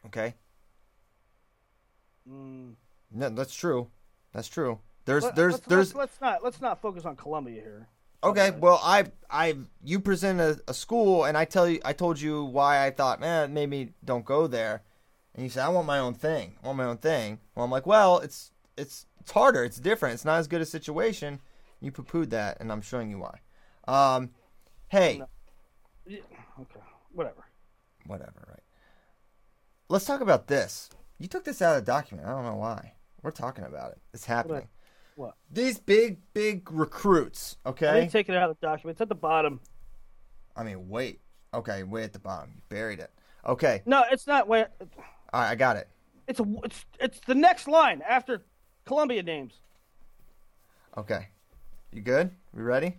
Okay? 0.07 0.35
Mm. 2.29 2.75
No, 3.11 3.29
that's 3.31 3.55
true. 3.55 3.91
That's 4.33 4.49
true. 4.49 4.81
There's 5.05 5.25
Let- 5.25 5.37
there's 5.37 5.53
let's, 5.55 5.67
there's 5.67 5.95
let's, 5.95 6.13
let's 6.13 6.21
not 6.21 6.45
let's 6.45 6.61
not 6.61 6.81
focus 6.81 7.05
on 7.05 7.17
Columbia 7.17 7.61
here. 7.63 7.89
Okay, 8.23 8.51
well 8.51 8.81
I 8.83 9.05
I 9.31 9.57
you 9.85 10.01
present 10.01 10.41
a, 10.41 10.61
a 10.67 10.75
school 10.75 11.25
and 11.25 11.37
I 11.37 11.45
tell 11.45 11.69
you 11.69 11.81
I 11.85 11.93
told 11.93 12.21
you 12.21 12.45
why 12.45 12.85
I 12.85 12.91
thought, 12.91 13.21
man, 13.21 13.55
maybe 13.55 13.93
don't 14.05 14.25
go 14.25 14.47
there. 14.47 14.83
And 15.35 15.45
you 15.45 15.51
said, 15.51 15.65
I 15.65 15.69
want 15.69 15.87
my 15.87 16.01
own 16.01 16.15
thing. 16.15 16.57
I 16.63 16.67
want 16.67 16.79
my 16.79 16.85
own 16.85 16.99
thing. 16.99 17.39
Well 17.55 17.65
I'm 17.65 17.71
like, 17.71 17.87
well, 17.87 18.19
it's 18.19 18.51
it's 18.77 19.07
it's 19.21 19.31
harder, 19.31 19.63
it's 19.63 19.79
different, 19.79 20.15
it's 20.15 20.25
not 20.25 20.39
as 20.39 20.49
good 20.49 20.61
a 20.61 20.67
situation. 20.67 21.41
You 21.81 21.93
poo 21.93 22.03
pooed 22.03 22.31
that 22.31 22.59
and 22.61 22.73
I'm 22.73 22.83
showing 22.83 23.11
you 23.11 23.19
why. 23.21 23.39
Um 23.87 24.31
hey, 24.89 25.19
No. 25.19 25.29
Yeah, 26.07 26.21
okay, 26.61 26.81
whatever. 27.13 27.45
whatever, 28.07 28.47
right. 28.49 28.63
Let's 29.89 30.07
talk 30.07 30.21
about 30.23 30.49
this. 30.49 30.91
You 31.19 31.29
took 31.29 31.45
this 31.45 31.63
out 31.63 31.77
of 31.77 31.85
the 31.85 31.91
document. 31.93 32.27
I 32.27 32.33
don't 32.33 32.45
know 32.45 32.57
why. 32.57 32.95
We're 33.23 33.31
talking 33.31 33.65
about 33.65 33.93
it. 33.93 33.99
It's 34.15 34.25
happening. 34.25 34.69
What? 35.19 35.35
These 35.51 35.81
big, 35.81 36.19
big 36.33 36.71
recruits, 36.71 37.57
I 37.67 37.71
okay? 37.71 37.93
didn't 37.95 38.13
take 38.13 38.29
it 38.29 38.37
out 38.37 38.51
of 38.51 38.57
the 38.61 38.65
document. 38.65 38.95
It's 38.95 39.01
at 39.01 39.09
the 39.09 39.17
bottom. 39.17 39.59
I 40.55 40.63
mean, 40.63 40.89
wait. 40.89 41.19
Okay, 41.53 41.83
way 41.83 42.05
at 42.05 42.13
the 42.13 42.21
bottom. 42.21 42.53
You 42.55 42.63
buried 42.69 43.01
it. 43.01 43.11
Okay. 43.45 43.83
No, 43.85 44.05
it's 44.13 44.29
not 44.29 44.47
where. 44.47 44.69
All 45.33 45.41
right, 45.41 45.51
I 45.51 45.57
got 45.57 45.77
it. 45.77 45.89
It's 46.29 46.39
a, 46.39 46.47
it's 46.63 46.85
it's 47.01 47.19
the 47.27 47.35
next 47.35 47.67
line 47.67 48.01
after 48.09 48.45
Columbia 48.85 49.25
names. 49.25 49.55
Okay. 50.97 51.27
You 51.93 52.03
good? 52.03 52.31
We 52.55 52.63
ready? 52.63 52.95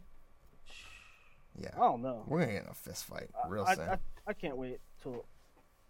Yeah. 1.58 1.70
I 1.78 1.80
don't 1.80 2.02
know. 2.02 2.26
We're 2.28 2.42
gonna 2.42 2.52
get 2.52 2.64
in 2.64 2.70
a 2.70 2.74
fist 2.74 3.06
fight 3.06 3.30
real 3.48 3.64
I, 3.66 3.76
soon. 3.76 3.88
I, 3.88 3.98
I 4.28 4.34
can't 4.34 4.58
wait 4.58 4.80
till. 5.02 5.24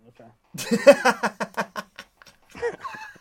Okay. 0.09 0.29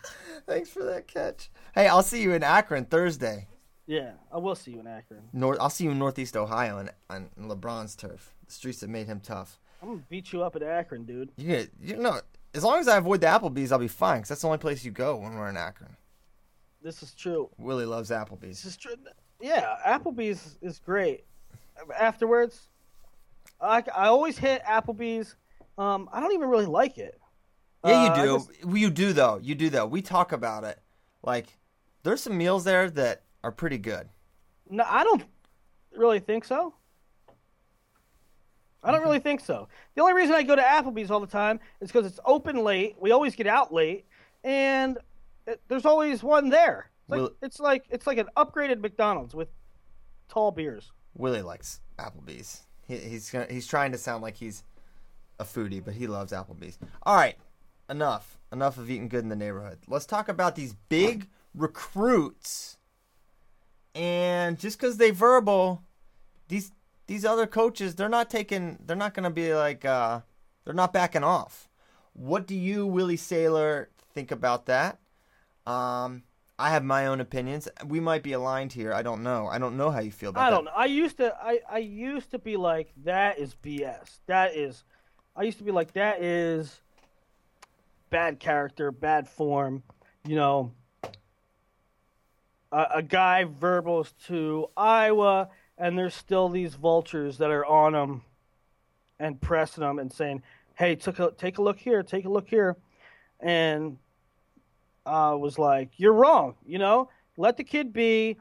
Thanks 0.49 0.71
for 0.71 0.83
that 0.85 1.07
catch. 1.07 1.51
Hey, 1.75 1.89
I'll 1.89 2.03
see 2.03 2.23
you 2.23 2.33
in 2.33 2.43
Akron 2.43 2.87
Thursday. 2.87 3.47
Yeah, 3.87 4.13
I 4.33 4.39
will 4.39 4.55
see 4.55 4.71
you 4.71 4.81
in 4.81 4.87
Akron. 4.87 5.21
North. 5.35 5.59
I'll 5.61 5.69
see 5.69 5.85
you 5.85 5.91
in 5.91 5.99
Northeast 5.99 6.39
Ohio 6.39 6.79
on, 6.79 6.91
on 7.11 7.29
LeBron's 7.39 7.95
turf, 7.95 8.35
the 8.47 8.53
streets 8.53 8.81
that 8.81 8.89
made 8.89 9.07
him 9.07 9.21
tough. 9.21 9.61
I'm 9.83 9.89
gonna 9.89 10.03
beat 10.09 10.33
you 10.33 10.43
up 10.43 10.57
at 10.57 10.63
Akron, 10.63 11.05
dude. 11.05 11.31
You 11.37 11.47
get, 11.49 11.71
you 11.83 11.97
know, 11.97 12.21
as 12.55 12.65
long 12.65 12.81
as 12.81 12.89
I 12.89 12.97
avoid 12.97 13.21
the 13.21 13.27
Applebee's, 13.27 13.73
I'll 13.73 13.79
be 13.79 13.89
fine. 13.89 14.23
Cause 14.23 14.31
that's 14.31 14.41
the 14.41 14.47
only 14.47 14.59
place 14.59 14.85
you 14.85 14.91
go 14.91 15.17
when 15.17 15.37
we're 15.37 15.51
in 15.51 15.57
Akron. 15.59 15.95
This 16.83 17.03
is 17.03 17.13
true. 17.13 17.51
Willie 17.59 17.85
loves 17.85 18.09
Applebee's. 18.09 18.63
This 18.63 18.67
is 18.67 18.77
true. 18.79 18.95
Yeah, 19.43 19.77
Applebee's 19.87 20.57
is 20.63 20.79
great. 20.79 21.25
Afterwards, 21.99 22.69
I, 23.61 23.85
I 23.95 24.07
always 24.07 24.39
hit 24.39 24.63
Applebee's. 24.65 25.37
Um, 25.77 26.09
I 26.11 26.21
don't 26.21 26.33
even 26.33 26.49
really 26.49 26.67
like 26.67 26.97
it. 26.97 27.21
Yeah, 27.85 28.05
you 28.05 28.11
Uh, 28.11 28.15
do. 28.25 28.39
just- 28.39 28.65
You 28.77 28.91
do 28.91 29.13
though. 29.13 29.39
You 29.39 29.55
do 29.55 29.71
though. 29.71 29.87
We 29.87 30.03
talk 30.03 30.33
about 30.33 30.65
it. 30.65 30.81
Like, 31.23 31.59
there's 32.03 32.23
some 32.23 32.37
meals 32.37 32.65
there 32.65 32.91
that 32.91 33.23
are 33.45 33.53
pretty 33.53 33.79
good. 33.79 34.09
No, 34.71 34.85
I 34.87 35.05
don't 35.05 35.25
really 35.97 36.21
think 36.21 36.45
so. 36.45 36.75
I 38.83 38.93
don't 38.93 39.03
really 39.03 39.19
think 39.19 39.41
so. 39.41 39.69
The 39.95 40.03
only 40.03 40.15
reason 40.15 40.35
I 40.35 40.43
go 40.45 40.55
to 40.55 40.63
Applebee's 40.63 41.11
all 41.11 41.21
the 41.21 41.27
time 41.27 41.59
is 41.81 41.89
because 41.91 42.07
it's 42.07 42.21
open 42.25 42.63
late. 42.63 42.97
We 43.01 43.11
always 43.11 43.35
get 43.35 43.47
out 43.49 43.73
late, 43.73 44.07
and 44.45 44.99
it, 45.47 45.61
there's 45.69 45.85
always 45.85 46.23
one 46.23 46.49
there. 46.49 46.91
It's 47.03 47.11
like, 47.11 47.21
Will- 47.21 47.33
it's 47.43 47.59
like 47.61 47.85
it's 47.91 48.07
like 48.07 48.19
an 48.19 48.29
upgraded 48.37 48.81
McDonald's 48.81 49.35
with 49.35 49.49
tall 50.29 50.53
beers. 50.53 50.93
Willie 51.15 51.43
likes 51.43 51.81
Applebee's. 51.99 52.63
He, 52.87 52.97
he's 52.99 53.31
gonna, 53.31 53.47
he's 53.51 53.67
trying 53.67 53.91
to 53.93 53.99
sound 53.99 54.23
like 54.23 54.37
he's 54.37 54.63
a 55.41 55.45
foodie, 55.45 55.85
but 55.85 55.95
he 55.95 56.07
loves 56.07 56.33
Applebee's. 56.33 56.79
All 57.03 57.17
right, 57.17 57.37
enough 57.89 58.39
enough 58.53 58.79
of 58.79 58.91
eating 58.91 59.09
good 59.09 59.23
in 59.23 59.29
the 59.29 59.37
neighborhood. 59.37 59.79
Let's 59.87 60.07
talk 60.07 60.29
about 60.29 60.55
these 60.57 60.75
big 60.89 61.29
recruits. 61.55 62.79
And 63.95 64.59
just 64.59 64.79
because 64.79 64.97
they 64.97 65.11
verbal, 65.11 65.83
these 66.49 66.73
these 67.07 67.25
other 67.25 67.47
coaches, 67.47 67.95
they're 67.95 68.09
not 68.09 68.31
taking. 68.31 68.79
They're 68.85 68.97
not 68.97 69.15
gonna 69.15 69.31
be 69.31 69.55
like. 69.55 69.85
uh 69.85 70.21
They're 70.65 70.75
not 70.75 70.93
backing 70.93 71.25
off. 71.25 71.69
What 72.13 72.47
do 72.47 72.55
you, 72.55 72.87
Willie 72.87 73.17
Saylor, 73.17 73.87
think 74.13 74.31
about 74.31 74.67
that? 74.67 74.99
Um, 75.67 76.25
I 76.59 76.71
have 76.71 76.83
my 76.83 77.07
own 77.07 77.21
opinions. 77.21 77.69
We 77.87 78.01
might 78.01 78.23
be 78.23 78.33
aligned 78.33 78.73
here. 78.73 78.93
I 78.93 79.03
don't 79.03 79.23
know. 79.23 79.47
I 79.47 79.59
don't 79.59 79.77
know 79.77 79.91
how 79.91 80.01
you 80.01 80.11
feel 80.11 80.31
about 80.31 80.41
that. 80.41 80.47
I 80.47 80.51
don't 80.51 80.65
know. 80.65 80.73
I 80.75 80.87
used 80.87 81.17
to 81.19 81.35
I, 81.41 81.61
I 81.71 81.79
used 81.79 82.31
to 82.33 82.39
be 82.39 82.57
like 82.57 82.93
that 83.05 83.39
is 83.39 83.55
BS. 83.63 84.21
That 84.27 84.57
is 84.57 84.85
I 85.37 85.43
used 85.45 85.59
to 85.59 85.65
be 85.65 85.71
like 85.71 85.93
that 85.93 86.23
is 86.23 86.81
bad 88.11 88.41
character, 88.41 88.91
bad 88.91 89.29
form, 89.29 89.83
you 90.27 90.37
know. 90.37 90.73
A, 92.71 92.87
a 92.97 93.03
guy 93.03 93.45
verbals 93.45 94.13
to 94.27 94.69
Iowa 94.77 95.49
and 95.79 95.97
there's 95.97 96.15
still 96.15 96.49
these 96.49 96.75
vultures 96.75 97.39
that 97.39 97.51
are 97.51 97.65
on 97.65 97.95
him 97.95 98.23
and 99.19 99.41
pressing 99.41 99.85
him 99.85 99.99
and 99.99 100.13
saying, 100.13 100.43
"Hey, 100.75 100.97
took 100.97 101.19
a, 101.19 101.33
take 101.33 101.59
a 101.59 101.63
look 101.63 101.79
here, 101.79 102.03
take 102.03 102.25
a 102.25 102.29
look 102.29 102.49
here." 102.49 102.77
And 103.41 103.99
I 105.07 105.33
was 105.35 105.59
like, 105.59 105.91
"You're 105.97 106.13
wrong, 106.13 106.57
you 106.67 106.79
know? 106.79 107.09
Let 107.37 107.57
the 107.57 107.65
kid 107.65 107.93
be 107.93 108.37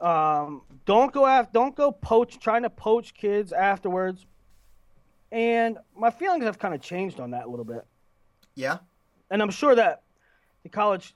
um, 0.00 0.62
don't 0.86 1.12
go 1.12 1.26
after, 1.26 1.50
don't 1.52 1.74
go 1.74 1.90
poach, 1.90 2.38
trying 2.38 2.62
to 2.62 2.70
poach 2.70 3.14
kids 3.14 3.52
afterwards. 3.52 4.26
And 5.30 5.78
my 5.94 6.10
feelings 6.10 6.44
have 6.44 6.58
kind 6.58 6.74
of 6.74 6.80
changed 6.80 7.20
on 7.20 7.32
that 7.32 7.46
a 7.46 7.48
little 7.48 7.64
bit. 7.64 7.84
Yeah. 8.54 8.78
And 9.30 9.42
I'm 9.42 9.50
sure 9.50 9.74
that 9.74 10.02
the 10.62 10.68
college 10.68 11.14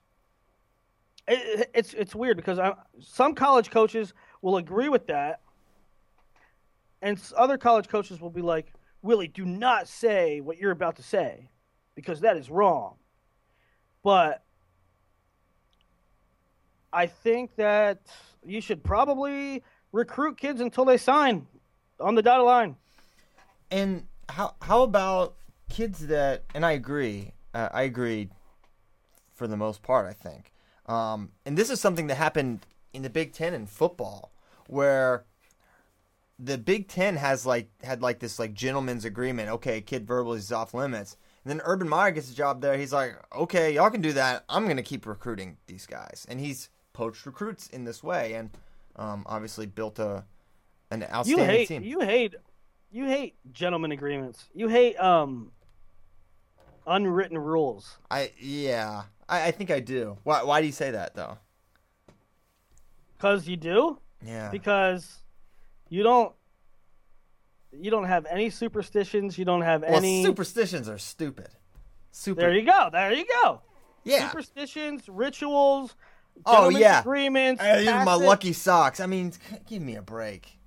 it, 1.28 1.70
it's 1.74 1.94
it's 1.94 2.14
weird 2.14 2.36
because 2.36 2.58
I, 2.58 2.74
some 3.00 3.34
college 3.34 3.70
coaches 3.70 4.12
will 4.40 4.56
agree 4.56 4.88
with 4.88 5.06
that, 5.06 5.40
and 7.00 7.20
other 7.36 7.56
college 7.58 7.88
coaches 7.88 8.20
will 8.20 8.30
be 8.30 8.42
like, 8.42 8.72
"Willie, 9.02 9.28
do 9.28 9.44
not 9.44 9.88
say 9.88 10.40
what 10.40 10.58
you're 10.58 10.72
about 10.72 10.96
to 10.96 11.02
say, 11.02 11.48
because 11.94 12.20
that 12.20 12.36
is 12.36 12.50
wrong." 12.50 12.96
But 14.02 14.42
I 16.92 17.06
think 17.06 17.54
that 17.56 18.00
you 18.44 18.60
should 18.60 18.82
probably 18.82 19.62
recruit 19.92 20.36
kids 20.36 20.60
until 20.60 20.84
they 20.84 20.96
sign 20.96 21.46
on 22.00 22.16
the 22.16 22.22
dotted 22.22 22.44
line. 22.44 22.76
And 23.70 24.06
how 24.28 24.54
how 24.60 24.82
about 24.82 25.36
kids 25.68 26.06
that? 26.08 26.42
And 26.54 26.66
I 26.66 26.72
agree. 26.72 27.32
Uh, 27.54 27.68
I 27.72 27.82
agree. 27.82 28.28
For 29.34 29.46
the 29.46 29.56
most 29.56 29.82
part, 29.82 30.06
I 30.06 30.12
think. 30.12 30.52
Um, 30.86 31.30
and 31.46 31.56
this 31.56 31.70
is 31.70 31.80
something 31.80 32.06
that 32.08 32.16
happened 32.16 32.66
in 32.92 33.02
the 33.02 33.10
Big 33.10 33.32
Ten 33.32 33.54
in 33.54 33.66
football, 33.66 34.32
where 34.66 35.24
the 36.38 36.58
Big 36.58 36.88
Ten 36.88 37.16
has 37.16 37.46
like 37.46 37.68
had 37.82 38.02
like 38.02 38.18
this 38.18 38.38
like 38.38 38.52
gentleman's 38.54 39.04
agreement. 39.04 39.48
Okay, 39.50 39.80
kid 39.80 40.06
verbally 40.06 40.38
is 40.38 40.52
off 40.52 40.74
limits. 40.74 41.16
And 41.44 41.50
then 41.50 41.60
Urban 41.64 41.88
Meyer 41.88 42.10
gets 42.12 42.30
a 42.30 42.34
job 42.34 42.60
there. 42.60 42.76
He's 42.76 42.92
like, 42.92 43.16
okay, 43.34 43.74
y'all 43.74 43.90
can 43.90 44.00
do 44.00 44.12
that. 44.12 44.44
I'm 44.48 44.68
gonna 44.68 44.82
keep 44.82 45.06
recruiting 45.06 45.56
these 45.66 45.86
guys, 45.86 46.26
and 46.28 46.38
he's 46.38 46.68
poached 46.92 47.24
recruits 47.26 47.68
in 47.68 47.84
this 47.84 48.02
way, 48.02 48.34
and 48.34 48.50
um, 48.96 49.24
obviously 49.26 49.66
built 49.66 49.98
a 49.98 50.24
an 50.90 51.04
outstanding 51.04 51.38
You 51.46 51.50
hate 51.50 51.68
team. 51.68 51.82
you 51.82 52.00
hate 52.00 52.34
you 52.90 53.06
hate 53.06 53.34
gentleman 53.52 53.92
agreements. 53.92 54.44
You 54.54 54.68
hate 54.68 54.96
um 54.96 55.52
unwritten 56.86 57.38
rules. 57.38 57.98
I 58.10 58.32
yeah, 58.38 59.04
I, 59.28 59.48
I 59.48 59.50
think 59.50 59.70
I 59.70 59.80
do. 59.80 60.18
Why 60.24 60.42
why 60.42 60.60
do 60.60 60.66
you 60.66 60.72
say 60.72 60.90
that 60.90 61.14
though? 61.14 61.38
Cause 63.18 63.46
you 63.46 63.56
do? 63.56 63.98
Yeah, 64.24 64.50
Because 64.50 65.18
you 65.88 66.02
don't 66.02 66.32
you 67.72 67.90
don't 67.90 68.04
have 68.04 68.26
any 68.26 68.50
superstitions, 68.50 69.38
you 69.38 69.44
don't 69.44 69.62
have 69.62 69.82
well, 69.82 69.96
any 69.96 70.22
superstitions 70.24 70.88
are 70.88 70.98
stupid. 70.98 71.48
Super. 72.10 72.42
There 72.42 72.54
you 72.54 72.66
go. 72.66 72.88
There 72.92 73.12
you 73.12 73.24
go. 73.42 73.62
yeah. 74.04 74.28
Superstitions, 74.28 75.08
rituals, 75.08 75.94
Oh, 76.44 76.68
yeah. 76.68 77.00
agreements. 77.00 77.62
I 77.62 77.78
use 77.78 78.04
my 78.04 78.14
lucky 78.14 78.52
socks. 78.52 79.00
I 79.00 79.06
mean, 79.06 79.32
give 79.66 79.82
me 79.82 79.96
a 79.96 80.02
break. 80.02 80.58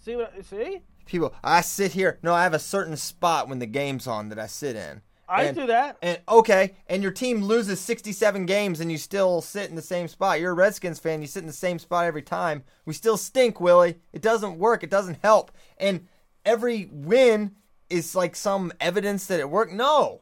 See 0.00 0.16
what 0.16 0.32
see? 0.44 0.80
People, 1.06 1.34
I 1.42 1.60
sit 1.60 1.92
here. 1.92 2.18
No, 2.22 2.32
I 2.34 2.42
have 2.44 2.54
a 2.54 2.58
certain 2.58 2.96
spot 2.96 3.48
when 3.48 3.58
the 3.58 3.66
game's 3.66 4.06
on 4.06 4.28
that 4.30 4.38
I 4.38 4.46
sit 4.46 4.76
in. 4.76 5.02
I 5.34 5.44
And- 5.44 5.56
do 5.56 5.66
that. 5.66 5.96
And 6.02 6.20
okay, 6.28 6.76
and 6.86 7.02
your 7.02 7.12
team 7.12 7.42
loses 7.42 7.80
67 7.80 8.46
games 8.46 8.80
and 8.80 8.90
you 8.92 8.98
still 8.98 9.40
sit 9.40 9.68
in 9.70 9.76
the 9.76 9.82
same 9.82 10.06
spot. 10.08 10.40
You're 10.40 10.52
a 10.52 10.54
Redskins 10.54 10.98
fan, 10.98 11.20
you 11.20 11.26
sit 11.26 11.40
in 11.40 11.46
the 11.46 11.52
same 11.52 11.78
spot 11.78 12.04
every 12.04 12.22
time. 12.22 12.64
We 12.84 12.92
still 12.94 13.16
stink, 13.16 13.60
Willie. 13.60 13.96
It 14.12 14.22
doesn't 14.22 14.58
work. 14.58 14.82
It 14.82 14.90
doesn't 14.90 15.18
help. 15.22 15.50
And 15.78 16.06
every 16.44 16.88
win 16.92 17.56
is 17.90 18.14
like 18.14 18.36
some 18.36 18.72
evidence 18.80 19.26
that 19.26 19.40
it 19.40 19.50
worked. 19.50 19.72
No. 19.72 20.20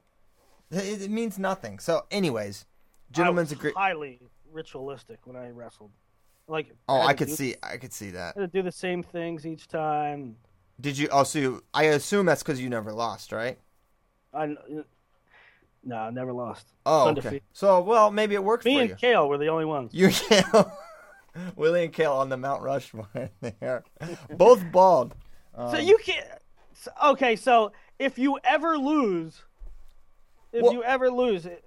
It, 0.71 1.03
it 1.03 1.11
means 1.11 1.39
nothing. 1.39 1.79
So, 1.79 2.07
anyways, 2.11 2.65
gentlemen's 3.11 3.51
I 3.53 3.55
was 3.57 3.61
agree. 3.61 3.73
highly 3.77 4.21
ritualistic 4.51 5.19
when 5.27 5.37
I 5.37 5.51
wrestled. 5.51 5.91
Like 6.49 6.73
Oh, 6.89 7.01
had 7.01 7.11
I 7.11 7.15
could 7.15 7.31
see 7.31 7.55
I 7.63 7.77
could 7.77 7.93
see 7.93 8.11
that. 8.11 8.37
to 8.37 8.47
do 8.47 8.63
the 8.63 8.73
same 8.73 9.03
things 9.03 9.47
each 9.47 9.69
time. 9.69 10.37
Did 10.81 10.99
you 10.99 11.09
Oh, 11.13 11.23
so 11.25 11.39
you, 11.39 11.65
I 11.73 11.85
assume 11.85 12.27
that's 12.27 12.43
cuz 12.43 12.61
you 12.61 12.69
never 12.69 12.93
lost, 12.93 13.31
right? 13.33 13.59
I 14.35 14.57
no, 15.85 16.11
never 16.11 16.33
lost. 16.33 16.67
Oh, 16.87 17.11
okay. 17.11 17.41
So, 17.53 17.81
well, 17.81 18.11
maybe 18.11 18.35
it 18.35 18.43
works 18.45 18.65
Me 18.65 18.81
and 18.81 18.91
you. 18.91 18.97
Cael 18.97 19.29
were 19.29 19.39
the 19.39 19.49
only 19.49 19.65
ones. 19.65 19.93
You 19.93 20.07
and 20.07 20.15
Cael, 20.15 20.73
Willie 21.57 21.85
and 21.85 21.93
Cael 21.93 22.17
on 22.17 22.29
the 22.29 22.37
Mount 22.37 22.63
Rushmore 22.63 23.09
there, 23.41 23.85
both 24.37 24.63
bald. 24.71 25.15
so 25.57 25.79
you 25.79 25.99
can't. 26.03 26.27
okay, 27.05 27.37
so 27.37 27.73
if 27.99 28.19
you 28.19 28.39
ever 28.45 28.77
lose, 28.79 29.43
if 30.53 30.63
Well- 30.63 30.73
you 30.73 30.83
ever 30.85 31.11
lose, 31.11 31.47
it, 31.47 31.65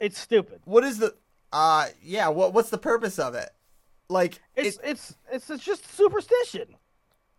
it's 0.00 0.18
stupid. 0.18 0.60
What 0.64 0.84
is 0.84 0.98
the? 0.98 1.14
Uh, 1.52 1.86
yeah. 2.02 2.28
What 2.28 2.52
What's 2.52 2.70
the 2.70 2.78
purpose 2.78 3.18
of 3.18 3.34
it? 3.34 3.48
Like, 4.08 4.40
It's 4.54 4.76
it, 4.78 4.82
it's 4.84 5.14
it's 5.32 5.50
it's 5.50 5.64
just 5.64 5.90
superstition. 5.96 6.76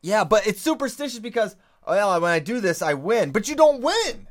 yeah, 0.01 0.24
but 0.24 0.45
it's 0.47 0.62
superstitious 0.62 1.20
because 1.20 1.55
oh 1.86 1.93
yeah, 1.93 2.18
when 2.18 2.32
I 2.32 2.39
do 2.39 2.60
this, 2.60 2.82
I 2.82 2.93
win, 2.95 3.32
but 3.32 3.47
you 3.47 3.55
don't 3.55 3.82
win. 3.82 4.28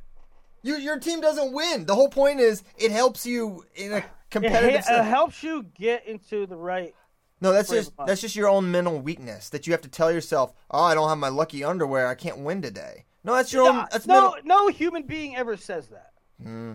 Your 0.62 0.78
your 0.78 0.98
team 0.98 1.20
doesn't 1.20 1.52
win. 1.52 1.86
The 1.86 1.94
whole 1.94 2.08
point 2.08 2.40
is 2.40 2.62
it 2.76 2.90
helps 2.90 3.24
you 3.26 3.64
in 3.74 3.92
a 3.92 3.96
It, 3.98 4.04
competitive. 4.30 4.84
ha- 4.84 5.00
it 5.00 5.04
helps 5.04 5.42
you 5.42 5.64
get 5.74 6.06
into 6.06 6.46
the 6.46 6.56
right. 6.56 6.94
No, 7.40 7.52
that's 7.52 7.68
just 7.68 7.92
that's 8.06 8.20
just 8.20 8.34
your 8.34 8.48
own 8.48 8.70
mental 8.70 8.98
weakness 8.98 9.50
that 9.50 9.66
you 9.66 9.72
have 9.72 9.82
to 9.82 9.88
tell 9.88 10.10
yourself. 10.10 10.54
Oh, 10.70 10.82
I 10.82 10.94
don't 10.94 11.08
have 11.08 11.18
my 11.18 11.28
lucky 11.28 11.62
underwear. 11.62 12.08
I 12.08 12.14
can't 12.14 12.38
win 12.38 12.62
today. 12.62 13.04
No, 13.24 13.34
that's 13.34 13.52
your 13.52 13.68
own. 13.68 13.86
That's 13.92 14.06
no, 14.06 14.30
mental. 14.32 14.46
no 14.46 14.68
human 14.68 15.02
being 15.02 15.36
ever 15.36 15.56
says 15.56 15.88
that. 15.88 16.12
Hmm. 16.42 16.72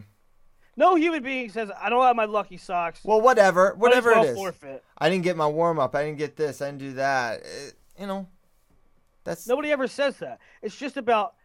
No 0.77 0.95
human 0.95 1.21
being 1.23 1.49
says, 1.49 1.69
"I 1.79 1.89
don't 1.89 2.03
have 2.03 2.15
my 2.15 2.25
lucky 2.25 2.57
socks." 2.57 3.01
Well, 3.03 3.19
whatever, 3.21 3.73
whatever 3.75 4.11
well 4.11 4.23
it 4.23 4.29
is. 4.29 4.35
Forfeit. 4.35 4.83
I 4.97 5.09
didn't 5.09 5.23
get 5.23 5.35
my 5.35 5.47
warm 5.47 5.79
up. 5.79 5.95
I 5.95 6.03
didn't 6.05 6.17
get 6.17 6.37
this. 6.37 6.61
I 6.61 6.67
didn't 6.67 6.79
do 6.79 6.93
that. 6.93 7.41
It- 7.41 7.73
you 7.99 8.07
know, 8.07 8.27
that's 9.23 9.47
Nobody 9.47 9.71
ever 9.71 9.87
says 9.87 10.17
that. 10.19 10.39
It's 10.61 10.75
just 10.75 10.97
about 10.97 11.35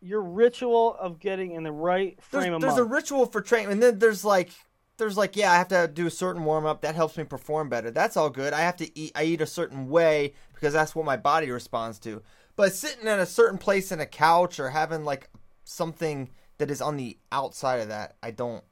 your 0.00 0.22
ritual 0.22 0.96
of 0.98 1.18
getting 1.18 1.52
in 1.52 1.62
the 1.62 1.72
right 1.72 2.20
frame 2.22 2.50
there's, 2.50 2.54
of 2.54 2.60
there's 2.62 2.78
a 2.78 2.84
ritual 2.84 3.26
for 3.26 3.40
training, 3.40 3.72
and 3.72 3.82
then 3.82 3.98
there's 3.98 4.24
like 4.24 4.50
there's 4.98 5.16
like 5.16 5.36
yeah, 5.36 5.52
I 5.52 5.56
have 5.56 5.68
to 5.68 5.88
do 5.92 6.06
a 6.06 6.10
certain 6.10 6.44
warm 6.44 6.66
up. 6.66 6.82
That 6.82 6.94
helps 6.94 7.16
me 7.16 7.24
perform 7.24 7.68
better. 7.68 7.90
That's 7.90 8.16
all 8.16 8.30
good. 8.30 8.52
I 8.52 8.60
have 8.60 8.76
to 8.76 8.98
eat. 8.98 9.12
I 9.14 9.24
eat 9.24 9.40
a 9.40 9.46
certain 9.46 9.88
way 9.88 10.34
because 10.54 10.72
that's 10.72 10.94
what 10.94 11.04
my 11.04 11.16
body 11.16 11.50
responds 11.50 11.98
to. 12.00 12.22
But 12.56 12.72
sitting 12.72 13.06
at 13.06 13.18
a 13.18 13.26
certain 13.26 13.58
place 13.58 13.92
in 13.92 14.00
a 14.00 14.06
couch 14.06 14.58
or 14.58 14.70
having 14.70 15.04
like 15.04 15.28
something 15.64 16.30
that 16.58 16.70
is 16.70 16.80
on 16.80 16.96
the 16.96 17.18
outside 17.30 17.80
of 17.80 17.88
that, 17.88 18.16
I 18.22 18.30
don't 18.30 18.64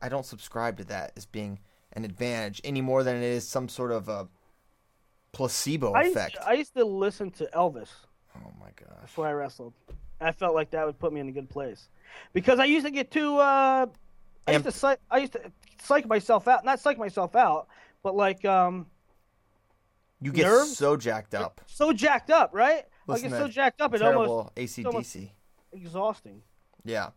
I 0.00 0.08
don't 0.08 0.26
subscribe 0.26 0.78
to 0.78 0.84
that 0.84 1.12
as 1.16 1.26
being 1.26 1.60
an 1.92 2.04
advantage 2.04 2.60
any 2.64 2.80
more 2.80 3.02
than 3.02 3.16
it 3.16 3.22
is 3.22 3.46
some 3.46 3.68
sort 3.68 3.92
of 3.92 4.08
a 4.08 4.28
placebo 5.32 5.92
I 5.92 6.02
effect. 6.02 6.36
I 6.44 6.54
used 6.54 6.74
to 6.74 6.84
listen 6.84 7.30
to 7.32 7.48
Elvis 7.54 7.88
oh 8.36 8.52
my 8.58 8.70
gosh. 8.76 9.02
before 9.02 9.26
I 9.26 9.32
wrestled. 9.32 9.74
I 10.20 10.32
felt 10.32 10.54
like 10.54 10.70
that 10.70 10.86
would 10.86 10.98
put 10.98 11.12
me 11.12 11.20
in 11.20 11.28
a 11.28 11.32
good 11.32 11.48
place 11.48 11.88
because 12.32 12.58
I 12.58 12.64
used 12.64 12.86
to 12.86 12.92
get 12.92 13.10
too. 13.10 13.38
Uh, 13.38 13.86
I 14.46 14.52
used 14.52 14.64
to 14.64 14.72
psych, 14.72 14.98
I 15.10 15.18
used 15.18 15.32
to 15.32 15.40
psych 15.82 16.06
myself 16.06 16.48
out. 16.48 16.64
Not 16.64 16.80
psych 16.80 16.98
myself 16.98 17.36
out, 17.36 17.68
but 18.02 18.14
like 18.14 18.44
um, 18.44 18.86
You 20.20 20.32
get 20.32 20.44
nerves? 20.44 20.76
so 20.76 20.96
jacked 20.96 21.34
up. 21.34 21.60
so 21.66 21.92
jacked 21.92 22.30
up, 22.30 22.50
right? 22.52 22.84
Listen 23.06 23.26
I 23.26 23.30
get 23.30 23.38
so 23.38 23.48
jacked 23.48 23.80
up, 23.80 23.94
it 23.94 24.02
almost 24.02 24.54
ACDC. 24.54 24.86
almost- 24.86 25.16
exhausting. 25.72 26.42
Yeah. 26.84 27.10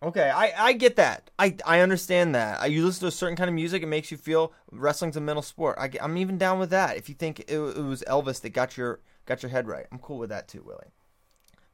Okay, 0.00 0.30
I, 0.30 0.68
I 0.68 0.72
get 0.74 0.96
that. 0.96 1.30
I, 1.40 1.56
I 1.66 1.80
understand 1.80 2.34
that. 2.36 2.60
I, 2.60 2.66
you 2.66 2.84
listen 2.84 3.00
to 3.00 3.06
a 3.08 3.10
certain 3.10 3.36
kind 3.36 3.48
of 3.48 3.54
music, 3.54 3.82
it 3.82 3.86
makes 3.86 4.12
you 4.12 4.16
feel 4.16 4.52
wrestling's 4.70 5.16
a 5.16 5.20
mental 5.20 5.42
sport. 5.42 5.76
I, 5.78 5.90
am 6.00 6.16
even 6.16 6.38
down 6.38 6.60
with 6.60 6.70
that. 6.70 6.96
If 6.96 7.08
you 7.08 7.16
think 7.16 7.40
it, 7.40 7.50
it 7.50 7.58
was 7.58 8.04
Elvis 8.06 8.40
that 8.42 8.50
got 8.50 8.76
your 8.76 9.00
got 9.26 9.42
your 9.42 9.50
head 9.50 9.66
right, 9.66 9.86
I'm 9.90 9.98
cool 9.98 10.18
with 10.18 10.30
that 10.30 10.46
too, 10.46 10.62
Willie. 10.64 10.92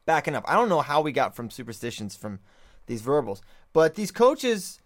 Backing 0.06 0.34
up, 0.34 0.44
I 0.46 0.54
don't 0.54 0.68
know 0.68 0.80
how 0.82 1.00
we 1.00 1.12
got 1.12 1.34
from 1.34 1.50
superstitions 1.50 2.14
from 2.14 2.40
these 2.86 3.00
verbals, 3.00 3.42
but 3.72 3.94
these 3.94 4.10
coaches. 4.10 4.80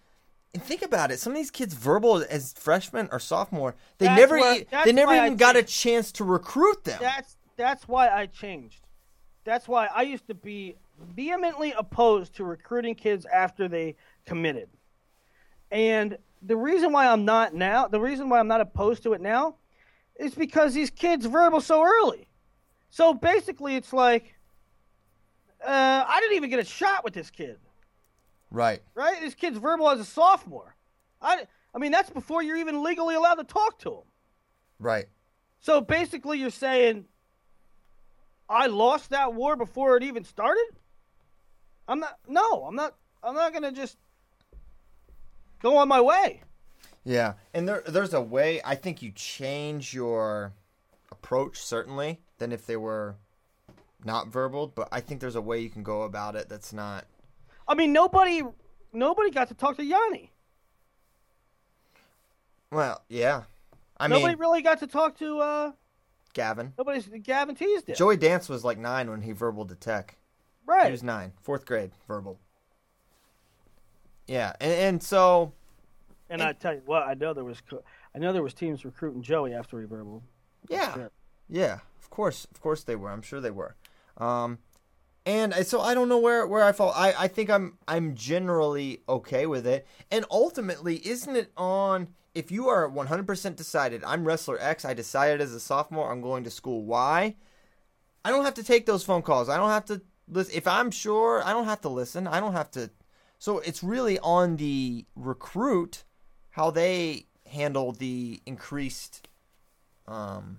And 0.55 0.63
think 0.63 0.81
about 0.83 1.11
it. 1.11 1.19
Some 1.19 1.33
of 1.33 1.37
these 1.37 1.51
kids 1.51 1.75
verbal 1.75 2.25
as 2.31 2.55
freshmen 2.55 3.09
or 3.13 3.19
sophomore, 3.19 3.75
they 3.99 4.07
That's 4.07 4.19
never 4.19 4.39
where- 4.39 4.65
they 4.85 4.93
never 4.93 5.13
even 5.15 5.37
got 5.37 5.57
a 5.57 5.63
chance 5.63 6.11
to 6.13 6.25
recruit 6.25 6.85
them. 6.85 6.99
That's 7.01 7.37
that's 7.57 7.87
why 7.87 8.09
I 8.09 8.27
changed. 8.27 8.81
That's 9.45 9.69
why 9.69 9.89
I 9.95 10.03
used 10.03 10.27
to 10.29 10.35
be 10.35 10.77
vehemently 11.15 11.73
opposed 11.73 12.35
to 12.37 12.45
recruiting 12.45 12.95
kids 12.95 13.27
after 13.27 13.69
they 13.69 13.97
committed. 14.25 14.69
And 15.71 16.17
the 16.41 16.57
reason 16.57 16.93
why 16.93 17.09
I'm 17.09 17.25
not 17.25 17.53
now, 17.55 17.89
the 17.89 18.01
reason 18.01 18.29
why 18.29 18.39
I'm 18.39 18.49
not 18.49 18.61
opposed 18.61 19.03
to 19.03 19.13
it 19.13 19.21
now, 19.21 19.57
is 20.17 20.35
because 20.35 20.73
these 20.73 20.91
kids 20.91 21.27
verbal 21.27 21.61
so 21.61 21.83
early. 21.85 22.27
So 22.91 23.13
basically, 23.13 23.77
it's 23.77 23.93
like 23.93 24.35
uh, 25.65 26.05
I 26.07 26.21
didn't 26.21 26.37
even 26.37 26.51
get 26.51 26.61
a 26.61 26.65
shot 26.65 27.05
with 27.05 27.15
this 27.15 27.31
kid, 27.31 27.59
right. 28.51 28.81
right? 28.95 29.21
This 29.21 29.35
kid's 29.35 29.59
verbal 29.59 29.91
as 29.91 30.01
a 30.01 30.05
sophomore. 30.05 30.75
I, 31.21 31.47
I 31.75 31.79
mean, 31.79 31.93
that's 31.93 32.11
before 32.11 32.43
you're 32.43 32.57
even 32.57 32.83
legally 32.83 33.15
allowed 33.15 33.37
to 33.37 33.45
talk 33.45 33.79
to 33.81 33.91
him. 33.91 34.05
Right. 34.79 35.07
So 35.61 35.81
basically, 35.81 36.39
you're 36.39 36.51
saying 36.51 37.07
I 38.49 38.67
lost 38.67 39.11
that 39.11 39.35
war 39.35 39.57
before 39.57 39.97
it 39.97 40.03
even 40.03 40.25
started. 40.25 40.67
I'm 41.87 42.01
not. 42.01 42.19
No, 42.29 42.65
I'm 42.65 42.75
not. 42.75 42.95
I'm 43.23 43.35
not 43.35 43.53
gonna 43.53 43.73
just 43.73 43.97
go 45.61 45.77
on 45.77 45.89
my 45.89 46.01
way. 46.01 46.43
Yeah, 47.05 47.35
and 47.53 47.69
there 47.69 47.83
there's 47.87 48.15
a 48.15 48.21
way 48.21 48.61
I 48.65 48.75
think 48.75 49.03
you 49.03 49.11
change 49.13 49.93
your 49.93 50.53
approach 51.11 51.59
certainly 51.59 52.21
than 52.39 52.53
if 52.53 52.67
they 52.67 52.77
were 52.77 53.17
not 54.05 54.29
verbal, 54.29 54.67
but 54.69 54.89
I 54.93 55.01
think 55.01 55.21
there's 55.21 55.35
a 55.37 55.41
way 55.41 55.61
you 55.61 55.71
can 55.71 55.83
go 55.83 56.03
about 56.03 56.37
it 56.37 56.49
that's 56.49 56.73
not 56.73 57.05
I 57.67 57.75
mean, 57.75 57.93
nobody, 57.93 58.43
nobody 58.93 59.31
got 59.31 59.49
to 59.49 59.55
talk 59.55 59.77
to 59.77 59.83
Yianni. 59.83 60.31
Well, 62.71 63.03
yeah. 63.09 63.43
I 63.99 64.07
Nobody 64.09 64.35
mean, 64.35 64.39
really 64.39 64.63
got 64.63 64.79
to 64.81 64.87
talk 64.87 65.19
to. 65.19 65.39
uh 65.41 65.73
Gavin. 66.35 66.73
Nobody's 66.79 67.09
Gavin 67.23 67.57
Teasdale. 67.57 67.97
Joey 67.97 68.17
Dance 68.17 68.49
was 68.49 68.65
like 68.65 68.79
nine 68.79 69.11
when 69.11 69.23
he 69.23 69.33
verbal 69.33 69.65
to 69.67 69.75
Tech. 69.75 70.17
Right. 70.67 70.87
He 70.87 70.93
was 70.93 71.03
nine, 71.03 71.33
fourth 71.41 71.65
grade 71.67 71.91
verbal. 72.07 72.39
Yeah, 74.27 74.53
and, 74.61 74.73
and 74.73 75.03
so 75.03 75.53
And 76.29 76.43
I 76.43 76.53
tell 76.53 76.75
you 76.75 76.83
what, 76.85 77.03
I 77.09 77.15
know 77.15 77.33
there 77.33 77.45
was, 77.45 77.63
I 78.15 78.19
know 78.19 78.33
there 78.33 78.43
was 78.43 78.53
teams 78.55 78.85
recruiting 78.85 79.23
Joey 79.23 79.55
after 79.55 79.81
he 79.81 79.87
verbal. 79.87 80.23
yeah, 80.69 80.95
Sure. 80.95 81.11
yeah, 81.49 81.79
of 81.99 82.11
course, 82.11 82.47
of 82.53 82.61
course 82.61 82.85
they 82.85 82.95
were. 82.95 83.11
I'm 83.11 83.23
sure 83.23 83.41
they 83.41 83.51
were. 83.51 83.75
Um, 84.19 84.59
and 85.25 85.55
so 85.67 85.81
I 85.81 85.95
don't 85.95 86.09
know 86.09 86.19
where 86.19 86.47
where 86.47 86.65
I 86.65 86.73
fall. 86.73 86.93
I 86.97 87.13
I 87.19 87.29
think 87.29 87.51
I'm 87.51 87.79
I'm 87.87 88.15
generally 88.15 89.03
okay 89.09 89.47
with 89.47 89.67
it. 89.67 89.87
And 90.11 90.25
ultimately, 90.31 91.07
isn't 91.07 91.37
it 91.37 91.53
on? 91.57 92.09
If 92.35 92.53
you 92.53 92.69
are 92.69 92.89
100% 92.89 93.57
decided, 93.57 94.05
I'm 94.05 94.25
wrestler 94.25 94.59
X. 94.61 94.85
I 94.85 94.95
decided 94.95 95.41
as 95.41 95.53
a 95.53 95.61
sophomore 95.61 96.13
I'm 96.13 96.21
going 96.21 96.45
to 96.45 96.51
school 96.51 96.85
Y. 96.85 97.35
I 98.25 98.31
don't 98.31 98.45
have 98.45 98.55
to 98.55 98.63
take 98.63 98.87
those 98.87 99.05
phone 99.05 99.23
calls. 99.23 99.49
I 99.49 99.57
don't 99.57 99.71
have 99.71 99.87
to 99.87 100.03
listen. 100.29 100.55
If 100.55 100.67
I'm 100.67 100.91
sure, 100.91 101.43
I 101.45 101.53
don't 101.53 101.65
have 101.65 101.81
to 101.83 101.89
listen. 101.89 102.27
I 102.27 102.41
don't 102.41 102.53
have 102.53 102.71
to. 102.73 102.91
So 103.39 103.59
it's 103.59 103.83
really 103.83 104.19
on 104.21 104.57
the 104.57 105.05
recruit 105.17 106.05
how 106.51 106.71
they 106.71 107.27
handle 107.47 107.93
the 107.93 108.41
increased 108.47 109.29
um, 110.07 110.59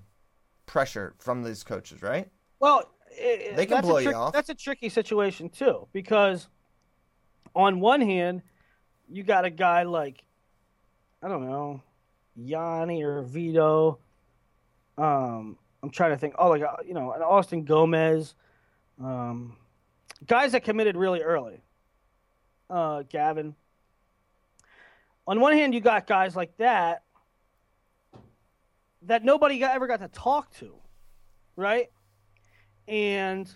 pressure 0.66 1.16
from 1.18 1.44
these 1.44 1.64
coaches, 1.64 2.02
right? 2.02 2.30
Well, 2.60 2.92
i 3.20 3.54
They 3.56 3.66
can 3.66 3.82
blow 3.82 3.98
you 3.98 4.14
off. 4.14 4.34
That's 4.34 4.50
a 4.50 4.56
tricky 4.56 4.90
situation 4.90 5.50
too, 5.50 5.88
because 5.94 6.48
on 7.56 7.80
one 7.80 8.02
hand, 8.02 8.42
you 9.10 9.24
got 9.24 9.46
a 9.46 9.50
guy 9.50 9.84
like 9.84 10.24
I 11.22 11.28
don't 11.28 11.46
know, 11.46 11.82
Yianni 12.40 13.04
or 13.04 13.22
Vito. 13.24 14.00
Um, 14.98 15.58
I'm 15.84 15.90
trying 15.90 16.12
to 16.12 16.18
think. 16.18 16.36
Oh, 16.38 16.50
like 16.50 16.62
uh, 16.62 16.78
you 16.86 16.94
know, 16.94 17.12
an 17.12 17.22
Austin 17.22 17.64
Gomez, 17.64 18.36
um, 19.02 19.56
guys 20.26 20.54
that 20.54 20.64
committed 20.64 20.96
really 20.96 21.22
early. 21.22 21.62
Uh, 22.70 23.04
Gavin. 23.10 23.56
On 25.28 25.40
one 25.40 25.54
hand, 25.54 25.74
you 25.74 25.80
got 25.80 26.08
guys 26.08 26.36
like 26.36 26.56
that 26.58 27.04
that 29.04 29.24
nobody 29.24 29.60
got, 29.60 29.76
ever 29.76 29.88
got 29.88 30.00
to 30.02 30.08
talk 30.08 30.52
to, 30.56 30.76
right? 31.56 31.90
And 32.90 33.50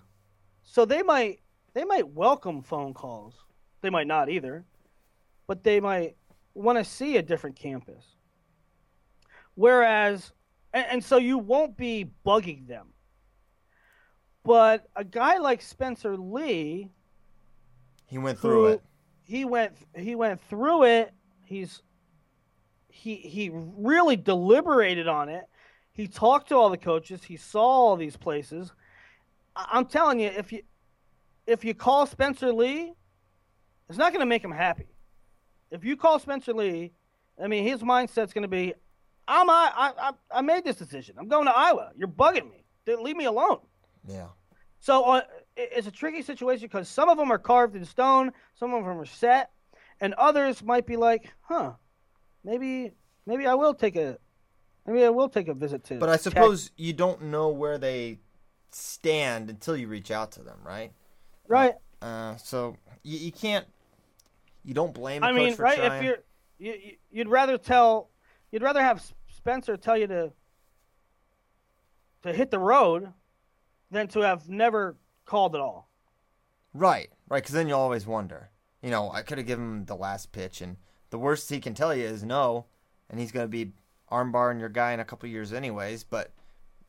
so 0.63 0.85
they 0.85 1.01
might 1.01 1.39
they 1.73 1.83
might 1.83 2.07
welcome 2.07 2.61
phone 2.61 2.93
calls. 2.93 3.33
They 3.81 3.89
might 3.89 4.07
not 4.07 4.29
either, 4.29 4.63
but 5.47 5.63
they 5.63 5.79
might 5.79 6.15
want 6.53 6.77
to 6.77 6.83
see 6.85 7.17
a 7.17 7.21
different 7.23 7.55
campus. 7.55 8.05
Whereas, 9.55 10.31
and, 10.71 10.85
and 10.89 11.03
so 11.03 11.17
you 11.17 11.37
won't 11.39 11.75
be 11.75 12.09
bugging 12.25 12.67
them. 12.67 12.87
But 14.45 14.85
a 14.95 15.03
guy 15.03 15.37
like 15.37 15.61
Spencer 15.61 16.15
Lee, 16.17 16.91
He 18.05 18.17
went 18.17 18.39
through 18.39 18.61
who- 18.61 18.67
it. 18.73 18.81
he 19.23 19.45
went 19.45 19.73
he 19.95 20.15
went 20.15 20.41
through 20.41 20.83
it. 20.83 21.13
He's 21.43 21.81
he 22.87 23.15
he 23.15 23.49
really 23.51 24.15
deliberated 24.15 25.07
on 25.07 25.29
it. 25.29 25.45
He 25.91 26.07
talked 26.07 26.49
to 26.49 26.55
all 26.55 26.69
the 26.69 26.77
coaches. 26.77 27.23
He 27.23 27.37
saw 27.37 27.61
all 27.63 27.95
these 27.95 28.17
places. 28.17 28.71
I'm 29.55 29.85
telling 29.85 30.19
you, 30.19 30.27
if 30.27 30.51
you 30.51 30.61
if 31.45 31.63
you 31.63 31.73
call 31.73 32.05
Spencer 32.05 32.51
Lee, 32.53 32.93
it's 33.89 33.97
not 33.97 34.11
going 34.13 34.21
to 34.21 34.25
make 34.25 34.43
him 34.43 34.51
happy. 34.51 34.87
If 35.71 35.83
you 35.83 35.97
call 35.97 36.19
Spencer 36.19 36.53
Lee, 36.53 36.91
I 37.41 37.47
mean, 37.47 37.63
his 37.65 37.81
mindset's 37.81 38.31
going 38.33 38.43
to 38.43 38.47
be, 38.47 38.73
I'm 39.27 39.49
I, 39.49 39.71
I 39.99 40.11
I 40.31 40.41
made 40.41 40.63
this 40.63 40.77
decision. 40.77 41.15
I'm 41.19 41.27
going 41.27 41.45
to 41.45 41.55
Iowa. 41.55 41.91
You're 41.95 42.07
bugging 42.07 42.49
me. 42.49 42.63
Leave 43.01 43.15
me 43.15 43.25
alone. 43.25 43.59
Yeah. 44.07 44.27
So 44.79 45.03
uh, 45.03 45.21
it- 45.55 45.69
it's 45.77 45.87
a 45.87 45.91
tricky 45.91 46.21
situation 46.21 46.63
because 46.67 46.89
some 46.89 47.09
of 47.09 47.17
them 47.17 47.31
are 47.31 47.37
carved 47.37 47.75
in 47.75 47.85
stone, 47.85 48.31
some 48.55 48.73
of 48.73 48.83
them 48.83 48.99
are 48.99 49.05
set, 49.05 49.51
and 50.01 50.13
others 50.15 50.61
might 50.63 50.85
be 50.85 50.97
like, 50.97 51.31
"Huh, 51.41 51.73
maybe 52.43 52.91
maybe 53.25 53.45
I 53.47 53.53
will 53.53 53.73
take 53.73 53.95
a 53.95 54.17
maybe 54.85 55.05
I 55.05 55.09
will 55.09 55.29
take 55.29 55.47
a 55.47 55.53
visit 55.53 55.83
to." 55.85 55.99
But 55.99 56.09
I 56.09 56.13
Tech." 56.13 56.21
suppose 56.21 56.71
you 56.75 56.91
don't 56.93 57.21
know 57.23 57.49
where 57.49 57.77
they 57.77 58.19
stand 58.75 59.49
until 59.49 59.75
you 59.77 59.87
reach 59.87 60.11
out 60.11 60.31
to 60.33 60.43
them, 60.43 60.59
right? 60.63 60.91
right? 61.47 61.75
Uh, 62.01 62.35
so 62.37 62.75
you, 63.03 63.17
you 63.17 63.31
can't. 63.31 63.65
You 64.63 64.73
don't 64.73 64.93
blame. 64.93 65.23
I 65.23 65.31
coach 65.31 65.37
mean, 65.37 65.55
for 65.55 65.63
right? 65.63 65.77
Trying. 65.77 66.03
If 66.03 66.03
you're 66.03 66.17
you, 66.57 66.79
you- 66.81 66.97
you'd 67.11 67.29
rather 67.29 67.57
tell 67.57 68.09
you'd 68.51 68.63
rather 68.63 68.81
have 68.81 69.03
Spencer 69.27 69.77
tell 69.77 69.97
you 69.97 70.07
to 70.07 70.31
to 72.23 72.33
hit 72.33 72.51
the 72.51 72.59
road 72.59 73.11
than 73.91 74.07
to 74.09 74.21
have 74.21 74.49
never 74.49 74.95
called 75.25 75.55
at 75.55 75.61
all. 75.61 75.89
Right, 76.73 77.09
right, 77.29 77.43
because 77.43 77.53
then 77.53 77.67
you'll 77.67 77.79
always 77.79 78.07
wonder. 78.07 78.49
You 78.81 78.89
know, 78.89 79.11
I 79.11 79.21
could 79.21 79.37
have 79.37 79.47
given 79.47 79.65
him 79.65 79.85
the 79.85 79.95
last 79.95 80.31
pitch, 80.31 80.61
and 80.61 80.77
the 81.09 81.19
worst 81.19 81.49
he 81.49 81.59
can 81.59 81.73
tell 81.73 81.93
you 81.93 82.05
is 82.05 82.23
no, 82.23 82.65
and 83.09 83.19
he's 83.19 83.31
going 83.31 83.45
to 83.45 83.49
be 83.49 83.73
armbarring 84.11 84.59
your 84.59 84.69
guy 84.69 84.93
in 84.93 84.99
a 84.99 85.05
couple 85.05 85.29
years 85.29 85.53
anyways. 85.53 86.03
But 86.03 86.31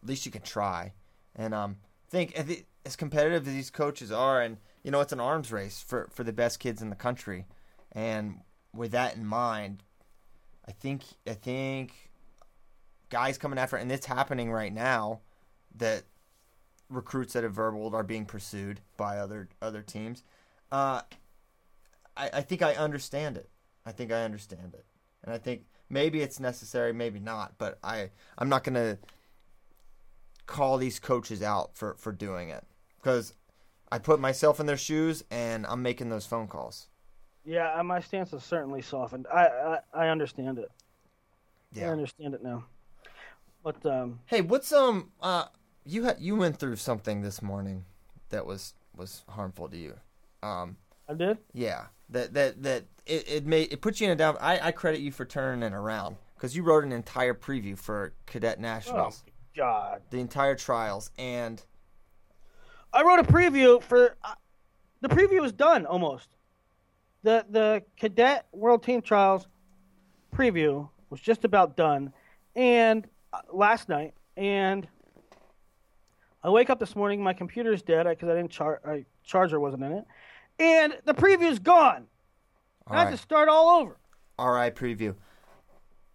at 0.03 0.09
least 0.09 0.24
you 0.26 0.32
can 0.32 0.43
try. 0.43 0.93
And 1.37 1.55
um, 1.55 1.76
think 2.11 2.39
as 2.85 2.97
competitive 2.97 3.47
as 3.47 3.55
these 3.55 3.70
coaches 3.70 4.12
are, 4.12 4.41
and 4.41 4.59
you 4.82 4.91
know, 4.91 5.01
it's 5.01 5.12
an 5.12 5.20
arms 5.20 5.51
race 5.51 5.82
for 5.87 6.09
for 6.12 6.24
the 6.24 6.32
best 6.32 6.61
kids 6.61 6.80
in 6.80 6.91
the 6.91 6.97
country. 6.97 7.47
And 7.93 8.41
with 8.74 8.93
that 8.93 9.16
in 9.16 9.24
mind, 9.24 9.82
I 10.66 10.72
think 10.72 11.03
I 11.26 11.35
think 11.35 12.11
guys 13.11 13.39
coming 13.39 13.59
after, 13.59 13.76
and 13.76 13.91
it's 13.91 14.07
happening 14.07 14.51
right 14.51 14.72
now, 14.72 15.20
that 15.76 16.05
recruits 16.89 17.32
that 17.32 17.45
have 17.45 17.55
verbaled 17.55 17.95
are 17.95 18.03
being 18.03 18.26
pursued 18.26 18.80
by 18.97 19.18
other 19.18 19.49
other 19.61 19.82
teams. 19.82 20.22
Uh, 20.70 21.03
I, 22.16 22.30
I 22.35 22.41
think 22.43 22.62
I 22.62 22.74
understand 22.74 23.37
it. 23.37 23.49
I 23.87 23.93
think 23.93 24.12
I 24.12 24.22
understand 24.22 24.74
it, 24.74 24.85
and 25.22 25.35
I 25.35 25.39
think 25.39 25.66
maybe 25.91 26.20
it's 26.20 26.41
necessary, 26.41 26.93
maybe 26.93 27.20
not. 27.20 27.55
But 27.59 27.78
I 27.82 28.11
I'm 28.39 28.49
not 28.49 28.64
gonna 28.64 28.99
call 30.47 30.78
these 30.78 30.99
coaches 30.99 31.42
out 31.42 31.76
for 31.76 31.95
for 31.95 32.12
doing 32.12 32.49
it 32.49 32.64
because 32.99 33.34
I 33.90 33.99
put 33.99 34.20
myself 34.20 34.61
in 34.61 34.66
their 34.66 34.76
shoes 34.76 35.24
and 35.30 35.66
I'm 35.66 35.82
making 35.82 36.09
those 36.09 36.26
phone 36.26 36.49
calls. 36.49 36.88
Yeah, 37.45 37.72
uh, 37.78 37.82
my 37.82 38.01
stance 38.01 38.30
has 38.30 38.42
certainly 38.42 38.82
softened. 38.82 39.26
I 39.32 39.47
I, 39.47 39.78
I 39.92 40.09
understand 40.09 40.59
it. 40.59 40.70
Yeah, 41.72 41.88
I 41.88 41.92
understand 41.92 42.34
it 42.34 42.42
now. 42.42 42.64
But 43.62 43.84
um, 43.86 44.20
Hey, 44.26 44.40
what's 44.40 44.72
um 44.72 45.12
uh 45.20 45.47
you 45.84 46.05
had 46.05 46.20
you 46.20 46.36
went 46.36 46.59
through 46.59 46.76
something 46.76 47.22
this 47.22 47.42
morning 47.42 47.84
that 48.30 48.47
was 48.47 48.74
was 48.97 49.22
harmful 49.28 49.68
to 49.68 49.76
you. 49.76 49.95
Um 50.42 50.76
I 51.09 51.14
did. 51.14 51.38
Yeah, 51.53 51.86
that 52.11 52.34
that 52.34 52.62
that 52.62 52.84
it, 53.07 53.28
it 53.28 53.47
made 53.47 53.72
it 53.72 53.80
put 53.80 54.01
you 54.01 54.07
in 54.07 54.12
a 54.12 54.16
down. 54.16 54.36
I, 54.40 54.68
I 54.68 54.72
credit 54.72 55.01
you 55.01 55.12
for 55.12 55.24
turning 55.24 55.62
it 55.62 55.74
around 55.74 56.16
because 56.34 56.57
you 56.57 56.62
wrote 56.62 56.84
an 56.84 56.92
entire 56.92 57.34
preview 57.34 57.76
for 57.76 58.14
Cadet 58.26 58.59
Oh 58.59 58.62
Nationals, 58.62 59.22
God! 59.57 60.02
the 60.11 60.18
entire 60.18 60.55
trials, 60.55 61.11
and 61.18 61.62
I 62.92 63.02
wrote 63.02 63.20
a 63.20 63.24
preview 63.24 63.82
for. 63.82 64.16
Uh, 64.22 64.34
the 65.00 65.09
preview 65.09 65.40
was 65.40 65.52
done 65.52 65.86
almost. 65.86 66.28
The 67.22 67.44
the 67.48 67.82
cadet 67.96 68.46
world 68.52 68.82
team 68.82 69.02
trials 69.02 69.46
preview 70.34 70.88
was 71.11 71.20
just 71.20 71.44
about 71.44 71.76
done, 71.76 72.12
and 72.57 73.07
uh, 73.32 73.40
last 73.52 73.88
night, 73.88 74.14
and 74.36 74.86
I 76.42 76.50
wake 76.50 76.70
up 76.70 76.78
this 76.78 76.96
morning, 76.96 77.22
my 77.22 77.32
computer's 77.32 77.82
dead 77.82 78.07
because 78.09 78.28
I 78.28 78.34
didn't 78.34 78.50
char- 78.50 78.80
I, 78.86 79.05
charger 79.24 79.61
wasn't 79.61 79.84
in 79.84 79.92
it, 79.92 80.05
and 80.59 80.98
the 81.05 81.14
preview's 81.14 81.59
gone. 81.59 82.07
all 82.86 82.96
I 82.96 83.00
have 83.00 83.11
to 83.11 83.16
start 83.16 83.48
all 83.48 83.80
over. 83.80 83.98
all 84.38 84.50
right, 84.50 84.74
preview. 84.74 85.14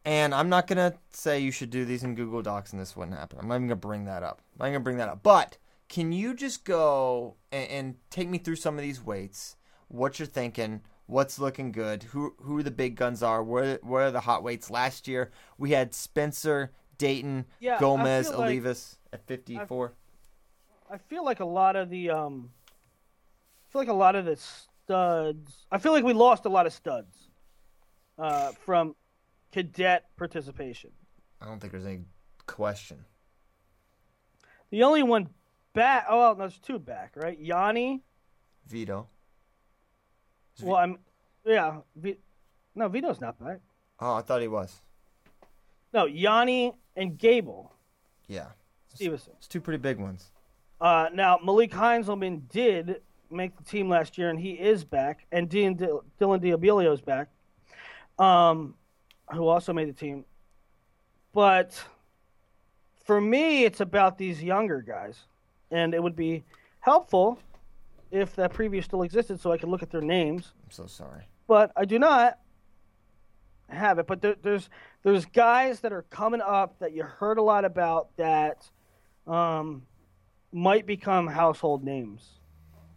And 0.05 0.33
I'm 0.33 0.49
not 0.49 0.67
gonna 0.67 0.93
say 1.11 1.39
you 1.39 1.51
should 1.51 1.69
do 1.69 1.85
these 1.85 2.03
in 2.03 2.15
Google 2.15 2.41
Docs 2.41 2.71
and 2.71 2.81
this 2.81 2.95
wouldn't 2.95 3.17
happen. 3.17 3.39
I'm 3.39 3.47
not 3.47 3.55
even 3.55 3.67
gonna 3.67 3.75
bring 3.75 4.05
that 4.05 4.23
up. 4.23 4.41
I'm 4.53 4.65
not 4.65 4.73
gonna 4.73 4.79
bring 4.79 4.97
that 4.97 5.09
up. 5.09 5.21
But 5.23 5.57
can 5.87 6.11
you 6.11 6.33
just 6.33 6.63
go 6.63 7.35
and, 7.51 7.69
and 7.69 7.95
take 8.09 8.29
me 8.29 8.37
through 8.37 8.55
some 8.55 8.75
of 8.75 8.81
these 8.81 9.03
weights? 9.03 9.55
What 9.87 10.19
you're 10.19 10.27
thinking? 10.27 10.81
What's 11.07 11.39
looking 11.39 11.71
good? 11.71 12.03
Who 12.03 12.35
who 12.41 12.63
the 12.63 12.71
big 12.71 12.95
guns 12.95 13.21
are? 13.23 13.43
Where 13.43 13.79
where 13.81 14.05
are 14.07 14.11
the 14.11 14.21
hot 14.21 14.43
weights? 14.43 14.69
Last 14.69 15.07
year 15.07 15.31
we 15.57 15.71
had 15.71 15.93
Spencer, 15.93 16.71
Daton, 16.97 17.45
Yeah, 17.59 17.79
Gomez, 17.79 18.29
feel 18.29 18.39
like- 18.39 18.49
Olivas 18.59 18.97
at 19.11 19.25
54. 19.25 19.93
I 20.91 20.97
feel 20.97 21.23
like 21.23 21.39
a 21.39 21.45
lot 21.45 21.75
of 21.75 21.89
the 21.89 22.09
um, 22.09 22.49
I 23.67 23.71
feel 23.71 23.81
like 23.81 23.89
a 23.89 23.93
lot 23.93 24.15
of 24.15 24.25
the 24.25 24.37
studs. 24.37 25.65
I 25.71 25.77
feel 25.77 25.91
like 25.91 26.03
we 26.03 26.13
lost 26.13 26.45
a 26.45 26.49
lot 26.49 26.65
of 26.65 26.73
studs 26.73 27.29
uh, 28.17 28.51
from 28.65 28.95
cadet 29.51 30.05
participation. 30.17 30.91
I 31.41 31.45
don't 31.45 31.59
think 31.59 31.71
there's 31.71 31.85
any 31.85 32.01
question. 32.47 33.05
The 34.71 34.83
only 34.83 35.03
one 35.03 35.29
back. 35.73 36.05
Oh, 36.09 36.17
well, 36.19 36.35
there's 36.35 36.57
two 36.59 36.79
back, 36.79 37.13
right? 37.15 37.41
Yianni. 37.41 38.01
Vito. 38.67 39.07
Is 40.57 40.63
Well, 40.63 40.75
I'm. 40.75 40.99
Yeah. 41.45 41.77
V, 41.95 42.17
no, 42.75 42.87
Vito's 42.87 43.19
not 43.21 43.39
back. 43.43 43.59
Oh, 43.99 44.15
I 44.15 44.21
thought 44.21 44.41
he 44.41 44.47
was. 44.47 44.75
No, 45.93 46.05
Yianni 46.05 46.75
and 46.95 47.17
Gable 47.17 47.73
Yeah, 48.27 48.47
Stevenson. 48.93 49.33
it's 49.37 49.47
two 49.47 49.59
pretty 49.61 49.79
big 49.79 49.97
ones. 49.97 50.31
Uh, 50.79 51.09
now 51.13 51.39
Malik 51.43 51.71
Heinselman 51.71 52.47
did 52.49 53.01
make 53.31 53.57
the 53.57 53.63
team 53.63 53.89
last 53.89 54.17
year, 54.17 54.29
and 54.29 54.39
he 54.39 54.51
is 54.51 54.83
back, 54.83 55.25
and 55.31 55.49
Dean, 55.49 55.75
Dylan 55.77 56.03
Diabilio 56.41 56.93
is 56.93 57.01
back, 57.01 57.27
um, 58.19 58.75
who 59.31 59.47
also 59.47 59.73
made 59.73 59.87
the 59.87 59.93
team. 59.93 60.25
But 61.33 61.81
for 63.03 63.21
me, 63.21 63.65
it's 63.65 63.79
about 63.79 64.17
these 64.17 64.41
younger 64.41 64.81
guys, 64.81 65.19
and 65.71 65.93
it 65.93 66.01
would 66.01 66.15
be 66.15 66.43
helpful 66.79 67.39
if 68.11 68.35
that 68.35 68.53
preview 68.53 68.83
still 68.83 69.03
existed, 69.03 69.39
so 69.39 69.51
I 69.51 69.57
could 69.57 69.69
look 69.69 69.83
at 69.83 69.91
their 69.91 70.01
names. 70.01 70.53
I'm 70.63 70.71
so 70.71 70.87
sorry. 70.87 71.23
But 71.47 71.71
I 71.75 71.85
do 71.85 71.99
not 71.99 72.39
have 73.69 73.99
it. 73.99 74.07
But 74.07 74.21
there, 74.21 74.35
there's 74.41 74.69
there's 75.03 75.25
guys 75.25 75.79
that 75.81 75.93
are 75.93 76.03
coming 76.03 76.41
up 76.41 76.79
that 76.79 76.93
you 76.93 77.03
heard 77.03 77.37
a 77.37 77.41
lot 77.41 77.65
about 77.65 78.15
that 78.17 78.69
um, 79.27 79.83
might 80.51 80.85
become 80.85 81.27
household 81.27 81.83
names 81.83 82.27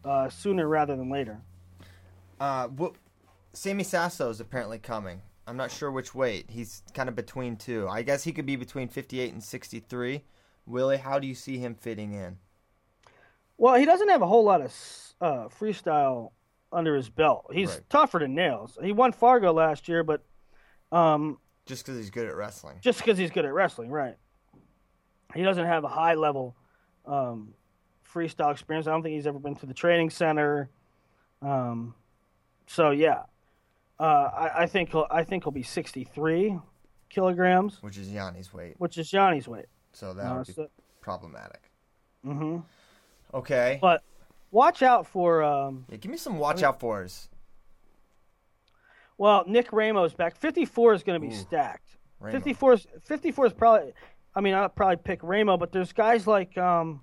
uh, 0.04 0.28
sooner 0.28 0.66
rather 0.66 0.96
than 0.96 1.10
later. 1.10 1.40
Uh, 2.40 2.68
what, 2.68 2.94
Sammy 3.52 3.84
Sasso 3.84 4.30
is 4.30 4.40
apparently 4.40 4.78
coming. 4.78 5.22
I'm 5.46 5.56
not 5.56 5.70
sure 5.70 5.90
which 5.90 6.14
weight. 6.14 6.46
He's 6.50 6.82
kind 6.94 7.08
of 7.08 7.16
between 7.16 7.56
two. 7.56 7.88
I 7.88 8.02
guess 8.02 8.22
he 8.24 8.32
could 8.32 8.46
be 8.46 8.56
between 8.56 8.88
58 8.88 9.32
and 9.32 9.42
63. 9.42 10.22
Willie, 10.66 10.98
how 10.98 11.18
do 11.18 11.26
you 11.26 11.34
see 11.34 11.58
him 11.58 11.74
fitting 11.74 12.12
in? 12.12 12.38
Well, 13.58 13.74
he 13.74 13.84
doesn't 13.84 14.08
have 14.08 14.22
a 14.22 14.26
whole 14.26 14.44
lot 14.44 14.60
of 14.60 14.72
uh, 15.20 15.48
freestyle 15.48 16.30
under 16.72 16.94
his 16.96 17.08
belt. 17.08 17.46
He's 17.52 17.70
Right. 17.70 17.90
tougher 17.90 18.18
than 18.20 18.34
nails. 18.34 18.78
He 18.82 18.92
won 18.92 19.12
Fargo 19.12 19.52
last 19.52 19.88
year, 19.88 20.02
but 20.04 20.22
um, 20.92 21.38
Just 21.66 21.84
because 21.84 21.98
he's 21.98 22.10
good 22.10 22.26
at 22.26 22.34
wrestling. 22.36 22.78
just 22.80 22.98
because 22.98 23.18
he's 23.18 23.30
good 23.30 23.44
at 23.44 23.52
wrestling, 23.52 23.90
right? 23.90 24.16
He 25.34 25.42
doesn't 25.42 25.64
have 25.66 25.84
a 25.84 25.88
high 25.88 26.14
level 26.14 26.54
um, 27.06 27.54
freestyle 28.12 28.52
experience. 28.52 28.86
I 28.86 28.90
don't 28.92 29.02
think 29.02 29.14
he's 29.14 29.26
ever 29.26 29.38
been 29.38 29.56
to 29.56 29.66
the 29.66 29.74
training 29.74 30.10
center. 30.10 30.70
Um, 31.40 31.94
so 32.66 32.90
yeah, 32.90 33.22
uh, 34.00 34.02
I, 34.02 34.50
I 34.62 34.66
think 34.66 34.90
he'll, 34.90 35.06
I 35.10 35.22
think 35.24 35.44
he'll 35.44 35.50
be 35.52 35.62
63 35.62 36.58
kilograms, 37.08 37.82
which 37.82 37.98
is 37.98 38.08
Yianni's 38.08 38.52
weight. 38.52 38.74
which 38.78 38.98
is 38.98 39.10
Johnny's 39.10 39.46
weight. 39.46 39.66
So 39.92 40.14
that 40.14 40.26
Uh, 40.26 40.36
would 40.38 40.46
be 40.46 40.52
so- 40.54 40.68
problematic. 41.00 41.70
hmm 42.24 42.58
Okay. 43.34 43.78
But 43.80 44.02
watch 44.50 44.82
out 44.82 45.06
for 45.06 45.42
um, 45.42 45.84
Yeah, 45.88 45.96
give 45.96 46.10
me 46.10 46.16
some 46.18 46.38
watch 46.38 46.62
out 46.62 46.80
fors. 46.80 47.28
well 49.18 49.44
Nick 49.46 49.72
Ramos 49.72 50.14
back. 50.14 50.36
54 50.36 50.94
is 50.94 51.02
going 51.02 51.20
to 51.20 51.26
be 51.26 51.32
Ooh. 51.34 51.38
stacked. 51.38 51.96
Ramo. 52.20 52.32
54 52.32 52.72
is 52.74 52.86
54 53.02 53.46
is 53.46 53.52
probably. 53.52 53.92
I 54.34 54.40
mean, 54.40 54.54
I'll 54.54 54.68
probably 54.68 54.96
pick 54.96 55.20
Ramo, 55.22 55.56
but 55.58 55.72
there's 55.72 55.92
guys 55.92 56.26
like 56.26 56.56
um, 56.56 57.02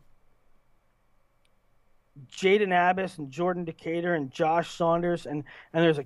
Jaden 2.32 2.74
Abas 2.74 3.18
and 3.18 3.30
Jordan 3.32 3.66
Decatur 3.66 4.14
and 4.16 4.32
Josh 4.32 4.72
Saunders, 4.76 5.26
and 5.26 5.44
and 5.74 5.84
there's 5.84 6.00
a 6.00 6.06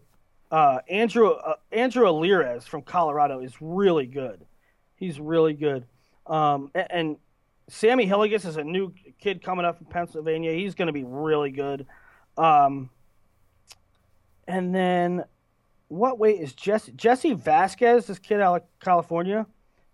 uh, 0.53 0.79
Andrew 0.87 1.31
uh, 1.31 1.55
Andrew 1.71 2.05
Alirez 2.05 2.65
from 2.65 2.83
Colorado 2.83 3.39
is 3.39 3.55
really 3.59 4.05
good. 4.05 4.45
He's 4.95 5.19
really 5.19 5.55
good. 5.55 5.85
Um, 6.27 6.69
and, 6.75 6.87
and 6.91 7.17
Sammy 7.69 8.07
Hilligus 8.07 8.45
is 8.45 8.57
a 8.57 8.63
new 8.63 8.93
kid 9.19 9.41
coming 9.41 9.65
up 9.65 9.77
from 9.77 9.87
Pennsylvania. 9.87 10.53
He's 10.53 10.75
going 10.75 10.85
to 10.85 10.93
be 10.93 11.03
really 11.03 11.49
good. 11.49 11.87
Um, 12.37 12.91
and 14.47 14.75
then 14.75 15.23
what 15.87 16.19
weight 16.19 16.39
is 16.39 16.53
Jesse 16.53 16.91
Jesse 16.91 17.33
Vasquez? 17.33 18.05
This 18.05 18.19
kid 18.19 18.39
out 18.39 18.61
of 18.61 18.79
California. 18.79 19.47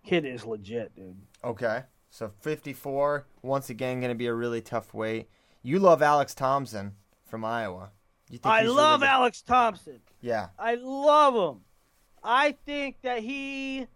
Kid 0.04 0.26
is 0.26 0.44
legit, 0.44 0.94
dude. 0.94 1.16
Okay. 1.42 1.84
So 2.10 2.32
54, 2.40 3.24
once 3.40 3.70
again, 3.70 4.00
going 4.00 4.10
to 4.10 4.14
be 4.14 4.26
a 4.26 4.34
really 4.34 4.60
tough 4.60 4.92
weight. 4.92 5.30
You 5.62 5.78
love 5.78 6.02
Alex 6.02 6.34
Thompson 6.34 6.96
from 7.24 7.46
Iowa. 7.46 7.92
I 8.44 8.62
love 8.62 9.00
really? 9.00 9.10
Alex 9.12 9.42
Thompson. 9.42 10.00
Yeah. 10.20 10.48
I 10.58 10.76
love 10.76 11.34
him. 11.34 11.62
I 12.22 12.52
think 12.52 12.96
that 13.02 13.20
he. 13.20 13.86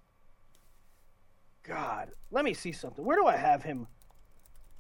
God, 1.63 2.11
let 2.31 2.45
me 2.45 2.55
see 2.55 2.73
something. 2.73 3.05
Where 3.05 3.17
do 3.17 3.27
I 3.27 3.37
have 3.37 3.63
him? 3.63 3.87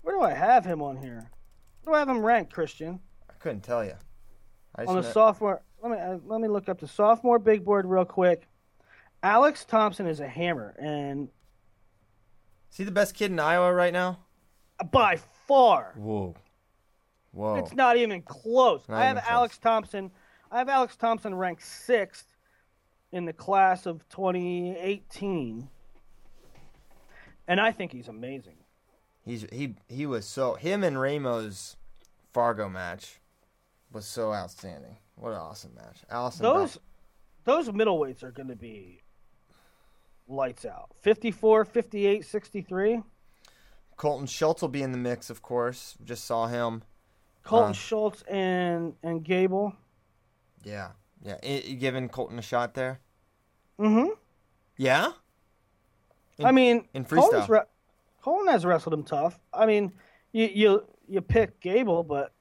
Where 0.02 0.16
do 0.16 0.22
I 0.22 0.32
have 0.32 0.64
him 0.64 0.82
on 0.82 0.96
here? 0.96 1.30
Where 1.82 1.92
do 1.92 1.96
I 1.96 1.98
have 2.00 2.08
him 2.08 2.24
ranked, 2.24 2.52
Christian? 2.52 3.00
I 3.28 3.34
couldn't 3.34 3.62
tell 3.62 3.84
you. 3.84 3.94
On 4.76 4.96
the 4.96 5.02
kn- 5.02 5.12
sophomore. 5.12 5.62
Let 5.82 5.92
me 5.92 5.98
uh, 5.98 6.18
let 6.24 6.40
me 6.40 6.48
look 6.48 6.68
up 6.68 6.80
the 6.80 6.88
sophomore 6.88 7.38
big 7.38 7.64
board 7.64 7.86
real 7.86 8.04
quick. 8.04 8.48
Alex 9.22 9.64
Thompson 9.64 10.06
is 10.06 10.20
a 10.20 10.28
hammer, 10.28 10.74
and 10.78 11.28
Is 12.70 12.76
he 12.78 12.84
the 12.84 12.90
best 12.90 13.14
kid 13.14 13.30
in 13.30 13.38
Iowa 13.38 13.72
right 13.72 13.92
now? 13.92 14.18
by 14.90 15.16
far, 15.46 15.92
Whoa. 15.96 16.34
Whoa. 17.34 17.56
It's 17.56 17.74
not 17.74 17.96
even 17.96 18.22
close. 18.22 18.82
Not 18.88 18.96
I 18.96 19.04
have 19.06 19.16
even 19.16 19.24
close. 19.24 19.32
Alex 19.32 19.58
Thompson. 19.58 20.10
I 20.50 20.58
have 20.58 20.68
Alex 20.68 20.96
Thompson 20.96 21.34
ranked 21.34 21.62
sixth 21.62 22.26
in 23.10 23.24
the 23.24 23.32
class 23.32 23.86
of 23.86 24.08
2018, 24.08 25.68
and 27.48 27.60
I 27.60 27.72
think 27.72 27.92
he's 27.92 28.08
amazing. 28.08 28.56
He's 29.24 29.46
he 29.52 29.74
he 29.88 30.06
was 30.06 30.26
so 30.26 30.54
him 30.54 30.84
and 30.84 31.00
Ramos 31.00 31.76
Fargo 32.32 32.68
match 32.68 33.20
was 33.92 34.06
so 34.06 34.32
outstanding. 34.32 34.96
What 35.16 35.32
an 35.32 35.38
awesome 35.38 35.74
match. 35.74 35.98
Allison 36.10 36.42
Those 36.42 36.78
those 37.44 37.68
middleweights 37.68 38.22
are 38.22 38.30
going 38.30 38.48
to 38.48 38.56
be 38.56 39.02
lights 40.28 40.64
out. 40.64 40.90
54, 41.02 41.64
58, 41.64 42.24
63. 42.24 43.02
Colton 43.96 44.26
Schultz 44.26 44.62
will 44.62 44.68
be 44.68 44.82
in 44.82 44.92
the 44.92 44.98
mix, 44.98 45.30
of 45.30 45.42
course. 45.42 45.96
Just 46.04 46.24
saw 46.24 46.46
him. 46.46 46.82
Colton 47.44 47.70
Uh. 47.70 47.74
Schultz 47.74 48.22
and 48.22 48.94
and 49.02 49.22
Gable. 49.24 49.72
Yeah. 50.64 50.90
Yeah. 51.22 51.36
I, 51.42 51.62
you 51.66 51.76
giving 51.76 52.08
Colton 52.08 52.38
a 52.38 52.42
shot 52.42 52.74
there? 52.74 53.00
Mm-hmm. 53.78 54.10
Yeah? 54.76 55.12
In- 56.38 56.46
I 56.46 56.52
mean, 56.52 56.88
in 56.94 57.04
freestyle. 57.04 57.48
re- 57.48 57.60
Colton 58.22 58.48
has 58.48 58.64
wrestled 58.64 58.94
him 58.94 59.04
tough. 59.04 59.38
I 59.52 59.66
mean, 59.66 59.92
you 60.32 60.46
you 60.52 60.84
you 61.06 61.20
pick 61.20 61.60
Gable, 61.60 62.02
but 62.02 62.32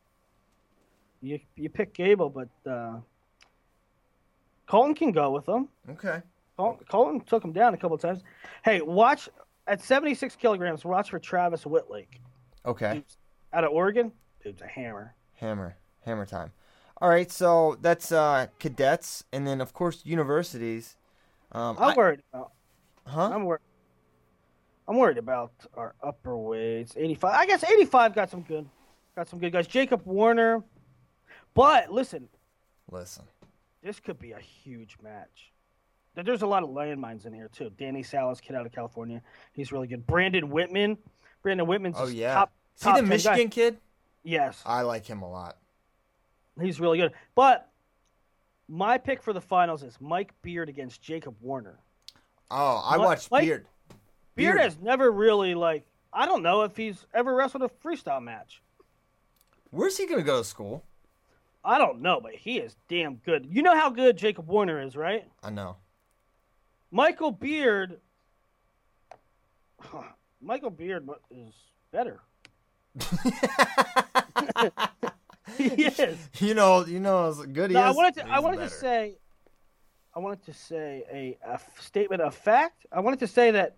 you 1.21 1.39
you 1.55 1.69
pick 1.69 1.93
Gable, 1.93 2.29
but 2.29 2.49
uh, 2.69 2.97
Colton 4.67 4.95
can 4.95 5.11
go 5.11 5.31
with 5.31 5.47
him. 5.47 5.67
Okay. 5.89 6.21
Colton, 6.57 6.85
Colton 6.87 7.21
took 7.21 7.43
him 7.43 7.51
down 7.51 7.73
a 7.73 7.77
couple 7.77 7.95
of 7.95 8.01
times. 8.01 8.21
Hey, 8.63 8.81
watch 8.81 9.27
at 9.67 9.81
76 9.81 10.35
kilograms. 10.35 10.85
Watch 10.85 11.09
for 11.09 11.19
Travis 11.19 11.65
Wittlake 11.65 12.21
Okay. 12.65 12.93
Dude's 12.95 13.17
out 13.53 13.63
of 13.63 13.71
Oregon. 13.71 14.11
Dude's 14.43 14.61
a 14.61 14.67
hammer. 14.67 15.13
Hammer. 15.35 15.77
Hammer 16.05 16.25
time. 16.25 16.51
All 17.01 17.09
right, 17.09 17.31
so 17.31 17.77
that's 17.81 18.11
uh 18.11 18.47
cadets 18.59 19.23
and 19.33 19.45
then 19.47 19.61
of 19.61 19.73
course 19.73 20.01
universities. 20.05 20.95
Um 21.51 21.77
I'm 21.79 21.91
I- 21.91 21.95
worried 21.95 22.21
about. 22.33 22.51
huh? 23.07 23.29
I'm 23.33 23.45
worried. 23.45 23.61
I'm 24.87 24.97
worried 24.97 25.17
about 25.17 25.53
our 25.75 25.95
upper 26.03 26.37
weights. 26.37 26.93
85. 26.97 27.33
I 27.33 27.45
guess 27.45 27.63
85 27.63 28.15
got 28.15 28.29
some 28.29 28.41
good, 28.41 28.67
got 29.15 29.29
some 29.29 29.39
good 29.39 29.53
guys. 29.53 29.65
Jacob 29.67 30.01
Warner. 30.05 30.61
But 31.53 31.91
listen, 31.91 32.27
Listen. 32.91 33.23
this 33.81 33.99
could 33.99 34.19
be 34.19 34.31
a 34.33 34.39
huge 34.39 34.97
match. 35.01 35.51
There's 36.15 36.41
a 36.41 36.47
lot 36.47 36.63
of 36.63 36.69
landmines 36.69 37.25
in 37.25 37.33
here 37.33 37.49
too. 37.51 37.71
Danny 37.77 38.03
Salas, 38.03 38.41
kid 38.41 38.55
out 38.55 38.65
of 38.65 38.71
California, 38.71 39.21
he's 39.53 39.71
really 39.71 39.87
good. 39.87 40.05
Brandon 40.05 40.49
Whitman, 40.49 40.97
Brandon 41.41 41.65
Whitman's 41.65 41.95
Oh 41.97 42.07
yeah. 42.07 42.33
top. 42.33 42.51
See 42.75 42.85
top 42.85 42.95
the 42.95 43.01
10 43.01 43.09
Michigan 43.09 43.37
guy. 43.37 43.47
kid? 43.47 43.77
Yes, 44.23 44.61
I 44.65 44.81
like 44.81 45.05
him 45.05 45.21
a 45.21 45.29
lot. 45.29 45.57
he's 46.59 46.79
really 46.79 46.97
good. 46.97 47.11
But 47.35 47.69
my 48.69 48.97
pick 48.97 49.21
for 49.21 49.33
the 49.33 49.41
finals 49.41 49.83
is 49.83 49.97
Mike 49.99 50.33
Beard 50.41 50.69
against 50.69 51.01
Jacob 51.01 51.35
Warner. 51.41 51.77
Oh, 52.49 52.81
I 52.85 52.97
Mike- 52.97 53.05
watched 53.05 53.31
Mike- 53.31 53.43
Beard. 53.43 53.67
Beard, 54.35 54.55
Beard. 54.55 54.59
has 54.61 54.77
never 54.79 55.11
really 55.11 55.53
like. 55.55 55.85
I 56.11 56.25
don't 56.25 56.41
know 56.43 56.61
if 56.61 56.77
he's 56.77 57.05
ever 57.13 57.33
wrestled 57.35 57.63
a 57.63 57.69
freestyle 57.69 58.21
match. 58.21 58.61
Where's 59.71 59.97
he 59.97 60.05
gonna 60.07 60.21
go 60.23 60.37
to 60.39 60.43
school? 60.43 60.83
I 61.65 61.77
don't 61.77 62.01
know, 62.01 62.19
but 62.21 62.33
he 62.35 62.59
is 62.59 62.75
damn 62.87 63.15
good. 63.15 63.45
You 63.49 63.61
know 63.61 63.75
how 63.75 63.89
good 63.89 64.17
Jacob 64.17 64.47
Warner 64.47 64.81
is, 64.81 64.95
right? 64.95 65.25
I 65.41 65.49
know. 65.49 65.77
Michael 66.91 67.31
Beard. 67.31 67.99
Michael 70.41 70.69
Beard 70.69 71.09
is 71.31 71.53
better. 71.91 72.19
He 75.57 75.83
is. 75.85 76.17
You 76.39 76.53
know, 76.53 76.85
you 76.85 76.99
know, 76.99 77.29
as 77.29 77.37
good 77.45 77.69
he 77.69 77.75
No, 77.75 77.81
I 77.81 77.91
wanted 77.91 78.15
to. 78.15 78.27
I 78.27 78.39
wanted 78.39 78.59
to 78.59 78.69
say. 78.69 79.17
I 80.15 80.19
wanted 80.19 80.43
to 80.45 80.53
say 80.53 81.03
a, 81.11 81.37
a 81.47 81.53
f- 81.53 81.81
statement 81.81 82.21
of 82.21 82.35
fact. 82.35 82.85
I 82.91 82.99
wanted 82.99 83.19
to 83.19 83.27
say 83.27 83.51
that. 83.51 83.77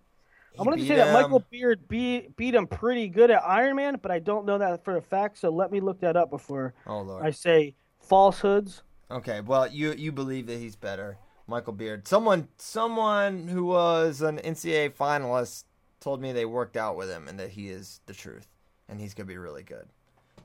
I 0.58 0.62
wanted 0.62 0.80
to 0.80 0.86
say 0.86 0.96
that 0.96 1.12
Michael. 1.12 1.44
Beard 1.50 1.86
beat 1.88 2.36
beat 2.36 2.54
him 2.54 2.66
pretty 2.66 3.08
good 3.08 3.30
at 3.30 3.42
Iron 3.44 3.76
Man, 3.76 3.98
but 4.00 4.10
I 4.10 4.18
don't 4.18 4.46
know 4.46 4.58
that 4.58 4.84
for 4.84 4.96
a 4.96 5.02
fact. 5.02 5.38
So 5.38 5.50
let 5.50 5.70
me 5.70 5.80
look 5.80 6.00
that 6.00 6.16
up 6.16 6.30
before 6.30 6.74
Oh. 6.86 7.18
I 7.22 7.30
say 7.30 7.74
falsehoods. 8.00 8.82
Okay, 9.10 9.40
well, 9.40 9.66
you 9.68 9.92
you 9.92 10.12
believe 10.12 10.46
that 10.46 10.58
he's 10.58 10.76
better, 10.76 11.18
Michael 11.46 11.72
Beard. 11.74 12.08
Someone, 12.08 12.48
someone 12.56 13.48
who 13.48 13.66
was 13.66 14.22
an 14.22 14.38
NCAA 14.38 14.94
finalist 14.94 15.64
told 16.00 16.20
me 16.20 16.32
they 16.32 16.44
worked 16.46 16.76
out 16.76 16.96
with 16.96 17.08
him 17.10 17.28
and 17.28 17.38
that 17.38 17.50
he 17.50 17.68
is 17.68 18.00
the 18.06 18.14
truth 18.14 18.48
and 18.88 19.00
he's 19.00 19.14
gonna 19.14 19.26
be 19.26 19.38
really 19.38 19.62
good. 19.62 19.86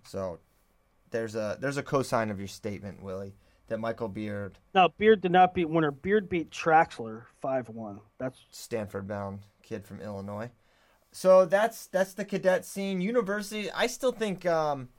So 0.04 0.40
there's 1.12 1.36
a 1.36 1.58
there's 1.60 1.78
a 1.78 1.84
cosign 1.84 2.32
of 2.32 2.40
your 2.40 2.48
statement, 2.48 3.02
Willie, 3.04 3.36
that 3.68 3.80
Michael 3.80 4.08
Beard, 4.10 4.58
No, 4.74 4.90
Beard 4.98 5.22
did 5.22 5.32
not 5.32 5.54
beat 5.54 5.70
Winter. 5.70 5.92
Beard 5.92 6.30
beat 6.30 6.50
Traxler 6.52 7.24
five 7.42 7.70
one. 7.70 8.00
That's 8.18 8.40
Stanford 8.52 9.08
bound 9.08 9.40
kid 9.62 9.86
from 9.86 10.02
Illinois. 10.02 10.50
So 11.12 11.46
that's 11.46 11.88
that's 11.88 12.14
the 12.14 12.26
cadet 12.26 12.66
scene. 12.66 13.02
University, 13.02 13.70
I 13.72 13.88
still 13.88 14.12
think 14.14 14.46
um, 14.46 14.90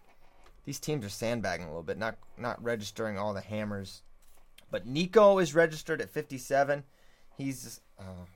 these 0.64 0.78
teams 0.78 1.04
are 1.04 1.10
sandbagging 1.10 1.66
a 1.66 1.68
little 1.70 1.82
bit, 1.82 1.98
not 1.98 2.16
not 2.36 2.62
registering 2.62 3.18
all 3.18 3.32
the 3.34 3.40
hammers. 3.40 4.02
But 4.70 4.86
Nico 4.86 5.38
is 5.38 5.54
registered 5.54 6.00
at 6.00 6.08
57. 6.10 6.84
He's 7.36 7.80
uh, 7.98 8.26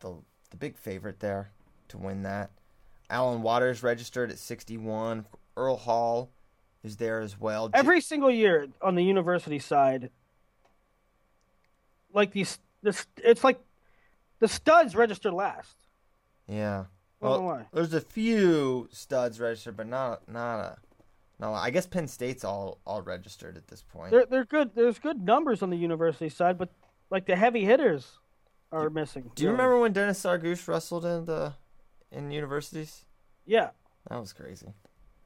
the 0.00 0.16
the 0.50 0.56
big 0.56 0.76
favorite 0.76 1.20
there 1.20 1.50
to 1.88 1.98
win 1.98 2.22
that. 2.22 2.50
Alan 3.10 3.42
Waters 3.42 3.82
registered 3.82 4.30
at 4.30 4.38
61. 4.38 5.26
Earl 5.56 5.76
Hall 5.76 6.30
is 6.82 6.96
there 6.96 7.20
as 7.20 7.38
well. 7.38 7.68
Every 7.74 8.00
single 8.00 8.30
year 8.30 8.68
on 8.80 8.94
the 8.94 9.02
university 9.04 9.58
side. 9.58 10.10
Like 12.12 12.32
these, 12.32 12.58
this 12.82 13.06
it's 13.18 13.44
like 13.44 13.60
the 14.40 14.48
studs 14.48 14.94
register 14.96 15.30
last. 15.30 15.76
yeah. 16.48 16.84
I 17.22 17.26
don't 17.26 17.32
know 17.42 17.46
Well, 17.46 17.56
why. 17.58 17.66
there's 17.74 17.92
a 17.92 18.00
few 18.00 18.88
studs 18.90 19.38
registered, 19.38 19.76
but 19.76 19.86
not 19.86 20.26
not 20.26 20.58
a 20.60 20.76
no. 21.38 21.52
I 21.52 21.68
guess 21.68 21.86
Penn 21.86 22.08
State's 22.08 22.44
all 22.44 22.78
all 22.86 23.02
registered 23.02 23.58
at 23.58 23.68
this 23.68 23.82
point. 23.82 24.10
They're 24.10 24.24
they're 24.24 24.44
good. 24.46 24.70
There's 24.74 24.98
good 24.98 25.20
numbers 25.22 25.62
on 25.62 25.68
the 25.68 25.76
university 25.76 26.30
side, 26.30 26.56
but 26.56 26.70
like 27.10 27.26
the 27.26 27.36
heavy 27.36 27.66
hitters 27.66 28.12
are 28.72 28.88
missing. 28.88 29.30
Do 29.34 29.42
you 29.44 29.50
remember 29.50 29.78
when 29.78 29.92
Dennis 29.92 30.22
Tsargush 30.22 30.66
wrestled 30.66 31.04
in 31.04 31.26
the 31.26 31.52
in 32.12 32.30
universities? 32.30 33.04
Yeah, 33.46 33.70
That 34.08 34.20
was 34.20 34.32
crazy. 34.32 34.68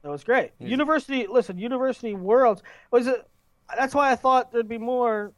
that 0.01 0.09
was 0.09 0.23
great. 0.23 0.51
University, 0.59 1.27
listen, 1.27 1.57
University 1.57 2.13
Worlds 2.13 2.61
was 2.91 3.07
it. 3.07 3.27
That's 3.75 3.95
why 3.95 4.11
I 4.11 4.15
thought 4.15 4.51
there'd 4.51 4.67
be 4.67 4.77
more. 4.77 5.33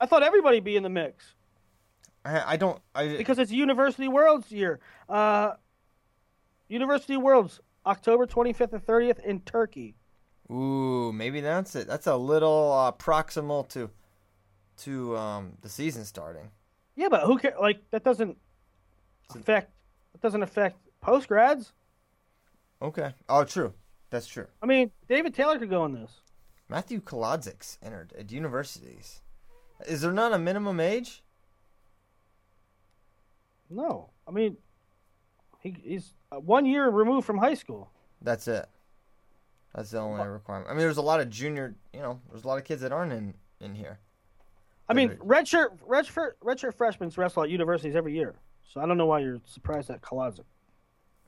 I 0.00 0.06
thought 0.06 0.22
everybody 0.22 0.60
be 0.60 0.76
in 0.76 0.82
the 0.82 0.88
mix 0.88 1.34
I, 2.24 2.52
I 2.54 2.56
don't. 2.56 2.80
I 2.94 3.16
because 3.16 3.38
it's 3.38 3.50
University 3.52 4.08
Worlds 4.08 4.50
year. 4.50 4.80
Uh, 5.08 5.52
University 6.68 7.16
Worlds, 7.16 7.60
October 7.86 8.26
25th 8.26 8.72
and 8.72 8.84
30th 8.86 9.20
in 9.24 9.40
Turkey. 9.40 9.94
ooh, 10.50 11.12
maybe 11.12 11.40
that's 11.40 11.74
it. 11.76 11.86
That's 11.86 12.06
a 12.06 12.16
little 12.16 12.72
uh, 12.72 12.92
proximal 12.92 13.68
to 13.70 13.90
to 14.78 15.16
um, 15.16 15.52
the 15.62 15.68
season 15.68 16.04
starting. 16.04 16.50
Yeah, 16.96 17.08
but 17.08 17.22
who 17.22 17.38
cares? 17.38 17.54
Like 17.60 17.82
that 17.90 18.04
doesn't 18.04 18.36
affect. 19.34 19.72
That 20.12 20.20
doesn't 20.22 20.42
affect 20.42 20.78
post 21.00 21.28
grads. 21.28 21.72
Okay. 22.82 23.14
Oh, 23.28 23.44
true. 23.44 23.72
That's 24.10 24.26
true. 24.26 24.46
I 24.62 24.66
mean, 24.66 24.90
David 25.08 25.34
Taylor 25.34 25.58
could 25.58 25.70
go 25.70 25.84
in 25.84 25.92
this. 25.92 26.20
Matthew 26.68 27.00
Kolodzik's 27.00 27.78
entered 27.82 28.12
at 28.18 28.30
universities. 28.32 29.22
Is 29.86 30.00
there 30.00 30.12
not 30.12 30.32
a 30.32 30.38
minimum 30.38 30.80
age? 30.80 31.22
No, 33.68 34.10
I 34.26 34.32
mean, 34.32 34.56
he, 35.60 35.76
he's 35.82 36.12
uh, 36.32 36.36
one 36.36 36.66
year 36.66 36.88
removed 36.88 37.26
from 37.26 37.38
high 37.38 37.54
school. 37.54 37.88
That's 38.20 38.48
it. 38.48 38.66
That's 39.74 39.90
the 39.92 39.98
only 39.98 40.26
requirement. 40.26 40.68
I 40.68 40.72
mean, 40.72 40.80
there's 40.80 40.96
a 40.96 41.02
lot 41.02 41.20
of 41.20 41.30
junior. 41.30 41.76
You 41.94 42.00
know, 42.00 42.20
there's 42.28 42.42
a 42.44 42.48
lot 42.48 42.58
of 42.58 42.64
kids 42.64 42.82
that 42.82 42.90
aren't 42.90 43.12
in 43.12 43.34
in 43.60 43.74
here. 43.74 44.00
I 44.88 44.92
mean, 44.92 45.10
redshirt, 45.18 45.78
redshirt, 45.88 46.32
redshirt 46.42 46.74
freshmen 46.74 47.12
wrestle 47.16 47.44
at 47.44 47.50
universities 47.50 47.94
every 47.94 48.12
year. 48.12 48.34
So 48.72 48.80
I 48.80 48.86
don't 48.86 48.96
know 48.96 49.06
why 49.06 49.18
you're 49.18 49.40
surprised 49.46 49.90
at 49.90 50.00
Kolodzik. 50.00 50.44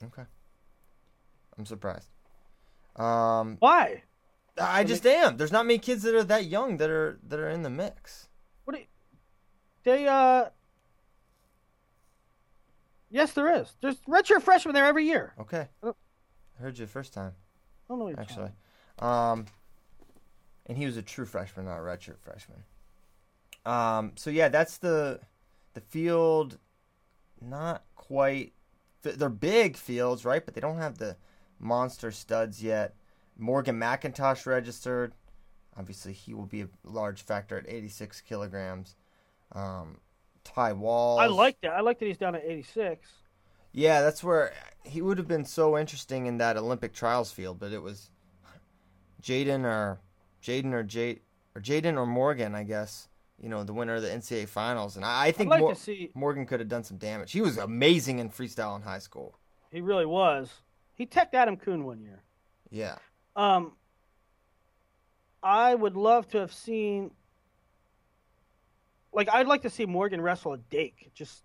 Okay. 0.05 0.23
I'm 1.59 1.67
surprised. 1.67 2.09
Um, 2.97 3.57
Why? 3.59 4.05
I 4.61 4.85
just 4.85 5.05
am. 5.07 5.37
There's 5.37 5.51
not 5.51 5.67
many 5.67 5.79
kids 5.79 6.03
that 6.03 6.15
are 6.15 6.23
that 6.25 6.47
young 6.47 6.77
that 6.77 6.89
are 6.89 7.19
that 7.29 7.41
are 7.41 7.49
in 7.49 7.63
the 7.63 7.71
mix. 7.71 8.29
What? 8.65 8.75
Do 8.75 8.81
you, 8.81 8.87
they 9.85 10.07
uh. 10.07 10.47
Yes, 13.11 13.33
there 13.33 13.53
is. 13.61 13.73
There's 13.81 13.97
redshirt 14.09 14.43
freshmen 14.43 14.75
there 14.75 14.87
every 14.87 15.05
year. 15.05 15.35
Okay. 15.41 15.69
I 15.83 15.93
heard 16.61 16.79
you 16.79 16.87
the 16.87 16.91
first 16.91 17.13
time, 17.13 17.33
I 17.35 17.85
don't 17.89 17.99
know 17.99 18.05
what 18.05 18.13
you're 18.13 18.21
actually. 18.21 18.51
Um, 18.99 19.47
and 20.67 20.79
he 20.79 20.87
was 20.87 20.97
a 20.97 21.03
true 21.03 21.27
freshman, 21.27 21.67
not 21.67 21.79
a 21.79 21.83
redshirt 21.83 22.19
freshman. 22.21 22.63
Um, 23.67 24.13
so 24.15 24.31
yeah, 24.31 24.49
that's 24.49 24.79
the 24.79 25.21
the 25.75 25.81
field. 25.81 26.59
Not 27.49 27.85
quite. 27.97 28.53
They're 29.03 29.29
big 29.29 29.77
fields, 29.77 30.25
right? 30.25 30.45
But 30.45 30.55
they 30.55 30.61
don't 30.61 30.79
have 30.79 30.99
the 30.99 31.17
monster 31.59 32.11
studs 32.11 32.63
yet. 32.63 32.95
Morgan 33.37 33.79
McIntosh 33.79 34.47
registered. 34.47 35.15
Obviously, 35.77 36.13
he 36.13 36.35
will 36.35 36.47
be 36.47 36.63
a 36.63 36.69
large 36.85 37.23
factor 37.23 37.57
at 37.57 37.69
86 37.69 38.21
kilograms. 38.21 38.95
Um, 39.53 39.99
Ty 40.45 40.75
Walz. 40.75 41.21
I 41.21 41.27
like 41.27 41.61
that. 41.63 41.73
I 41.73 41.81
like 41.81 41.99
that 41.99 42.07
he's 42.07 42.19
down 42.19 42.35
at 42.35 42.45
86. 42.45 43.09
Yeah, 43.73 44.03
that's 44.03 44.23
where 44.23 44.53
he 44.85 45.01
would 45.01 45.19
have 45.19 45.29
been 45.29 45.47
so 45.47 45.79
interesting 45.79 46.27
in 46.27 46.39
that 46.39 46.57
Olympic 46.57 46.93
trials 46.93 47.33
field, 47.33 47.59
but 47.59 47.73
it 47.73 47.83
was 47.83 48.11
J'den 49.23 49.65
or 49.65 50.01
J'den 50.43 50.73
or 50.73 50.83
Jade 50.83 51.21
or 51.55 51.63
J'den 51.63 51.97
or 51.97 52.07
Morgan, 52.07 52.55
I 52.55 52.65
guess. 52.65 53.09
You 53.43 53.49
know, 53.49 53.65
the 53.65 53.73
winner 53.73 53.97
of 53.97 54.03
the 54.03 54.09
NCAA 54.09 54.49
finals, 54.49 54.95
and 54.97 55.05
I, 55.05 55.27
I 55.27 55.33
think 55.33 55.51
like 55.51 55.61
Mor- 55.61 55.75
see. 55.75 56.11
Morgan 56.15 56.47
could 56.47 56.61
have 56.61 56.69
done 56.69 56.85
some 56.85 56.97
damage. 56.97 57.33
He 57.33 57.41
was 57.41 57.59
amazing 57.59 58.21
in 58.21 58.31
freestyle 58.31 58.77
in 58.77 58.83
high 58.83 59.01
school. 59.01 59.37
He 59.73 59.81
really 59.81 60.07
was. 60.07 60.49
He 60.95 61.07
teched 61.07 61.35
Adam 61.35 61.57
Coon 61.57 61.85
one 61.85 62.01
year. 62.01 62.23
Yeah, 62.71 62.97
Um, 63.37 63.73
I 65.43 65.75
would 65.75 65.97
love 65.97 66.29
to 66.31 66.39
have 66.39 66.53
seen. 66.53 67.11
Like, 69.13 69.29
I'd 69.31 69.47
like 69.47 69.63
to 69.63 69.71
see 69.71 69.85
Morgan 69.87 70.21
wrestle 70.23 70.55
a 70.55 70.59
Dake. 70.59 71.11
Just, 71.15 71.43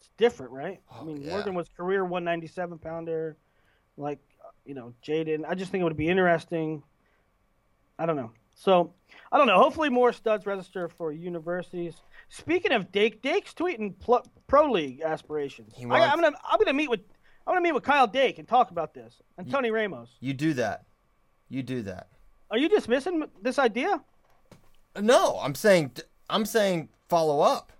it's 0.00 0.08
different, 0.16 0.52
right? 0.52 0.80
I 0.90 1.00
Oh, 1.00 1.04
mean, 1.04 1.20
yeah. 1.20 1.32
Morgan 1.32 1.54
was 1.54 1.68
career 1.76 2.04
197 2.04 2.78
pounder. 2.78 3.36
Like, 3.98 4.20
you 4.64 4.74
know, 4.74 4.94
J'den. 5.02 5.44
I 5.46 5.54
just 5.54 5.70
think 5.70 5.82
it 5.82 5.84
would 5.84 5.96
be 5.96 6.08
interesting. 6.08 6.82
I 7.98 8.06
don't 8.06 8.16
know. 8.16 8.30
So, 8.58 8.94
I 9.30 9.36
don't 9.36 9.46
know. 9.46 9.58
Hopefully, 9.58 9.90
more 9.90 10.12
studs 10.12 10.46
register 10.46 10.88
for 10.88 11.12
universities. 11.12 11.94
Speaking 12.30 12.72
of 12.72 12.90
Dake, 12.90 13.20
Dake's 13.22 13.52
tweeting 13.52 13.98
pl- 14.00 14.26
pro 14.46 14.70
league 14.72 15.02
aspirations. 15.02 15.74
He 15.76 15.84
I, 15.84 16.06
I'm 16.06 16.20
gonna, 16.20 16.36
I'm 16.42 16.58
gonna 16.58 16.72
meet 16.72 16.88
with, 16.88 17.00
I'm 17.46 17.52
gonna 17.52 17.60
meet 17.60 17.72
with 17.72 17.84
Kyle 17.84 18.06
Dake 18.06 18.38
and 18.38 18.48
talk 18.48 18.70
about 18.70 18.94
this 18.94 19.22
and 19.36 19.48
Tony 19.50 19.70
Ramos. 19.70 20.08
you 20.20 20.32
do 20.32 20.54
that. 20.54 20.84
You 21.48 21.62
do 21.62 21.82
that. 21.82 22.08
Are 22.50 22.58
you 22.58 22.68
dismissing 22.68 23.24
this 23.42 23.58
idea? 23.58 24.02
No, 25.00 25.38
I'm 25.40 25.54
saying 25.54 25.92
I'm 26.30 26.46
saying 26.46 26.88
follow 27.08 27.40
up. 27.40 27.72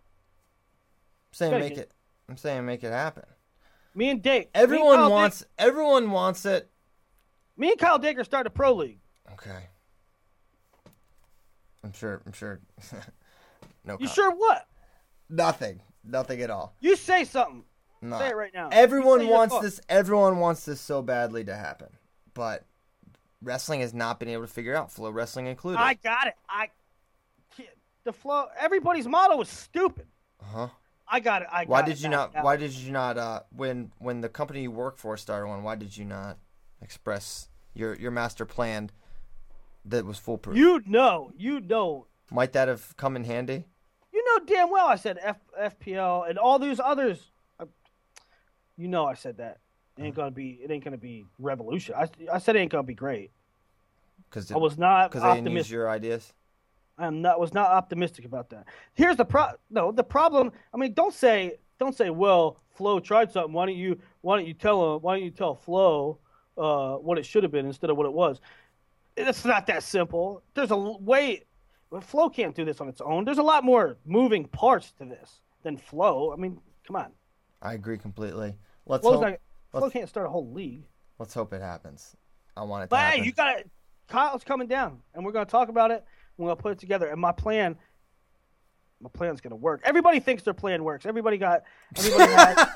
I'm 1.30 1.32
saying 1.34 1.58
make 1.58 1.78
it. 1.78 1.90
I'm 2.28 2.36
saying 2.36 2.66
make 2.66 2.84
it 2.84 2.92
happen. 2.92 3.24
Me 3.94 4.10
and 4.10 4.22
Dake. 4.22 4.50
and 4.54 4.62
Everyone 4.62 5.10
wants. 5.10 5.44
Everyone 5.58 6.10
wants 6.10 6.44
it. 6.44 6.70
Me 7.56 7.70
and 7.70 7.78
Kyle 7.78 7.98
Dake 7.98 8.18
are 8.18 8.24
starting 8.24 8.48
a 8.48 8.50
pro 8.50 8.74
league. 8.74 8.98
Okay. 9.32 9.68
I'm 11.86 11.92
sure. 11.92 12.20
I'm 12.26 12.32
sure. 12.32 12.60
no. 13.84 13.92
You 14.00 14.06
com- 14.06 14.14
sure 14.14 14.34
what? 14.34 14.66
Nothing. 15.30 15.80
Nothing 16.04 16.42
at 16.42 16.50
all. 16.50 16.74
You 16.80 16.96
say 16.96 17.24
something. 17.24 17.62
No. 18.02 18.18
Say 18.18 18.30
it 18.30 18.36
right 18.36 18.52
now. 18.52 18.68
Everyone 18.72 19.28
wants 19.28 19.58
this. 19.60 19.80
Everyone 19.88 20.38
wants 20.38 20.64
this 20.64 20.80
so 20.80 21.00
badly 21.00 21.44
to 21.44 21.54
happen, 21.54 21.88
but 22.34 22.66
wrestling 23.40 23.80
has 23.80 23.94
not 23.94 24.18
been 24.18 24.28
able 24.28 24.42
to 24.42 24.52
figure 24.52 24.74
out. 24.74 24.90
Flo 24.90 25.10
wrestling 25.10 25.46
included. 25.46 25.80
I 25.80 25.94
got 25.94 26.26
it. 26.26 26.34
I. 26.48 26.70
The 28.04 28.12
Flo. 28.12 28.46
Everybody's 28.58 29.06
model 29.06 29.38
was 29.38 29.48
stupid. 29.48 30.06
Uh 30.40 30.44
huh. 30.44 30.68
I 31.08 31.20
got 31.20 31.42
it. 31.42 31.48
I 31.52 31.64
got 31.64 31.70
Why 31.70 31.80
it 31.80 31.86
did 31.86 32.00
you 32.00 32.08
not? 32.08 32.32
Why 32.42 32.56
did 32.56 32.72
you 32.72 32.90
not? 32.90 33.16
Uh, 33.16 33.40
when 33.50 33.92
when 33.98 34.20
the 34.22 34.28
company 34.28 34.62
you 34.62 34.72
work 34.72 34.98
for 34.98 35.16
started 35.16 35.46
one, 35.46 35.62
why 35.62 35.76
did 35.76 35.96
you 35.96 36.04
not 36.04 36.38
express 36.82 37.48
your 37.74 37.94
your 37.94 38.10
master 38.10 38.44
plan 38.44 38.90
that 39.86 40.04
was 40.04 40.18
foolproof? 40.18 40.56
You 40.56 40.82
know. 40.86 41.32
You 41.36 41.60
know. 41.60 42.06
Might 42.30 42.52
that 42.52 42.68
have 42.68 42.96
come 42.96 43.16
in 43.16 43.24
handy? 43.24 43.64
You 44.12 44.24
know 44.24 44.44
damn 44.46 44.70
well 44.70 44.86
I 44.86 44.96
said 44.96 45.18
F, 45.20 45.36
FPL 45.60 46.28
and 46.28 46.38
all 46.38 46.58
these 46.58 46.80
others. 46.80 47.30
You 48.76 48.88
know 48.88 49.06
I 49.06 49.14
said 49.14 49.38
that. 49.38 49.58
It 49.98 50.02
ain't 50.02 50.14
gonna 50.14 50.30
be. 50.30 50.58
It 50.62 50.70
ain't 50.70 50.84
gonna 50.84 50.98
be 50.98 51.24
revolution. 51.38 51.94
I, 51.96 52.08
I 52.32 52.38
said 52.38 52.56
it 52.56 52.60
ain't 52.60 52.72
gonna 52.72 52.82
be 52.82 52.94
great. 52.94 53.30
Because 54.28 54.50
I 54.52 54.56
was 54.56 54.76
not 54.76 55.10
because 55.10 55.22
they 55.22 55.40
didn't 55.40 55.56
use 55.56 55.70
your 55.70 55.88
ideas. 55.88 56.32
I'm 56.98 57.22
not 57.22 57.40
was 57.40 57.54
not 57.54 57.70
optimistic 57.70 58.24
about 58.24 58.50
that. 58.50 58.66
Here's 58.94 59.16
the 59.16 59.24
pro. 59.24 59.48
No, 59.70 59.92
the 59.92 60.04
problem. 60.04 60.52
I 60.74 60.76
mean, 60.76 60.92
don't 60.92 61.14
say 61.14 61.58
don't 61.78 61.96
say. 61.96 62.10
Well, 62.10 62.58
Flo 62.74 63.00
tried 63.00 63.32
something. 63.32 63.52
Why 63.52 63.66
don't 63.66 63.76
you 63.76 63.98
Why 64.20 64.36
don't 64.36 64.46
you 64.46 64.54
tell 64.54 64.96
him? 64.96 65.02
Why 65.02 65.16
don't 65.16 65.24
you 65.24 65.30
tell 65.30 65.54
Flo 65.54 66.18
uh, 66.58 66.94
what 66.96 67.18
it 67.18 67.24
should 67.24 67.42
have 67.42 67.52
been 67.52 67.66
instead 67.66 67.90
of 67.90 67.96
what 67.96 68.06
it 68.06 68.12
was? 68.12 68.40
It's 69.16 69.44
not 69.44 69.66
that 69.68 69.82
simple. 69.82 70.42
There's 70.54 70.70
a 70.70 70.76
way. 70.76 71.44
Flo 72.02 72.28
can't 72.28 72.54
do 72.54 72.64
this 72.64 72.80
on 72.80 72.88
its 72.88 73.00
own. 73.00 73.24
There's 73.24 73.38
a 73.38 73.42
lot 73.42 73.64
more 73.64 73.96
moving 74.04 74.46
parts 74.46 74.92
to 74.98 75.04
this 75.04 75.40
than 75.62 75.76
Flo. 75.76 76.32
I 76.32 76.36
mean, 76.36 76.60
come 76.86 76.96
on. 76.96 77.12
I 77.62 77.74
agree 77.74 77.96
completely. 77.98 78.54
Let's 78.86 79.02
Flo's 79.02 79.14
hope. 79.16 79.22
not, 79.22 79.38
Flow 79.72 79.80
let's- 79.82 79.92
can't 79.92 80.08
start 80.08 80.26
a 80.26 80.30
whole 80.30 80.50
league. 80.52 80.84
Let's 81.18 81.32
hope 81.32 81.52
it 81.54 81.62
happens. 81.62 82.14
I 82.56 82.62
want 82.64 82.82
it 82.82 82.86
to 82.86 82.90
But 82.90 83.00
happen. 83.00 83.20
hey, 83.20 83.26
you 83.26 83.32
got 83.32 83.58
it. 83.60 83.70
Kyle's 84.08 84.44
coming 84.44 84.68
down, 84.68 85.00
and 85.14 85.24
we're 85.24 85.32
going 85.32 85.46
to 85.46 85.50
talk 85.50 85.68
about 85.68 85.90
it. 85.90 86.04
We're 86.36 86.46
going 86.48 86.56
to 86.56 86.62
put 86.62 86.72
it 86.72 86.78
together. 86.78 87.08
And 87.08 87.20
my 87.20 87.32
plan, 87.32 87.76
my 89.00 89.08
plan's 89.12 89.40
going 89.40 89.50
to 89.50 89.56
work. 89.56 89.80
Everybody 89.84 90.20
thinks 90.20 90.42
their 90.42 90.54
plan 90.54 90.84
works. 90.84 91.06
Everybody 91.06 91.38
got, 91.38 91.62
everybody 91.96 92.32
has, 92.32 92.68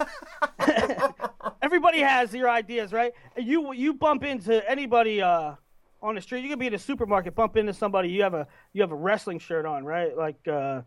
everybody 1.62 2.00
has 2.00 2.32
your 2.34 2.48
ideas, 2.48 2.92
right? 2.92 3.12
You 3.36 3.72
you 3.72 3.92
bump 3.94 4.24
into 4.24 4.68
anybody 4.68 5.20
uh, 5.22 5.54
on 6.02 6.14
the 6.14 6.20
street. 6.20 6.42
You 6.42 6.48
could 6.50 6.58
be 6.58 6.66
in 6.66 6.74
a 6.74 6.78
supermarket, 6.78 7.34
bump 7.34 7.56
into 7.56 7.72
somebody. 7.72 8.08
You 8.10 8.22
have 8.22 8.34
a 8.34 8.46
you 8.72 8.82
have 8.82 8.92
a 8.92 8.96
wrestling 8.96 9.38
shirt 9.38 9.66
on, 9.66 9.84
right? 9.84 10.16
Like 10.16 10.46
uh, 10.48 10.82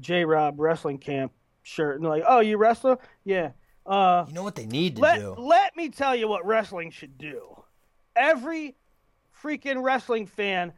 J 0.00 0.24
Rob 0.24 0.58
Wrestling 0.58 0.98
Camp 0.98 1.32
shirt, 1.62 1.96
and 1.96 2.04
they're 2.04 2.10
like, 2.10 2.24
oh, 2.26 2.40
you 2.40 2.56
wrestler? 2.56 2.98
Yeah. 3.24 3.50
Uh, 3.84 4.24
you 4.26 4.34
know 4.34 4.42
what 4.42 4.56
they 4.56 4.66
need 4.66 4.96
to 4.96 5.02
let, 5.02 5.20
do? 5.20 5.34
let 5.38 5.76
me 5.76 5.88
tell 5.88 6.14
you 6.16 6.26
what 6.26 6.44
wrestling 6.44 6.90
should 6.90 7.16
do. 7.18 7.62
Every 8.16 8.74
freaking 9.42 9.82
wrestling 9.82 10.26
fan 10.26 10.72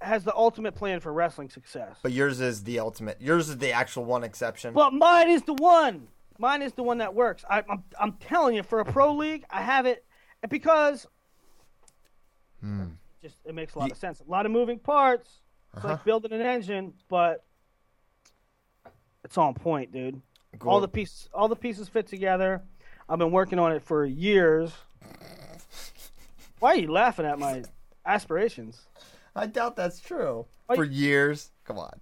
has 0.00 0.24
the 0.24 0.34
ultimate 0.34 0.74
plan 0.74 1.00
for 1.00 1.12
wrestling 1.12 1.48
success. 1.48 1.98
But 2.02 2.12
yours 2.12 2.40
is 2.40 2.64
the 2.64 2.80
ultimate. 2.80 3.20
Yours 3.20 3.48
is 3.48 3.58
the 3.58 3.72
actual 3.72 4.04
one 4.04 4.24
exception. 4.24 4.74
But 4.74 4.92
mine 4.92 5.28
is 5.28 5.42
the 5.42 5.54
one. 5.54 6.08
Mine 6.38 6.62
is 6.62 6.72
the 6.72 6.84
one 6.84 6.98
that 6.98 7.14
works. 7.14 7.44
I, 7.50 7.64
I'm, 7.68 7.82
I'm 7.98 8.12
telling 8.14 8.54
you, 8.54 8.62
for 8.62 8.78
a 8.80 8.84
pro 8.84 9.12
league, 9.14 9.44
I 9.50 9.60
have 9.60 9.86
it 9.86 10.04
because 10.48 11.06
just 13.22 13.36
it 13.44 13.54
makes 13.54 13.74
a 13.74 13.78
lot 13.78 13.90
of 13.90 13.96
sense. 13.96 14.20
A 14.26 14.30
lot 14.30 14.46
of 14.46 14.52
moving 14.52 14.78
parts. 14.78 15.28
It's 15.74 15.84
Uh-huh. 15.84 15.88
like 15.94 16.04
building 16.04 16.32
an 16.32 16.40
engine, 16.40 16.94
but 17.08 17.44
it's 19.24 19.36
on 19.36 19.54
point, 19.54 19.92
dude. 19.92 20.20
Cool. 20.58 20.70
All 20.72 20.80
the 20.80 20.88
pieces, 20.88 21.28
all 21.34 21.46
the 21.48 21.56
pieces 21.56 21.88
fit 21.88 22.06
together. 22.06 22.62
I've 23.08 23.18
been 23.18 23.30
working 23.32 23.58
on 23.58 23.72
it 23.72 23.82
for 23.82 24.04
years. 24.04 24.72
Why 26.58 26.70
are 26.70 26.76
you 26.76 26.90
laughing 26.90 27.26
at 27.26 27.38
my 27.38 27.62
aspirations? 28.06 28.86
I 29.36 29.46
doubt 29.46 29.76
that's 29.76 30.00
true. 30.00 30.46
Why- 30.66 30.74
For 30.76 30.84
years. 30.84 31.52
Come 31.64 31.78
on. 31.78 32.00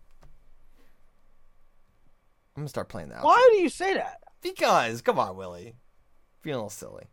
I'm 2.56 2.62
gonna 2.62 2.68
start 2.68 2.88
playing 2.88 3.10
that. 3.10 3.22
Why 3.22 3.48
do 3.52 3.58
you 3.58 3.68
say 3.68 3.94
that? 3.94 4.20
Because, 4.42 5.02
come 5.02 5.18
on, 5.18 5.36
Willie. 5.36 5.74
Feeling 6.40 6.54
a 6.54 6.58
little 6.58 6.70
silly. 6.70 7.04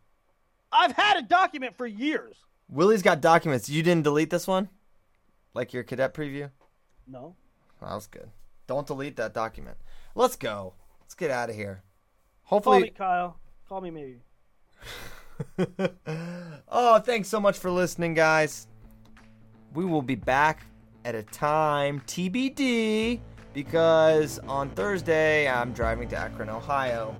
I've 0.72 0.92
had 0.92 1.18
a 1.18 1.22
document 1.22 1.76
for 1.76 1.86
years. 1.86 2.36
Willie's 2.68 3.02
got 3.02 3.20
documents. 3.20 3.68
You 3.68 3.82
didn't 3.82 4.04
delete 4.04 4.30
this 4.30 4.46
one? 4.46 4.68
Like 5.52 5.72
your 5.72 5.82
cadet 5.82 6.14
preview? 6.14 6.50
No. 7.06 7.36
That 7.80 7.94
was 7.94 8.06
good. 8.06 8.30
Don't 8.66 8.86
delete 8.86 9.16
that 9.16 9.34
document. 9.34 9.76
Let's 10.14 10.36
go. 10.36 10.74
Let's 11.00 11.14
get 11.14 11.30
out 11.30 11.50
of 11.50 11.56
here. 11.56 11.82
Call 12.48 12.58
me 12.58 12.64
Hopefully. 12.64 12.90
Kyle. 12.90 13.38
Call 13.68 13.80
me 13.80 13.90
maybe. 13.90 14.20
oh, 16.68 16.98
thanks 17.00 17.28
so 17.28 17.40
much 17.40 17.58
for 17.58 17.70
listening, 17.70 18.14
guys. 18.14 18.68
We 19.74 19.84
will 19.84 20.02
be 20.02 20.14
back 20.14 20.66
at 21.04 21.14
a 21.14 21.22
time 21.22 22.00
TBD 22.06 23.20
because 23.52 24.38
on 24.40 24.70
Thursday 24.70 25.48
I'm 25.48 25.72
driving 25.72 26.08
to 26.08 26.16
Akron, 26.16 26.48
Ohio 26.48 27.16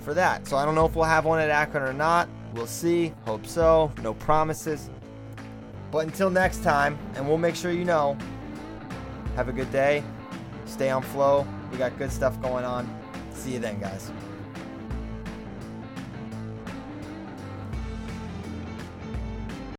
for 0.00 0.14
that. 0.14 0.46
So 0.46 0.56
I 0.56 0.64
don't 0.64 0.74
know 0.74 0.86
if 0.86 0.94
we'll 0.94 1.04
have 1.04 1.24
one 1.24 1.40
at 1.40 1.50
Akron 1.50 1.82
or 1.82 1.92
not. 1.92 2.28
We'll 2.54 2.66
see. 2.68 3.12
Hope 3.26 3.44
so. 3.46 3.92
No 4.00 4.14
promises. 4.14 4.88
But 5.90 6.06
until 6.06 6.30
next 6.30 6.62
time, 6.62 6.96
and 7.14 7.26
we'll 7.26 7.38
make 7.38 7.56
sure 7.56 7.72
you 7.72 7.84
know, 7.84 8.16
have 9.34 9.48
a 9.48 9.52
good 9.52 9.70
day. 9.72 10.04
Stay 10.64 10.88
on 10.90 11.02
Flo. 11.02 11.46
We 11.70 11.78
got 11.78 11.98
good 11.98 12.12
stuff 12.12 12.40
going 12.40 12.64
on. 12.64 12.88
See 13.32 13.52
you 13.52 13.58
then, 13.58 13.80
guys. 13.80 14.10